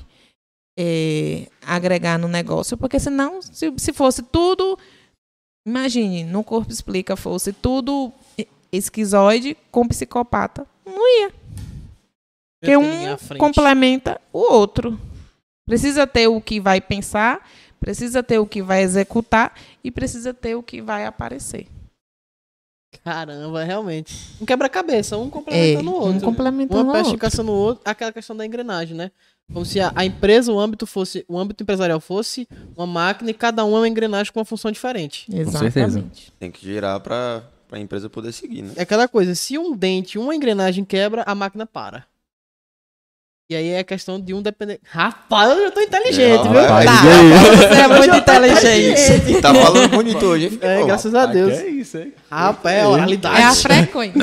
[0.76, 4.76] é, agregar no negócio, porque senão, se, se fosse tudo,
[5.68, 8.12] imagine, no Corpo Explica fosse tudo
[8.78, 11.32] esquizoide com psicopata, não ia,
[12.60, 15.00] porque um complementa o outro.
[15.68, 17.48] Precisa ter o que vai pensar,
[17.80, 19.54] precisa ter o que vai executar
[19.84, 21.68] e precisa ter o que vai aparecer.
[23.04, 24.16] Caramba, realmente.
[24.42, 26.18] Um quebra-cabeça, um É, complementando o outro.
[26.18, 27.20] um complementando Uma o peste outro.
[27.22, 29.12] caçando o outro, aquela questão da engrenagem, né?
[29.52, 33.34] Como se a, a empresa, o âmbito fosse, o âmbito empresarial fosse uma máquina e
[33.34, 35.26] cada um é uma engrenagem com uma função diferente.
[35.32, 36.00] certeza.
[36.00, 36.32] Exatamente.
[36.40, 37.00] Tem que girar
[37.76, 38.72] pra empresa poder seguir, né?
[38.78, 42.06] É aquela coisa, se um dente, uma engrenagem quebra, a máquina para.
[43.50, 44.80] E aí é questão de um depender.
[44.86, 46.62] Rapaz, eu já tô inteligente, É, viu?
[46.62, 47.02] rapaz, Tá.
[47.02, 47.58] aí.
[47.58, 49.42] Você é muito inteligente.
[49.42, 50.60] Tá falando bonito hoje, hein?
[50.62, 51.54] É, graças a Deus.
[51.54, 52.14] É isso, hein?
[52.32, 53.40] Rapaz, é a oralidade.
[53.42, 54.22] É a frequência.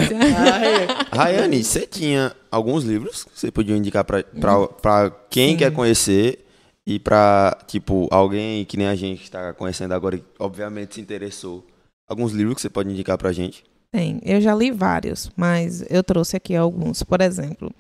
[1.13, 5.57] Rayane, você tinha alguns livros que você podia indicar pra, pra, pra quem Sim.
[5.59, 6.45] quer conhecer
[6.87, 11.01] e pra, tipo, alguém que nem a gente que tá conhecendo agora e obviamente se
[11.01, 11.65] interessou.
[12.13, 13.65] Alguns livros que você pode indicar pra gente.
[13.91, 14.21] Tem.
[14.23, 17.03] Eu já li vários, mas eu trouxe aqui alguns.
[17.03, 17.75] Por exemplo,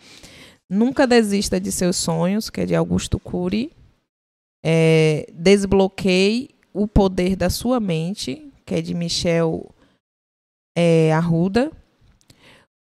[0.70, 3.70] Nunca Desista de Seus Sonhos, que é de Augusto Cury.
[4.64, 9.70] É, Desbloqueie o Poder da Sua Mente, que é de Michel
[10.74, 11.70] é, Arruda.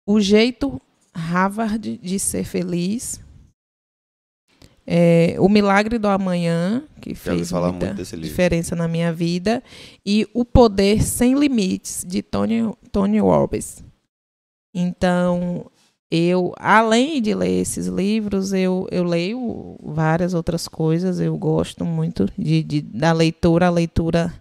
[0.04, 0.82] O Jeito
[1.14, 3.20] Harvard de Ser Feliz.
[4.86, 9.62] É, o Milagre do Amanhã, que Já fez muita diferença na minha vida.
[10.04, 13.82] E O Poder Sem Limites, de Tony, Tony Robbins.
[14.72, 15.66] Então,
[16.10, 21.18] eu, além de ler esses livros, eu, eu leio várias outras coisas.
[21.18, 23.66] Eu gosto muito de, de da leitura.
[23.66, 24.32] A leitura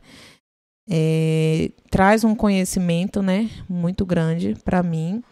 [0.88, 5.24] é, traz um conhecimento, né, muito grande para mim.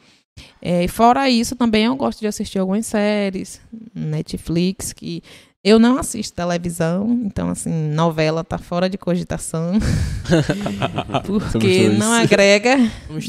[0.61, 3.61] É, fora isso, também eu gosto de assistir algumas séries,
[3.93, 5.21] Netflix, que
[5.63, 9.73] eu não assisto televisão, então assim, novela tá fora de cogitação.
[11.51, 12.77] porque não agrega,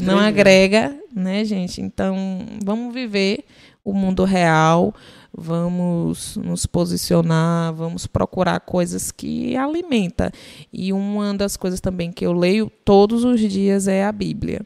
[0.01, 0.27] não né?
[0.27, 1.81] agrega, né, gente?
[1.81, 2.15] Então,
[2.63, 3.45] vamos viver
[3.85, 4.93] o mundo real,
[5.33, 10.31] vamos nos posicionar, vamos procurar coisas que alimenta.
[10.73, 14.61] E uma das coisas também que eu leio todos os dias é a Bíblia.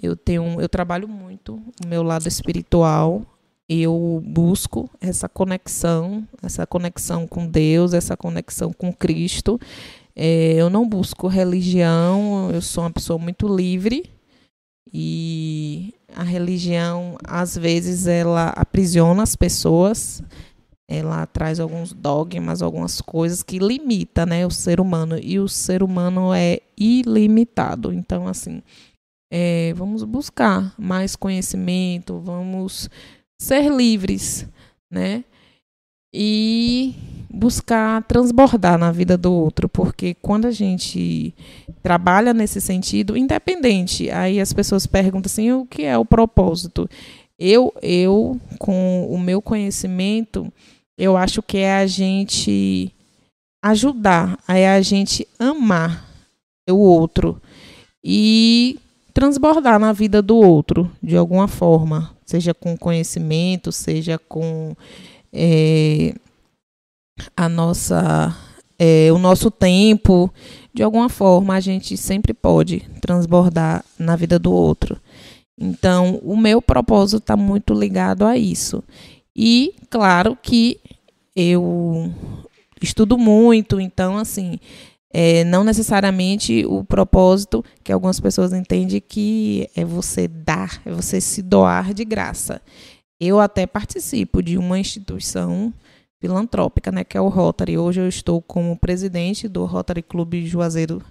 [0.00, 3.22] Eu tenho, eu trabalho muito o meu lado espiritual,
[3.68, 9.58] eu busco essa conexão, essa conexão com Deus, essa conexão com Cristo.
[10.14, 14.10] É, eu não busco religião, eu sou uma pessoa muito livre
[14.92, 20.22] e a religião às vezes ela aprisiona as pessoas,
[20.88, 25.82] ela traz alguns dogmas, algumas coisas que limita, né, o ser humano e o ser
[25.82, 27.92] humano é ilimitado.
[27.92, 28.62] Então assim,
[29.30, 32.88] é, vamos buscar mais conhecimento, vamos
[33.40, 34.46] ser livres,
[34.90, 35.24] né?
[36.14, 36.94] E
[37.28, 41.34] buscar transbordar na vida do outro, porque quando a gente
[41.82, 46.88] trabalha nesse sentido, independente, aí as pessoas perguntam assim, o que é o propósito?
[47.38, 50.50] Eu, eu com o meu conhecimento,
[50.96, 52.90] eu acho que é a gente
[53.62, 56.06] ajudar, é a gente amar
[56.70, 57.40] o outro
[58.02, 58.78] e
[59.16, 64.76] transbordar na vida do outro de alguma forma, seja com conhecimento, seja com
[65.32, 66.14] é,
[67.34, 68.36] a nossa
[68.78, 70.30] é, o nosso tempo,
[70.74, 75.00] de alguma forma a gente sempre pode transbordar na vida do outro.
[75.58, 78.84] Então, o meu propósito está muito ligado a isso.
[79.34, 80.78] E, claro que
[81.34, 82.12] eu
[82.82, 84.58] estudo muito, então, assim,
[85.12, 91.20] é, não necessariamente o propósito que algumas pessoas entendem que é você dar, é você
[91.20, 92.60] se doar de graça.
[93.20, 95.72] Eu até participo de uma instituição
[96.20, 97.78] filantrópica, né, que é o Rotary.
[97.78, 101.02] Hoje eu estou como presidente do Rotary Clube Juazeiro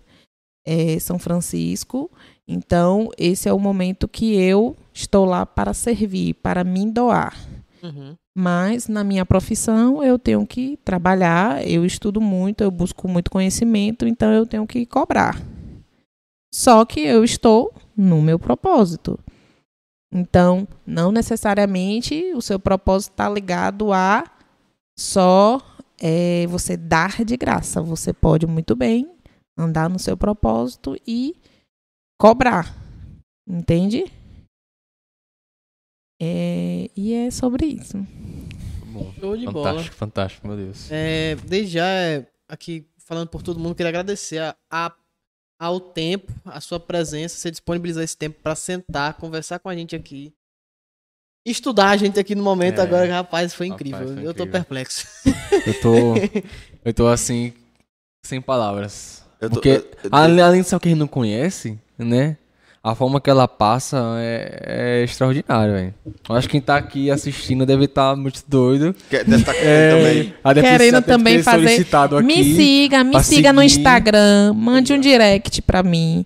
[0.65, 2.11] é, São Francisco.
[2.47, 7.35] Então, esse é o momento que eu estou lá para servir, para me doar.
[7.81, 8.15] Uhum.
[8.37, 14.05] Mas na minha profissão eu tenho que trabalhar, eu estudo muito, eu busco muito conhecimento,
[14.05, 15.41] então eu tenho que cobrar.
[16.53, 19.17] Só que eu estou no meu propósito.
[20.13, 24.23] Então, não necessariamente o seu propósito está ligado a
[24.97, 25.61] só
[25.99, 27.81] é, você dar de graça.
[27.81, 29.09] Você pode muito bem
[29.57, 31.35] andar no seu propósito e
[32.17, 32.73] cobrar.
[33.47, 34.05] Entende?
[36.21, 37.97] É, e é sobre isso.
[38.87, 39.83] Bom, Show de fantástico, bola.
[39.91, 40.87] fantástico, meu Deus.
[40.89, 44.95] É, desde já, é, aqui falando por todo mundo, queria agradecer a, a-
[45.59, 49.95] ao tempo, a sua presença, você disponibilizar esse tempo para sentar, conversar com a gente
[49.95, 50.33] aqui.
[51.45, 52.81] Estudar a gente aqui no momento É.
[52.83, 54.07] agora, rapaz, foi Rapaz, incrível.
[54.15, 54.51] foi Eu tô incrível.
[54.51, 55.07] perplexo.
[55.65, 55.91] Eu tô.
[56.83, 57.53] eu tô assim.
[58.25, 59.23] Sem palavras.
[59.39, 62.37] Eu tô- Porque, eu- eu- além, de ser que a gente não conhece, né?
[62.87, 65.93] A forma que ela passa é, é extraordinária, velho.
[66.29, 68.95] Eu acho que quem tá aqui assistindo deve estar muito doido.
[69.09, 70.33] Quer- Deve estar querendo É, também.
[70.53, 72.23] ter- Querendo também fazer- aqui.
[72.23, 73.77] me siga, me siga no seguir.
[73.79, 76.23] Instagram, mande um direct pra mim,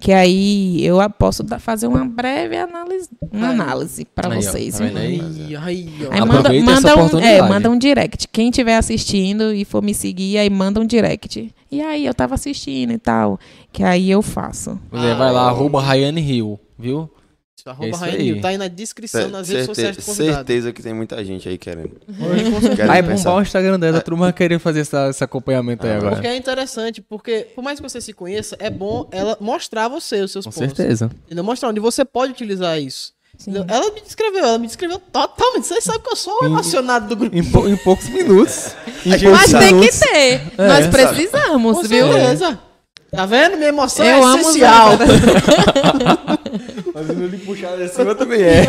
[0.00, 3.52] que aí eu posso dar- fazer uma breve análise, uma Aí.
[3.54, 4.78] análise para Aí, ó, vocês.
[4.78, 5.20] tá vendo aí?
[5.20, 6.12] Aí, aí, ó.
[6.12, 8.28] Aí Aproveita manda, manda, um, é, manda um direct.
[8.28, 11.52] Quem estiver assistindo e for me seguir, aí manda um direct.
[11.70, 13.38] E aí, eu tava assistindo e tal.
[13.72, 14.80] Que aí eu faço.
[14.90, 17.10] Pois é, vai lá, arroba Rayane Hill, viu?
[17.58, 18.28] Isso, arroba aí.
[18.28, 20.36] Hill, Tá aí na descrição nas redes sociais do convidado.
[20.36, 21.90] certeza que tem muita gente aí querendo.
[22.06, 22.92] Com certeza.
[22.92, 26.12] Aí bombar o Instagram dela, a turma querer fazer essa, esse acompanhamento aí Ah, agora.
[26.16, 30.20] Porque é interessante, porque por mais que você se conheça, é bom ela mostrar você
[30.20, 30.76] os seus Com pontos.
[30.76, 31.10] certeza.
[31.26, 31.42] Entendeu?
[31.44, 33.12] Mostrar onde você pode utilizar isso.
[33.36, 33.52] Sim.
[33.68, 35.66] Ela me descreveu, ela me descreveu totalmente.
[35.66, 37.36] Vocês sabem que eu sou o emocionado do grupo.
[37.36, 38.74] Em, pou- em poucos minutos.
[39.06, 40.40] Em Mas tem que ter.
[40.58, 42.12] É, Nós precisamos, Com viu?
[42.12, 42.58] certeza.
[43.10, 43.56] Tá vendo?
[43.56, 44.90] Minha emoção Eu é essencial.
[46.94, 48.66] Mas o meu de cima também é.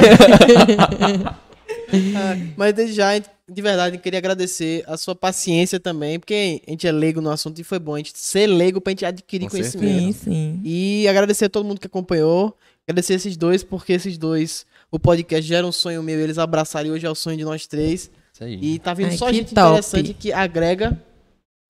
[2.56, 6.88] Mas desde já, de verdade, eu queria agradecer a sua paciência também, porque a gente
[6.88, 9.52] é leigo no assunto e foi bom a gente ser leigo pra gente adquirir Com
[9.52, 10.18] conhecimento.
[10.18, 10.62] Sim, sim.
[10.64, 12.56] E agradecer a todo mundo que acompanhou.
[12.88, 16.90] Agradecer esses dois, porque esses dois, o podcast já era um sonho meu, eles abraçaram
[16.90, 18.10] e hoje é o sonho de nós três.
[18.34, 18.60] Isso aí.
[18.62, 19.70] E tá vindo Ai, só gente top.
[19.70, 21.00] interessante que agrega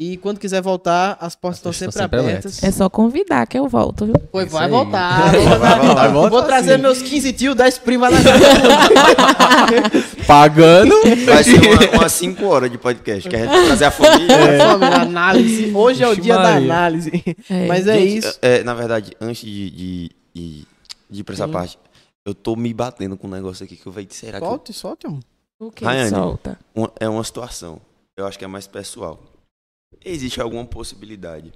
[0.01, 2.63] E quando quiser voltar, as portas estão sempre, sempre abertas.
[2.63, 4.15] É só convidar que eu volto, viu?
[4.31, 5.29] Pois vai voltar.
[5.33, 6.29] Vou, Vai voltar.
[6.29, 6.81] vou trazer sim.
[6.81, 8.39] meus 15 tio, 10 primas na casa.
[10.25, 10.95] Pagando.
[11.25, 14.37] Vai ser uma- umas 5 horas de podcast, que a gente vai trazer a família.
[14.57, 15.71] Família, análise.
[15.75, 16.57] Hoje é o dia da Maria.
[16.73, 17.11] análise.
[17.49, 17.67] É.
[17.67, 18.39] Mas é Gente, isso.
[18.41, 20.65] é, na verdade, antes de, de, de,
[21.09, 21.51] de ir pra essa Sim.
[21.51, 21.77] parte,
[22.25, 24.71] eu tô me batendo com um negócio aqui que eu vejo, será que eu- Solte,
[24.73, 25.19] solte, amor.
[25.59, 26.09] O que Rayane.
[26.11, 26.57] solta?
[26.73, 27.81] uma- é uma situação,
[28.15, 29.19] eu acho que é mais pessoal.
[30.03, 31.53] Existe alguma possibilidade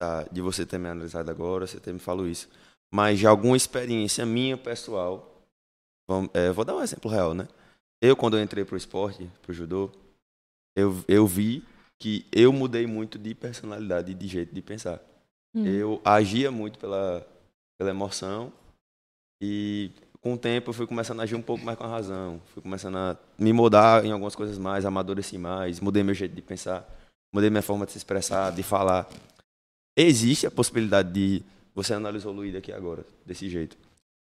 [0.00, 2.48] tá, de você ter me analisado agora, você ter me falado isso,
[2.92, 5.42] mas de alguma experiência minha pessoal,
[6.08, 7.48] vamos, é, vou dar um exemplo real, né?
[8.00, 9.90] Eu, quando eu entrei pro esporte, pro judô,
[10.76, 11.64] eu, eu vi
[12.00, 15.00] que eu mudei muito de personalidade e de jeito de pensar.
[15.54, 15.64] Hum.
[15.64, 17.24] Eu agia muito pela,
[17.78, 18.52] pela emoção
[19.40, 22.40] e com o tempo eu fui começando a agir um pouco mais com a razão.
[22.46, 26.42] Fui começando a me mudar em algumas coisas mais, amadureci mais, mudei meu jeito de
[26.42, 26.88] pensar,
[27.32, 29.08] mudei minha forma de se expressar, de falar.
[29.96, 31.42] Existe a possibilidade de
[31.74, 33.76] você analisar o Luiz aqui agora, desse jeito.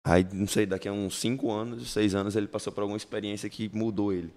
[0.06, 3.50] Aí, não sei, daqui a uns 5 anos, 6 anos, ele passou por alguma experiência
[3.50, 4.32] que mudou ele.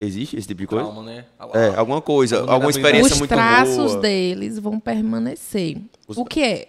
[0.00, 0.84] Existe esse tipo de coisa?
[0.84, 1.24] Calma, né?
[1.54, 4.00] É, alguma coisa, Alguma alguma experiência Os muito traços boa.
[4.00, 5.78] deles vão permanecer.
[6.06, 6.68] Os- O que é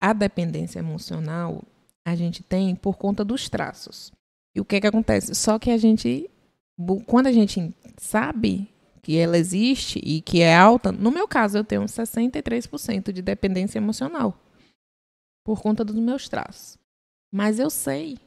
[0.00, 1.62] a dependência emocional?
[2.04, 4.10] A gente tem por conta dos traços.
[4.54, 5.34] E o que que acontece?
[5.34, 6.28] Só que a gente,
[7.06, 8.66] quando a gente sabe
[9.06, 13.78] que ela existe e que é alta, no meu caso eu tenho 63% de dependência
[13.78, 14.36] emocional
[15.44, 16.76] por conta dos meus traços.
[17.32, 18.18] Mas eu sei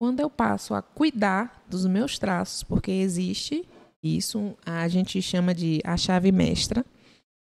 [0.00, 3.68] quando eu passo a cuidar dos meus traços, porque existe
[4.00, 6.86] isso, a gente chama de a chave mestra,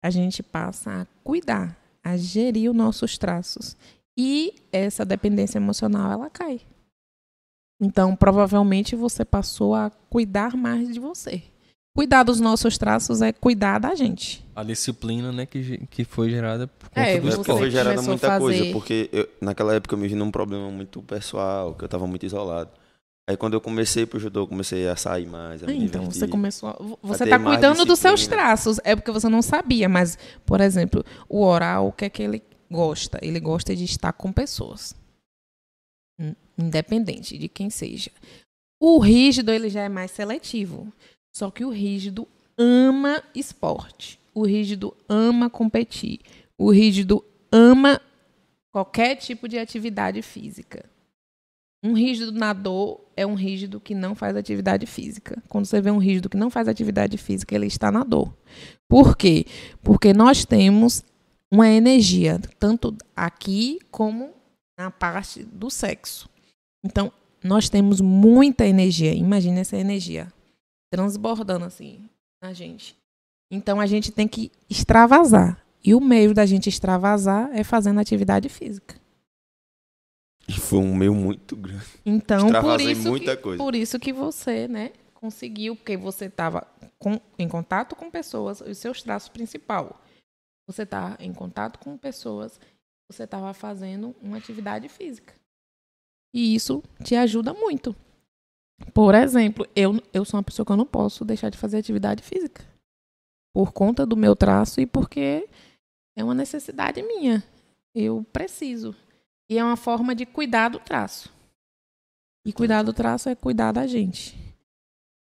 [0.02, 3.76] a gente passa a cuidar, a gerir os nossos traços.
[4.18, 6.60] E essa dependência emocional, ela cai.
[7.80, 11.51] Então, provavelmente você passou a cuidar mais de você.
[11.94, 14.42] Cuidar dos nossos traços é cuidar da gente.
[14.56, 17.58] A disciplina, né, que, que foi gerada por conta É, do esporte.
[17.58, 21.02] foi gerada muita coisa, fazer- porque eu- naquela época eu me vi num problema muito
[21.02, 22.70] pessoal, que eu tava muito isolado.
[23.28, 26.20] Aí quando eu comecei pro judô, eu comecei a sair mais, a me Então, divertir.
[26.20, 26.70] você começou.
[26.70, 28.80] a- Você está cuidando dos seus traços.
[28.84, 32.42] É porque você não sabia, mas, por exemplo, o oral, o que é que ele
[32.70, 33.18] gosta?
[33.22, 34.94] Ele gosta de estar com pessoas.
[36.18, 38.10] In- Independente de quem seja.
[38.80, 40.92] O rígido, ele já é mais seletivo.
[41.32, 42.28] Só que o rígido
[42.58, 44.20] ama esporte.
[44.34, 46.20] O rígido ama competir.
[46.58, 48.00] O rígido ama
[48.70, 50.84] qualquer tipo de atividade física.
[51.82, 55.42] Um rígido nadador é um rígido que não faz atividade física.
[55.48, 58.32] Quando você vê um rígido que não faz atividade física, ele está na dor.
[58.88, 59.46] Por quê?
[59.82, 61.02] Porque nós temos
[61.50, 64.30] uma energia, tanto aqui como
[64.78, 66.28] na parte do sexo.
[66.84, 69.12] Então, nós temos muita energia.
[69.12, 70.32] Imagina essa energia
[70.92, 72.06] transbordando assim
[72.42, 72.94] na gente.
[73.50, 75.58] Então, a gente tem que extravasar.
[75.82, 79.00] E o meio da gente extravasar é fazendo atividade física.
[80.46, 81.86] E foi um meio muito grande.
[82.04, 83.58] Então, por isso, muita que, coisa.
[83.58, 86.66] por isso que você, né, conseguiu, porque você estava
[87.38, 89.98] em contato com pessoas, os seus traços principal.
[90.66, 92.60] Você está em contato com pessoas,
[93.10, 95.34] você estava fazendo uma atividade física.
[96.34, 97.96] E isso te ajuda muito.
[98.92, 102.22] Por exemplo, eu, eu sou uma pessoa que eu não posso deixar de fazer atividade
[102.22, 102.64] física.
[103.54, 105.48] Por conta do meu traço e porque
[106.16, 107.42] é uma necessidade minha.
[107.94, 108.94] Eu preciso.
[109.50, 111.30] E é uma forma de cuidar do traço.
[112.46, 114.36] E cuidar do traço é cuidar da gente.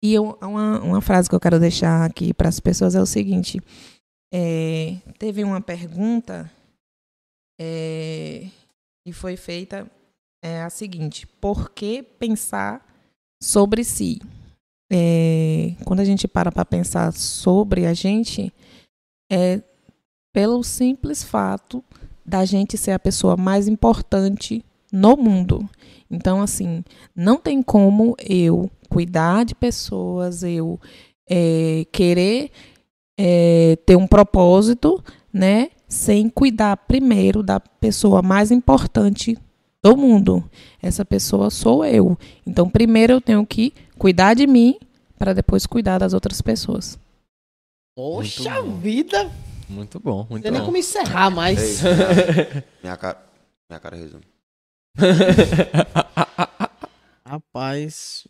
[0.02, 3.06] E eu, uma, uma frase que eu quero deixar aqui para as pessoas é o
[3.06, 3.60] seguinte:
[4.32, 6.50] é, teve uma pergunta
[7.60, 8.48] é,
[9.06, 9.90] e foi feita
[10.42, 12.85] é, a seguinte: por que pensar
[13.46, 14.20] sobre si?
[14.92, 18.52] É, quando a gente para para pensar sobre a gente,
[19.30, 19.62] é
[20.32, 21.82] pelo simples fato
[22.24, 25.68] da gente ser a pessoa mais importante no mundo.
[26.10, 30.80] Então, assim, não tem como eu cuidar de pessoas, eu
[31.28, 32.50] é, querer
[33.18, 35.02] é, ter um propósito,
[35.32, 39.36] né, sem cuidar primeiro da pessoa mais importante
[39.90, 40.44] do mundo.
[40.82, 42.18] Essa pessoa sou eu.
[42.46, 44.78] Então, primeiro eu tenho que cuidar de mim
[45.18, 46.98] para depois cuidar das outras pessoas.
[47.94, 49.30] Poxa vida!
[49.68, 50.66] Muito bom, Não muito tem nem bom.
[50.66, 51.58] como encerrar mais.
[51.58, 53.18] É isso, minha, minha cara,
[53.68, 54.22] minha cara resume.
[57.26, 58.26] Rapaz.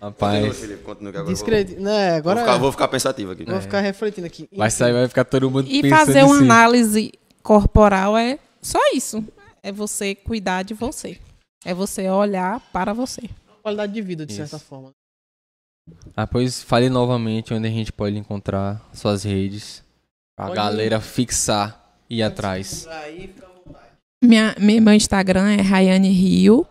[0.00, 1.80] Rapaz, Felipe, agora Discreto.
[1.80, 3.44] Né, vou, agora vou, ficar, vou ficar pensativo aqui.
[3.44, 4.48] vou ficar refletindo aqui.
[4.52, 6.44] vai sair, vai ficar todo mundo E pensando fazer uma assim.
[6.44, 9.24] análise corporal é só isso.
[9.64, 11.18] É você cuidar de você.
[11.64, 13.22] É você olhar para você.
[13.62, 14.64] Qualidade de vida, de certa Isso.
[14.64, 14.90] forma.
[16.16, 19.82] Ah, pois fale novamente onde a gente pode encontrar suas redes.
[20.36, 22.86] Pra Pode galera fixar e ir atrás.
[22.88, 23.32] Aí.
[24.24, 26.66] Minha, mi- meu Instagram é Rayane Rio.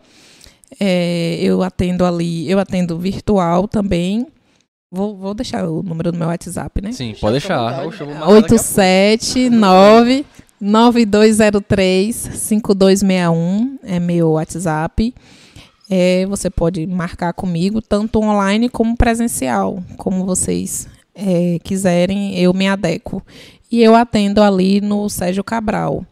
[0.80, 4.26] É, eu atendo ali, eu atendo virtual também.
[4.92, 6.92] Vou, vou deixar o número do meu WhatsApp, né?
[6.92, 7.68] Sim, pode deixar.
[7.68, 7.96] a pouco.
[8.32, 10.26] 879
[10.64, 15.12] 9203 5261 é meu WhatsApp.
[15.90, 20.86] É, você pode marcar comigo, tanto online como presencial, como vocês
[21.16, 23.20] é, quiserem, eu me adequo.
[23.72, 26.06] E eu atendo ali no Sérgio Cabral,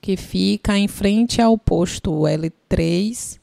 [0.00, 3.38] que fica em frente ao posto L3,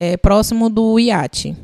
[0.00, 1.54] é, próximo do IAT.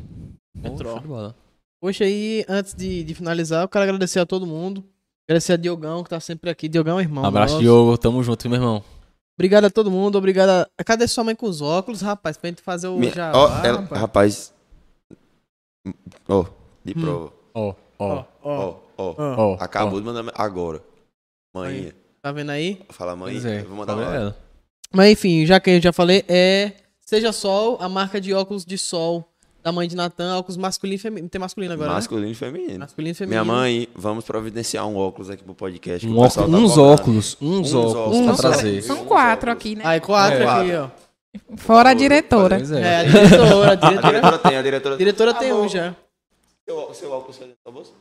[0.55, 0.91] Metrô.
[0.91, 1.35] Show de bola.
[1.81, 4.83] Poxa, aí, antes de, de finalizar, eu quero agradecer a todo mundo.
[5.27, 6.67] Agradecer a Diogão, que tá sempre aqui.
[6.69, 7.25] Diogão é irmão.
[7.25, 7.63] Abraço, nosso.
[7.63, 7.97] Diogo.
[7.97, 8.83] Tamo junto, meu irmão.
[9.37, 10.17] Obrigado a todo mundo.
[10.17, 10.83] Obrigado a...
[10.83, 12.37] Cadê sua mãe com os óculos, rapaz?
[12.37, 14.01] Pra gente fazer o jabá, ó, ela- rapaz.
[14.01, 14.53] rapaz.
[16.27, 16.45] Ó,
[16.83, 17.33] de prova.
[17.53, 19.57] Ó, ó, Ó, ó, ó.
[19.59, 20.81] Acabou de mandar agora.
[21.53, 21.91] Manhã.
[22.21, 22.81] Tá vendo aí?
[22.89, 23.33] Fala, mãe.
[23.33, 24.09] Pois é, vou mandar uma.
[24.11, 24.35] vendo?
[24.93, 26.71] Mas enfim, já que eu já falei, é
[27.01, 29.27] Seja Sol, a marca de óculos de sol
[29.65, 31.27] da mãe de Natan, óculos masculino e feminino.
[31.27, 32.35] Tem masculino agora, Masculino e né?
[32.35, 32.79] feminino.
[32.81, 33.43] Masculino e feminino.
[33.43, 36.05] Minha mãe, vamos providenciar um óculos aqui pro podcast.
[36.05, 38.21] que Um óculos- tá uns óculos, uns Uns óculos óculos.
[38.25, 38.81] pra Uns trazer.
[38.83, 39.81] São quatro aqui, né?
[39.83, 40.45] Aí, quatro É.
[40.47, 40.89] aqui, ó.
[41.57, 42.57] Fora a diretora.
[42.57, 42.95] É, é.
[42.99, 44.01] a diretora, a A diretora.
[44.11, 45.95] diretora tem, a diretora diretora tem Amor, um já.
[46.63, 47.91] Seu, seu óculos da bolsa?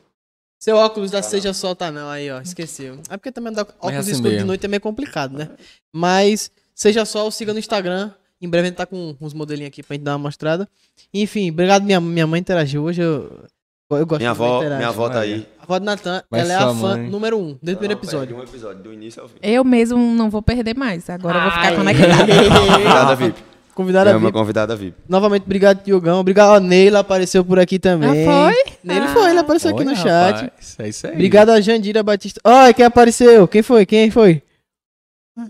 [0.60, 2.92] Seu óculos da Seja Sol tá não, aí ó, esqueci.
[3.08, 5.48] É porque também com óculos assim escuro de noite é meio complicado, né?
[5.94, 8.10] Mas Seja Sol, siga no Instagram.
[8.44, 10.68] Em breve a gente tá com uns modelinhos aqui pra gente dar uma mostrada.
[11.12, 13.00] Enfim, obrigado minha, minha mãe interagiu hoje.
[13.02, 13.44] Eu,
[13.90, 14.76] eu gosto Minha avó, interage.
[14.76, 15.46] minha avó tá aí.
[15.60, 17.08] A avó do Natan, ela é a fã mãe.
[17.08, 18.36] número um, desde o primeiro episódio.
[18.36, 19.36] Um episódio, do início ao fim.
[19.42, 21.08] Eu mesmo não vou perder mais.
[21.08, 21.76] Agora eu vou ficar Ai.
[21.76, 22.32] conectada.
[22.74, 23.38] Convidada VIP.
[23.74, 24.32] Convidada É uma VIP.
[24.32, 24.96] convidada VIP.
[25.08, 26.20] Novamente, obrigado, Diogão.
[26.20, 28.26] Obrigado, a Neila apareceu por aqui também.
[28.28, 28.72] Ah, foi?
[28.84, 30.34] Neila foi, ele apareceu aqui no chat.
[30.42, 31.12] rapaz, É isso aí.
[31.14, 32.40] Obrigado a Jandira Batista.
[32.44, 33.48] Ai, quem apareceu?
[33.48, 33.84] Quem foi?
[33.86, 34.42] Quem foi?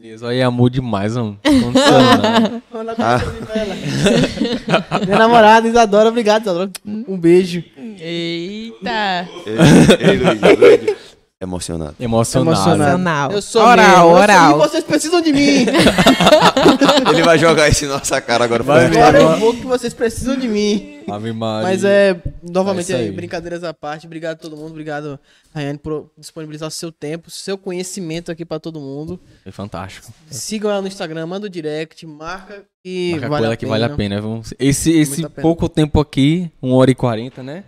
[0.03, 1.39] Isso aí amor demais, mano.
[1.45, 1.73] Não.
[2.99, 3.21] Ah.
[5.05, 6.09] Minha namorada, Isadora.
[6.09, 6.71] Obrigado, Isadora.
[6.87, 7.63] Um beijo.
[7.77, 9.29] Eita.
[9.47, 9.55] Ei,
[10.01, 10.97] ei, Luigi, Luigi.
[11.41, 11.97] Emocionado.
[12.01, 12.51] Emocionado.
[12.51, 12.83] Emocionado.
[12.83, 13.33] Emocional.
[13.33, 13.93] Eu sou oral, mesmo.
[13.99, 14.55] Eu sou- oral.
[14.57, 15.67] E vocês precisam de mim.
[17.11, 18.63] Ele vai jogar isso na nossa cara agora.
[18.63, 18.99] Vai pra- ver.
[19.03, 21.03] Agora eu vou que vocês precisam de mim.
[21.09, 21.69] Ave Maria.
[21.69, 23.13] Mas é, novamente, É isso aí.
[23.13, 24.07] brincadeiras à parte.
[24.07, 24.71] Obrigado a todo mundo.
[24.71, 25.19] Obrigado,
[25.55, 29.21] Rayane, por disponibilizar seu tempo, seu conhecimento aqui pra todo mundo.
[29.43, 30.11] Foi fantástico.
[30.31, 33.71] Sigam ela no Instagram, manda o direct, marca e Marca vale a que pena.
[33.79, 34.21] vale a pena.
[34.21, 34.55] Vamos...
[34.59, 35.43] Esse, esse a pena.
[35.43, 37.65] pouco tempo aqui, 1 hora e 40, né?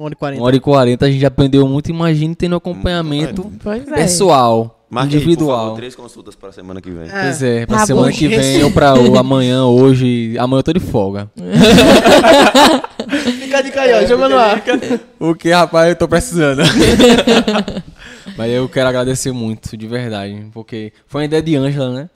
[0.00, 0.40] 1 hora e 40.
[0.42, 1.90] 1 hora e 40, a gente aprendeu muito.
[1.90, 3.94] Imagina tendo acompanhamento Pois é.
[3.94, 5.58] pessoal, Marque aí, por individual.
[5.64, 7.08] favor, três consultas para a semana que vem.
[7.08, 7.22] É.
[7.22, 8.12] Pois é, pra Tá semana bom.
[8.16, 10.36] que vem ou pra o- amanhã, hoje.
[10.38, 11.30] Amanhã eu tô de folga.
[13.40, 14.06] Fica a dica aí, ó.
[14.06, 14.62] Joga no ar.
[15.18, 16.62] O que, rapaz, eu tô precisando.
[18.36, 20.46] Mas eu quero agradecer muito, de verdade.
[20.52, 22.10] Porque foi uma ideia de Ângela, né?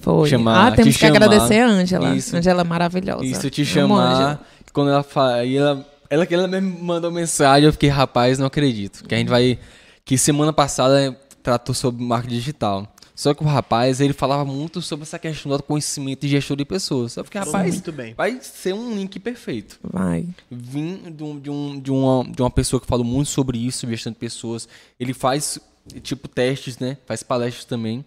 [0.00, 0.28] Foi.
[0.28, 1.16] Chamar- ah, temos te que chamar.
[1.24, 2.08] agradecer a Ângela.
[2.08, 3.24] Ângela é maravilhosa.
[3.24, 4.40] Isso, te chamar.
[4.72, 5.44] Quando ela fala.
[5.44, 9.04] E ela, ela, ela mesmo mandou mensagem, eu fiquei, rapaz, não acredito.
[9.04, 9.58] Que a gente vai.
[10.04, 12.88] Que semana passada tratou sobre marketing digital.
[13.16, 16.64] Só que o rapaz, ele falava muito sobre essa questão do conhecimento e gestão de
[16.64, 17.16] pessoas.
[17.16, 18.12] Eu fiquei, rapaz, Muito bem.
[18.14, 19.78] vai ser um link perfeito.
[19.84, 20.26] Vai.
[20.50, 23.86] Vim de, um, de, um, de, uma, de uma pessoa que falou muito sobre isso,
[23.88, 24.68] gestão de pessoas.
[24.98, 25.60] Ele faz,
[26.02, 26.96] tipo, testes, né?
[27.06, 28.04] Faz palestras também.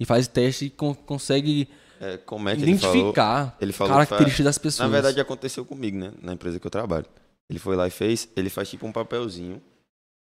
[0.00, 1.68] E faz teste e con- consegue
[2.00, 2.96] É, como é que ele falou?
[2.96, 4.88] identificar Ele falou que características faz- das pessoas.
[4.88, 6.12] Na verdade, aconteceu comigo, né?
[6.22, 7.04] Na empresa que eu trabalho.
[7.48, 8.28] Ele foi lá e fez.
[8.36, 9.62] Ele faz tipo um papelzinho,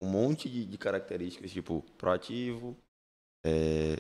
[0.02, 2.76] um monte de, de características, tipo proativo,
[3.46, 3.98] é,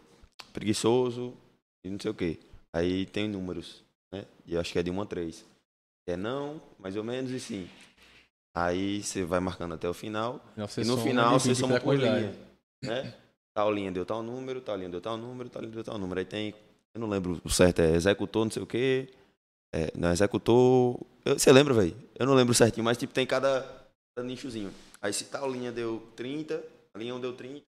[0.52, 1.35] preguiçoso
[1.84, 2.40] e não sei o quê.
[2.72, 4.26] Aí tem números, né?
[4.45, 5.45] E eu acho que é de 1 a 3.
[6.07, 7.69] É não, mais ou menos, e sim.
[8.56, 10.44] Aí você vai marcando até o final.
[10.77, 12.22] E no final você soma por quantidade.
[12.22, 12.35] linha.
[12.81, 13.14] Né?
[13.53, 16.19] Tal linha deu tal número, tal linha deu tal número, tal linha deu tal número.
[16.19, 16.53] Aí tem,
[16.94, 19.10] eu não lembro o certo, é executor, não sei o quê.
[19.73, 20.99] É, não, executor.
[21.26, 21.95] Você lembra, velho?
[22.18, 23.62] Eu não lembro certinho, mas tipo, tem cada,
[24.16, 24.72] cada nichozinho.
[25.02, 26.62] Aí se tal linha deu 30,
[26.95, 27.62] a linha 1 deu 30,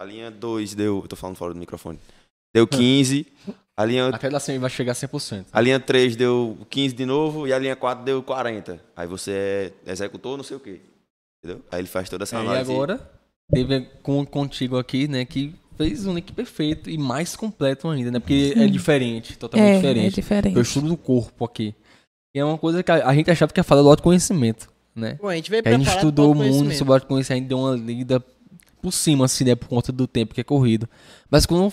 [0.00, 1.00] a linha 2 deu.
[1.02, 1.98] Eu tô falando fora do microfone.
[2.54, 3.26] Deu 15,
[3.76, 5.46] a linha Até da 100 vai chegar a 100%.
[5.52, 8.80] a linha 3 deu 15 de novo e a linha 4 deu 40.
[8.96, 10.80] Aí você é executor, não sei o quê.
[11.44, 11.62] Entendeu?
[11.70, 12.72] Aí ele faz toda essa É, e análise.
[12.72, 13.10] agora,
[13.52, 18.18] teve com, contigo aqui, né, que fez um link perfeito e mais completo ainda, né?
[18.18, 20.14] Porque é diferente, totalmente É, é diferente.
[20.14, 20.56] diferente.
[20.56, 21.74] Eu estudo do corpo aqui.
[22.36, 25.16] E é uma coisa que a, a gente achava que ia falar do autoconhecimento, né?
[25.22, 27.74] Bom, a gente veio Que a gente estudou muito sobre autoconhecimento, a gente deu uma
[27.74, 28.22] lida
[28.82, 29.54] por cima, assim, né?
[29.54, 30.86] Por conta do tempo que é corrido.
[31.30, 31.72] Mas com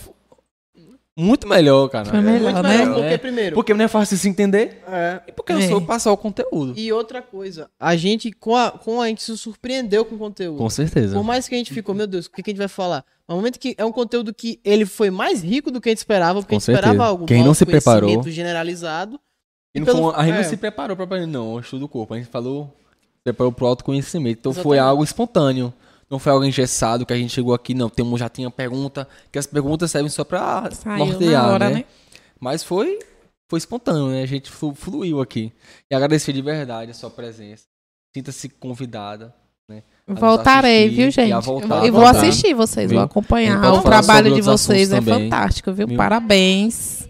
[1.17, 2.05] muito melhor, cara.
[2.05, 2.77] Foi melhor, Muito né?
[2.77, 3.17] melhor, porque É.
[3.17, 3.55] primeiro...
[3.55, 5.67] Porque não é fácil se entender É, e porque eu É.
[5.67, 6.73] sou passar o conteúdo.
[6.77, 10.57] E outra coisa, a gente, com a, com a gente se surpreendeu com o conteúdo.
[10.57, 11.13] Com certeza.
[11.13, 13.03] Por mais que a gente ficou, meu Deus, o que, que a gente vai falar?
[13.27, 15.91] É um momento que é um conteúdo que ele foi mais rico do que a
[15.91, 17.09] gente esperava, porque Com a gente esperava certeza.
[17.09, 19.19] algo Quem não se preparou- conhecimento generalizado.
[19.75, 20.41] E não pelo- foi a gente é.
[20.43, 22.13] não se preparou propriamente, não, o estudo do corpo.
[22.13, 22.71] A gente falou,
[23.23, 24.39] preparou pro autoconhecimento.
[24.39, 24.89] Então foi Exatamente.
[24.91, 25.73] algo espontâneo.
[26.09, 27.89] Não foi algo engessado que a gente chegou aqui, não.
[27.89, 31.75] Tem, um- já tinha pergunta, que as perguntas servem só Saiu nortear, hora, né?
[31.77, 31.85] né?
[32.39, 32.99] Mas foi,
[33.49, 34.21] foi espontâneo, né?
[34.21, 35.51] A gente flu- fluiu aqui.
[35.89, 37.63] E agradecer de verdade a sua presença.
[38.15, 39.33] Sinta-se convidada.
[40.05, 41.45] nos Voltarei, assistir viu, gente?
[41.45, 42.19] voltar, e vou voltar.
[42.19, 42.99] assistir vocês, Viu?
[42.99, 43.73] vou acompanhar.
[43.73, 45.23] O trabalho de vocês é também.
[45.31, 45.87] fantástico, viu?
[45.87, 45.97] Viu?
[45.97, 47.07] Parabéns.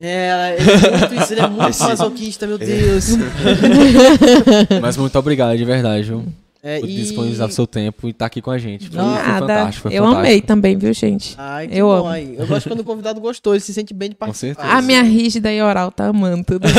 [0.00, 3.06] É, ele é muito, isso, ele é muito masoquista, meu Deus.
[4.80, 6.24] Mas muito obrigado, de verdade, viu?
[6.62, 8.88] É, Por e- disponibilizar o seu tempo e estar aqui com a gente.
[8.88, 9.38] Foi, foi Nada.
[9.40, 9.82] fantástico.
[9.88, 10.26] Foi Eu fantástico.
[10.26, 11.34] amei também, viu, gente?
[11.38, 12.08] Ai, que Eu bom amo.
[12.08, 12.34] aí.
[12.36, 14.54] Eu gosto quando o convidado gostou, ele se sente bem de participar.
[14.62, 14.76] certeza.
[14.78, 16.66] A minha rígida e oral tá amando tudo.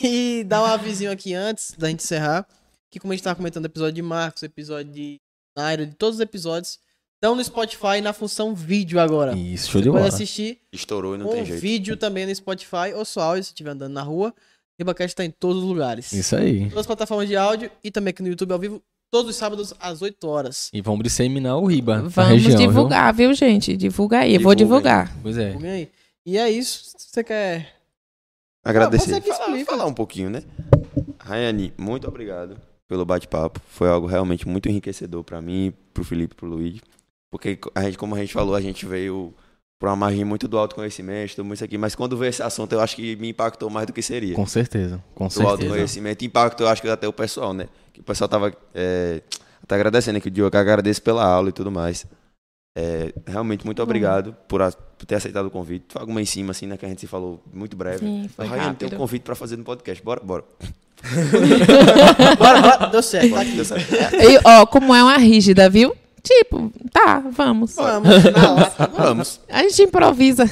[0.00, 2.46] E dar um avisinho aqui antes da gente encerrar,
[2.90, 5.20] que como a gente tava comentando, episódio de Marcos, episódio de
[5.56, 6.78] Nairo, de todos os episódios,
[7.22, 9.36] estão no Spotify na função vídeo agora.
[9.38, 10.08] Isso, show de Você pode bola.
[10.08, 11.60] assistir Estourou e não um tem jeito.
[11.60, 14.34] vídeo também no Spotify ou só áudio se estiver andando na rua.
[14.76, 16.12] RibaCast tá em todos os lugares.
[16.12, 16.64] Isso aí.
[16.64, 19.72] Todas as plataformas de áudio e também aqui no YouTube ao vivo, todos os sábados
[19.78, 20.68] às 8 horas.
[20.72, 21.98] E vamos disseminar o Riba.
[22.08, 22.66] Vamos região, viu?
[22.66, 23.32] divulgar, viu?
[23.34, 23.76] gente?
[23.76, 24.34] Divulga aí.
[24.34, 25.16] Eu vou divulgar.
[25.22, 25.50] Pois é.
[25.56, 25.88] Vem aí.
[26.26, 26.90] E é isso.
[26.98, 27.72] Você quer.
[28.64, 29.12] Agradecer.
[29.12, 30.42] Ah, você que falar, falar um pouquinho, né?
[31.20, 32.56] Rayane, muito obrigado
[32.88, 33.60] pelo bate-papo.
[33.68, 36.80] Foi algo realmente muito enriquecedor pra mim, pro Felipe, pro Luiz.
[37.32, 39.32] Porque a gente, como a gente falou, a gente veio
[39.80, 41.76] por uma margem muito do autoconhecimento, tudo isso aqui.
[41.78, 44.34] Mas quando veio esse assunto, eu acho que me impactou mais do que seria.
[44.36, 45.02] Com certeza.
[45.14, 45.50] Com do certeza.
[45.50, 46.24] autoconhecimento.
[46.24, 47.68] Impacto, eu acho que até o pessoal, né?
[47.92, 49.22] Que o pessoal tava é,
[49.62, 52.04] até agradecendo aqui o Diogo, agradeço pela aula e tudo mais.
[52.78, 55.86] É, realmente, muito obrigado por, a- por ter aceitado o convite.
[55.88, 56.76] Foi alguma em cima, assim, né?
[56.76, 57.98] Que a gente se falou muito breve.
[57.98, 60.02] Sim, foi Rayane, tem um convite pra fazer no podcast.
[60.04, 60.44] Bora, bora.
[62.38, 62.86] Bora, bora.
[62.88, 63.30] Deu certo.
[63.30, 63.94] Tá Bora, deu certo.
[63.94, 65.94] E, ó, como é uma rígida, viu?
[66.22, 67.74] Tipo, tá, vamos.
[67.74, 68.08] Vamos.
[68.56, 68.86] Lata.
[68.86, 69.40] Vamos.
[69.48, 70.44] A gente improvisa.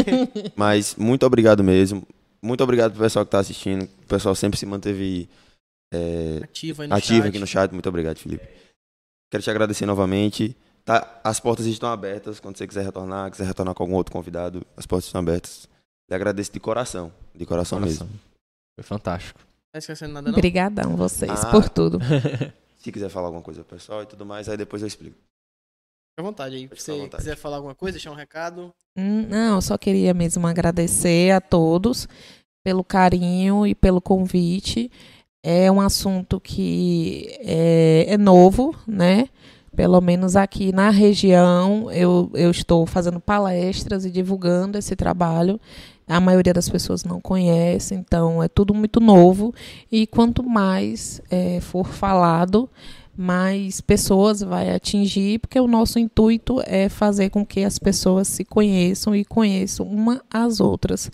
[0.54, 2.06] Mas muito obrigado mesmo.
[2.42, 3.84] Muito obrigado pro pessoal que tá assistindo.
[3.84, 5.28] O pessoal sempre se manteve
[5.92, 7.28] é, Ativo aí no ativo chat.
[7.28, 7.72] aqui no chat.
[7.72, 8.46] Muito obrigado, Felipe.
[9.30, 10.54] Quero te agradecer novamente.
[10.84, 12.38] Tá, as portas estão abertas.
[12.38, 15.66] Quando você quiser retornar, quiser retornar com algum outro convidado, as portas estão abertas.
[16.10, 17.10] E agradeço de coração.
[17.34, 18.06] De coração, mesmo.
[18.76, 19.40] Foi fantástico.
[19.72, 20.36] Tá esquecendo nada, não?
[20.36, 21.50] Obrigadão, vocês, Ah.
[21.50, 21.98] por tudo.
[22.84, 25.16] Se quiser falar alguma coisa pessoal e tudo mais, aí depois eu explico.
[25.16, 26.68] Fica à vontade aí.
[26.74, 27.22] Se você vontade.
[27.22, 28.74] quiser falar alguma coisa, deixar um recado.
[28.94, 32.06] Hum, Não, eu só queria mesmo agradecer a todos
[32.62, 34.90] pelo carinho e pelo convite.
[35.42, 39.30] É um assunto que é, é novo, né?
[39.74, 45.58] Pelo menos aqui na região, eu, eu estou fazendo palestras e divulgando esse trabalho.
[46.06, 49.54] A maioria das pessoas não conhece, então é tudo muito novo.
[49.90, 52.68] E quanto mais é, for falado,
[53.16, 58.44] mais pessoas vai atingir, porque o nosso intuito é fazer com que as pessoas se
[58.44, 61.10] conheçam e conheçam uma às outras.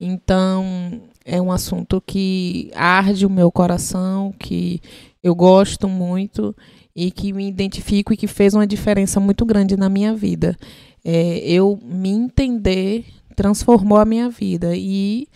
[0.00, 4.80] Então, é um assunto que arde o meu coração, que
[5.22, 6.54] eu gosto muito
[6.94, 10.56] e que me identifico e que fez uma diferença muito grande na minha vida.
[11.04, 15.26] É, eu me entender transformou a minha vida e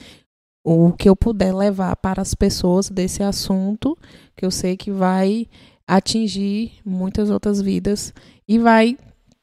[0.64, 3.96] o que eu puder levar para as pessoas desse assunto,
[4.36, 5.46] que eu sei que vai
[5.86, 8.12] atingir muitas outras vidas
[8.48, 8.98] e vai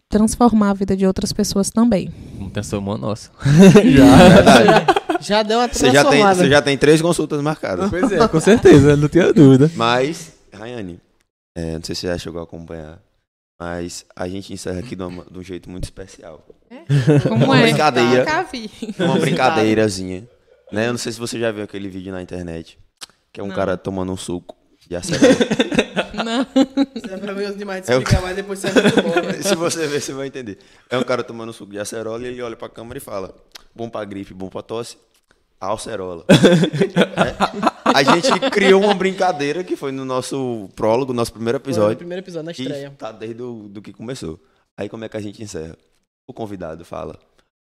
[0.10, 2.12] transformar a vida de outras pessoas também.
[2.54, 3.32] Transformou a nossa.
[3.84, 6.36] Já, Já deu uma você, já tem, transformada.
[6.36, 7.90] você já tem três consultas marcadas.
[7.90, 9.72] Pois é, com certeza, não tenho dúvida.
[9.76, 11.00] Mas, Rayane,
[11.58, 13.00] é, não sei se você já chegou a acompanhar,
[13.60, 16.46] mas a gente encerra aqui de, uma- de um jeito muito especial.
[17.28, 17.64] Como Uma é?
[17.64, 18.20] brincadeira.
[18.26, 18.70] Nunca vi.
[19.00, 20.28] Uma brincadeirazinha.
[20.72, 20.88] Né?
[20.88, 22.78] Eu não sei se você já viu aquele vídeo na internet,
[23.32, 23.56] que é um Não.
[23.56, 24.56] cara tomando um suco
[24.88, 25.34] de acerola.
[26.26, 26.42] Não.
[26.96, 29.34] Isso é maravilhoso demais de É o- explicar, mas depois você é muito bom, né?
[29.44, 30.58] se você ver, você vai entender.
[30.90, 33.34] É um cara tomando um suco de acerola e ele olha pra câmera e fala:
[33.76, 34.98] bom pra gripe, bom pra tosse,
[35.60, 36.26] alcerola.
[36.30, 37.94] É.
[37.96, 41.98] A gente criou uma brincadeira que foi no nosso prólogo, nosso primeiro Foi o episódio.
[41.98, 42.92] primeiro episódio, na estreia.
[42.98, 44.40] tá desde o do que começou.
[44.76, 45.78] Aí como é que a gente encerra?
[46.28, 47.20] O convidado fala,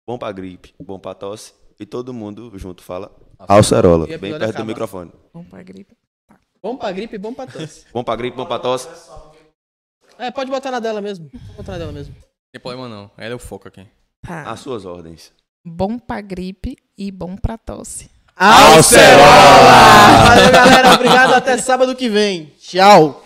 [0.07, 4.39] bom pra gripe, bom pra tosse, e todo mundo junto fala, alcerola, o bem episódio
[4.39, 4.65] perto acaba.
[4.65, 5.13] do microfone.
[5.33, 5.97] Bom pra gripe.
[6.63, 7.87] Bom pra gripe e bom pra tosse.
[7.93, 8.89] Bom pra gripe, bom pra tosse.
[10.19, 11.31] É, pode botar na dela mesmo.
[11.31, 12.15] Pode botar na dela mesmo.
[12.53, 13.11] Tem problema não.
[13.17, 13.87] Ela é o foco aqui.
[14.21, 14.43] Tá.
[14.51, 15.33] As suas ordens.
[15.65, 18.11] Bom pra gripe e bom pra tosse.
[18.37, 20.27] Alcerola!
[20.27, 20.95] Valeu, galera.
[20.95, 21.35] Obrigado.
[21.35, 22.53] Até sábado que vem.
[22.59, 23.20] Tchau.